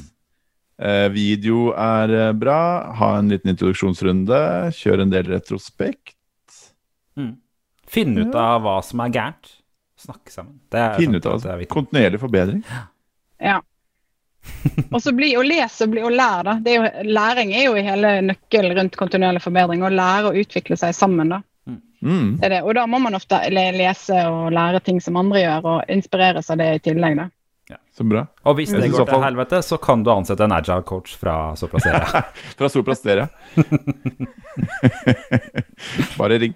Eh, 0.77 1.07
video 1.09 1.71
er 1.73 2.13
eh, 2.13 2.33
bra. 2.37 2.59
Ha 2.99 3.17
en 3.17 3.31
liten 3.33 3.51
introduksjonsrunde. 3.51 4.39
Kjør 4.77 5.03
en 5.03 5.13
del 5.13 5.29
retrospekt. 5.31 6.15
Mm. 7.17 7.33
Finn 7.87 8.13
ut 8.19 8.35
av 8.37 8.61
hva 8.65 8.77
som 8.85 9.01
er 9.03 9.15
gærent. 9.15 9.55
Snakke 9.97 10.31
sammen. 10.31 10.59
Finn 10.99 11.17
ut 11.17 11.25
av 11.25 11.65
kontinuerlig 11.71 12.21
forbedring. 12.21 12.61
Ja. 13.41 13.57
og 14.93 15.01
så 15.03 15.11
bli, 15.15 15.33
å 15.35 15.43
lese 15.43 15.87
og, 15.87 15.95
bli, 15.95 16.03
å 16.05 16.11
lære, 16.13 16.53
da. 16.53 16.55
Er 16.69 16.77
jo, 16.77 17.07
læring 17.09 17.53
er 17.57 17.65
jo 17.65 17.87
hele 17.89 18.13
nøkkelen 18.29 18.77
rundt 18.77 18.99
kontinuerlig 18.99 19.41
forbedring. 19.43 19.83
Å 19.83 19.91
lære 19.91 20.29
å 20.29 20.43
utvikle 20.43 20.77
seg 20.79 20.93
sammen, 20.95 21.33
da. 21.33 21.41
Mm. 22.01 22.37
Det 22.41 22.51
det. 22.53 22.61
Og 22.63 22.75
da 22.77 22.85
må 22.89 22.99
man 23.01 23.17
ofte 23.17 23.39
lese 23.51 24.19
og 24.29 24.51
lære 24.53 24.83
ting 24.85 25.01
som 25.03 25.17
andre 25.19 25.43
gjør, 25.43 25.71
og 25.73 25.91
inspireres 25.91 26.51
av 26.53 26.61
det 26.61 26.69
i 26.75 26.83
tillegg. 26.91 27.17
da. 27.17 27.29
Ja, 27.67 27.79
så 27.97 28.05
bra. 28.07 28.23
Og 28.47 28.55
hvis 28.55 28.71
det 28.71 28.91
går 28.93 29.09
til 29.09 29.25
helvete, 29.25 29.59
så 29.65 29.79
kan 29.81 30.03
du 30.03 30.13
ansette 30.13 30.45
en 30.45 30.55
agile 30.55 30.85
coach 30.87 31.17
fra 31.19 31.55
Soprasteria. 31.59 32.23
fra 32.59 32.69
Soprasteria. 32.71 33.27
Bare 36.19 36.39
ring. 36.45 36.55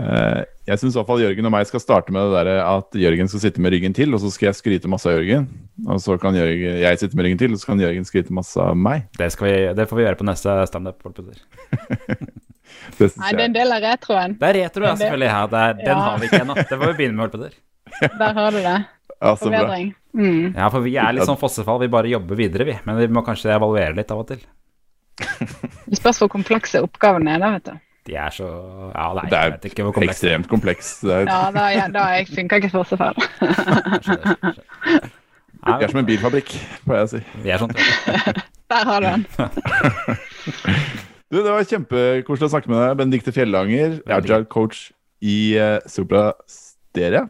Uh, 0.00 0.46
jeg 0.64 0.80
syns 0.80 0.96
Jørgen 0.96 1.48
og 1.48 1.52
meg 1.52 1.66
skal 1.66 1.82
starte 1.82 2.14
med 2.14 2.30
det 2.30 2.44
der 2.46 2.60
at 2.62 2.94
Jørgen 2.96 3.28
skal 3.28 3.42
sitte 3.42 3.60
med 3.60 3.74
ryggen 3.74 3.94
til, 3.94 4.14
og 4.14 4.22
så 4.22 4.30
skal 4.32 4.48
jeg 4.48 4.58
skryte 4.58 4.90
masse 4.90 5.06
av 5.06 5.18
Jørgen. 5.18 5.46
Og 5.86 6.00
så 6.02 6.16
kan 6.18 6.34
Jørgen, 6.34 6.78
jeg 6.82 7.02
sitte 7.02 7.18
med 7.18 7.28
ryggen 7.28 7.42
til, 7.42 7.54
og 7.54 7.60
så 7.60 7.70
kan 7.70 7.82
Jørgen 7.82 8.08
skryte 8.08 8.34
masse 8.34 8.58
av 8.58 8.78
meg. 8.78 9.10
Det, 9.18 9.30
vi, 9.42 9.56
det 9.76 9.86
får 9.90 10.00
vi 10.00 10.08
gjøre 10.08 10.22
på 10.22 10.30
neste 10.30 10.56
standup. 10.70 11.06
Det 12.98 13.10
Nei, 13.16 13.32
det 13.32 13.42
er 13.42 13.48
en 13.48 13.56
del 13.56 13.74
av 13.76 13.84
retroen. 13.84 14.36
Det 14.40 14.48
er 14.48 14.58
retro, 14.60 14.86
ja, 14.86 14.94
selvfølgelig. 15.00 15.30
Her. 15.34 15.58
Er, 15.60 15.76
den 15.80 15.90
ja. 15.92 15.98
har 16.06 16.20
vi 16.20 16.30
ikke 16.30 16.40
ennå. 16.44 16.56
Det 16.60 16.68
får 16.70 16.86
vi 16.86 16.96
begynne 17.00 17.16
med, 17.16 17.22
Holpeter. 17.26 17.58
Der 18.22 18.38
har 18.40 18.54
du 18.54 18.60
det. 18.64 18.78
Ja, 19.20 19.34
Forbedring. 19.36 19.92
Mm. 20.16 20.54
Ja, 20.56 20.70
for 20.72 20.80
vi 20.84 20.96
er 20.96 21.12
litt 21.14 21.28
sånn 21.28 21.38
fossefall. 21.40 21.80
Vi 21.82 21.90
bare 21.92 22.10
jobber 22.10 22.38
videre, 22.38 22.66
vi. 22.68 22.78
Men 22.86 22.98
vi 23.00 23.10
må 23.12 23.22
kanskje 23.26 23.52
evaluere 23.54 23.94
litt 23.98 24.10
av 24.14 24.22
og 24.22 24.30
til. 24.32 24.42
Det 25.20 25.98
spørs 25.98 26.22
hvor 26.22 26.30
komplekse 26.32 26.80
oppgavene 26.86 27.34
er, 27.36 27.42
da, 27.42 27.50
vet 27.58 27.68
du. 27.68 27.86
De 28.08 28.16
er 28.16 28.32
så 28.32 28.46
Ja, 28.48 29.10
nei, 29.14 29.26
det 29.28 29.36
er 29.36 29.42
jeg 29.42 29.52
vet 29.52 29.66
ikke 29.70 29.84
hvor 29.84 29.94
kompleks. 29.98 30.16
ekstremt 30.16 30.48
kompleks. 30.48 30.92
Er... 31.04 31.28
Ja, 31.28 31.40
da, 31.54 31.66
ja, 31.74 31.88
da 31.92 32.06
funker 32.30 32.62
ikke 32.62 32.72
fossefall. 32.72 33.14
Vi 35.60 35.84
er 35.84 35.90
som 35.92 36.00
en 36.00 36.06
bilfabrikk, 36.08 36.54
får 36.86 36.96
jeg 36.96 37.08
si. 37.12 37.20
Vi 37.44 37.52
er 37.52 37.60
sånn. 37.60 37.74
Der 38.72 38.88
har 38.88 39.04
du 39.04 39.08
den. 39.10 39.22
Du, 41.30 41.38
Det 41.38 41.50
var 41.52 41.62
kjempekoselig 41.62 42.48
å 42.48 42.52
snakke 42.56 42.70
med 42.72 42.80
deg, 42.82 42.96
Benedicte 42.98 43.32
Fjellanger, 43.34 44.00
agile 44.10 44.48
coach 44.50 44.88
i 45.22 45.54
uh, 45.54 45.78
Supra 45.86 46.32
Steria. 46.50 47.28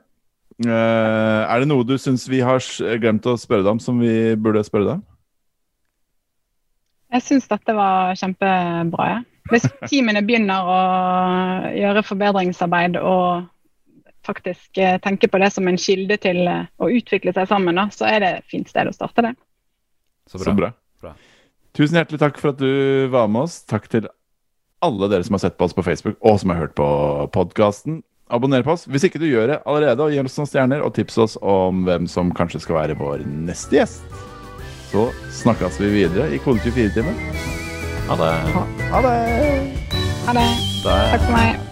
Uh, 0.64 1.44
er 1.44 1.60
det 1.60 1.68
noe 1.68 1.84
du 1.84 1.98
syns 2.00 2.24
vi 2.28 2.40
har 2.44 2.64
glemt 3.00 3.28
å 3.28 3.36
spørre 3.40 3.66
deg 3.66 3.74
om, 3.74 3.82
som 3.82 4.00
vi 4.00 4.32
burde 4.40 4.64
spørre 4.64 4.88
deg 4.88 4.94
om? 4.96 5.04
Jeg 7.10 7.26
syns 7.26 7.50
dette 7.50 7.76
var 7.76 8.16
kjempebra. 8.16 9.10
Ja. 9.10 9.20
Hvis 9.50 9.68
teamene 9.90 10.22
begynner 10.24 10.68
å 10.70 10.80
gjøre 11.74 12.06
forbedringsarbeid 12.06 13.00
og 13.02 13.48
faktisk 14.24 14.78
eh, 14.78 14.96
tenke 15.02 15.28
på 15.32 15.40
det 15.42 15.48
som 15.52 15.66
en 15.66 15.80
kilde 15.80 16.16
til 16.22 16.44
å 16.46 16.88
utvikle 16.92 17.34
seg 17.34 17.48
sammen, 17.50 17.80
da, 17.80 17.88
så 17.92 18.06
er 18.06 18.22
det 18.22 18.30
et 18.38 18.52
fint 18.52 18.68
sted 18.70 18.88
å 18.88 18.94
starte 18.94 19.26
det. 19.26 19.32
Så 20.30 20.38
Så 20.38 20.44
bra. 20.44 20.52
Så 20.52 20.60
Bra. 20.60 20.70
Tusen 21.76 22.00
hjertelig 22.00 22.20
takk 22.22 22.38
for 22.40 22.52
at 22.52 22.60
du 22.60 23.08
var 23.12 23.28
med 23.30 23.46
oss. 23.46 23.60
Takk 23.70 23.86
til 23.92 24.08
alle 24.82 25.10
dere 25.12 25.26
som 25.26 25.36
har 25.36 25.44
sett 25.44 25.58
på 25.60 25.68
oss 25.68 25.76
på 25.76 25.84
Facebook, 25.86 26.16
og 26.24 26.40
som 26.40 26.52
har 26.52 26.64
hørt 26.64 26.74
på 26.78 26.86
podkasten. 27.34 28.00
Abonner 28.30 28.62
på 28.62 28.76
oss 28.76 28.86
hvis 28.86 29.04
ikke 29.08 29.20
du 29.22 29.26
gjør 29.26 29.50
det 29.50 29.60
allerede, 29.66 30.02
og 30.02 30.14
gi 30.14 30.20
oss 30.22 30.38
noen 30.38 30.50
stjerner, 30.50 30.84
og 30.86 30.94
tips 30.96 31.18
oss 31.18 31.38
om 31.42 31.84
hvem 31.88 32.08
som 32.10 32.34
kanskje 32.34 32.62
skal 32.64 32.80
være 32.80 32.98
vår 32.98 33.24
neste 33.46 33.80
gjest. 33.80 34.04
Så 34.90 35.08
snakkes 35.42 35.78
vi 35.82 35.92
videre 36.00 36.30
i 36.34 36.42
Kode 36.42 36.62
24-timen. 36.66 37.18
Ha 38.10 38.18
det. 38.18 38.34
Ha 38.90 39.02
det! 39.06 39.16
Ha 40.26 40.38
det. 40.38 40.48
Takk 40.82 41.26
for 41.26 41.34
meg. 41.36 41.69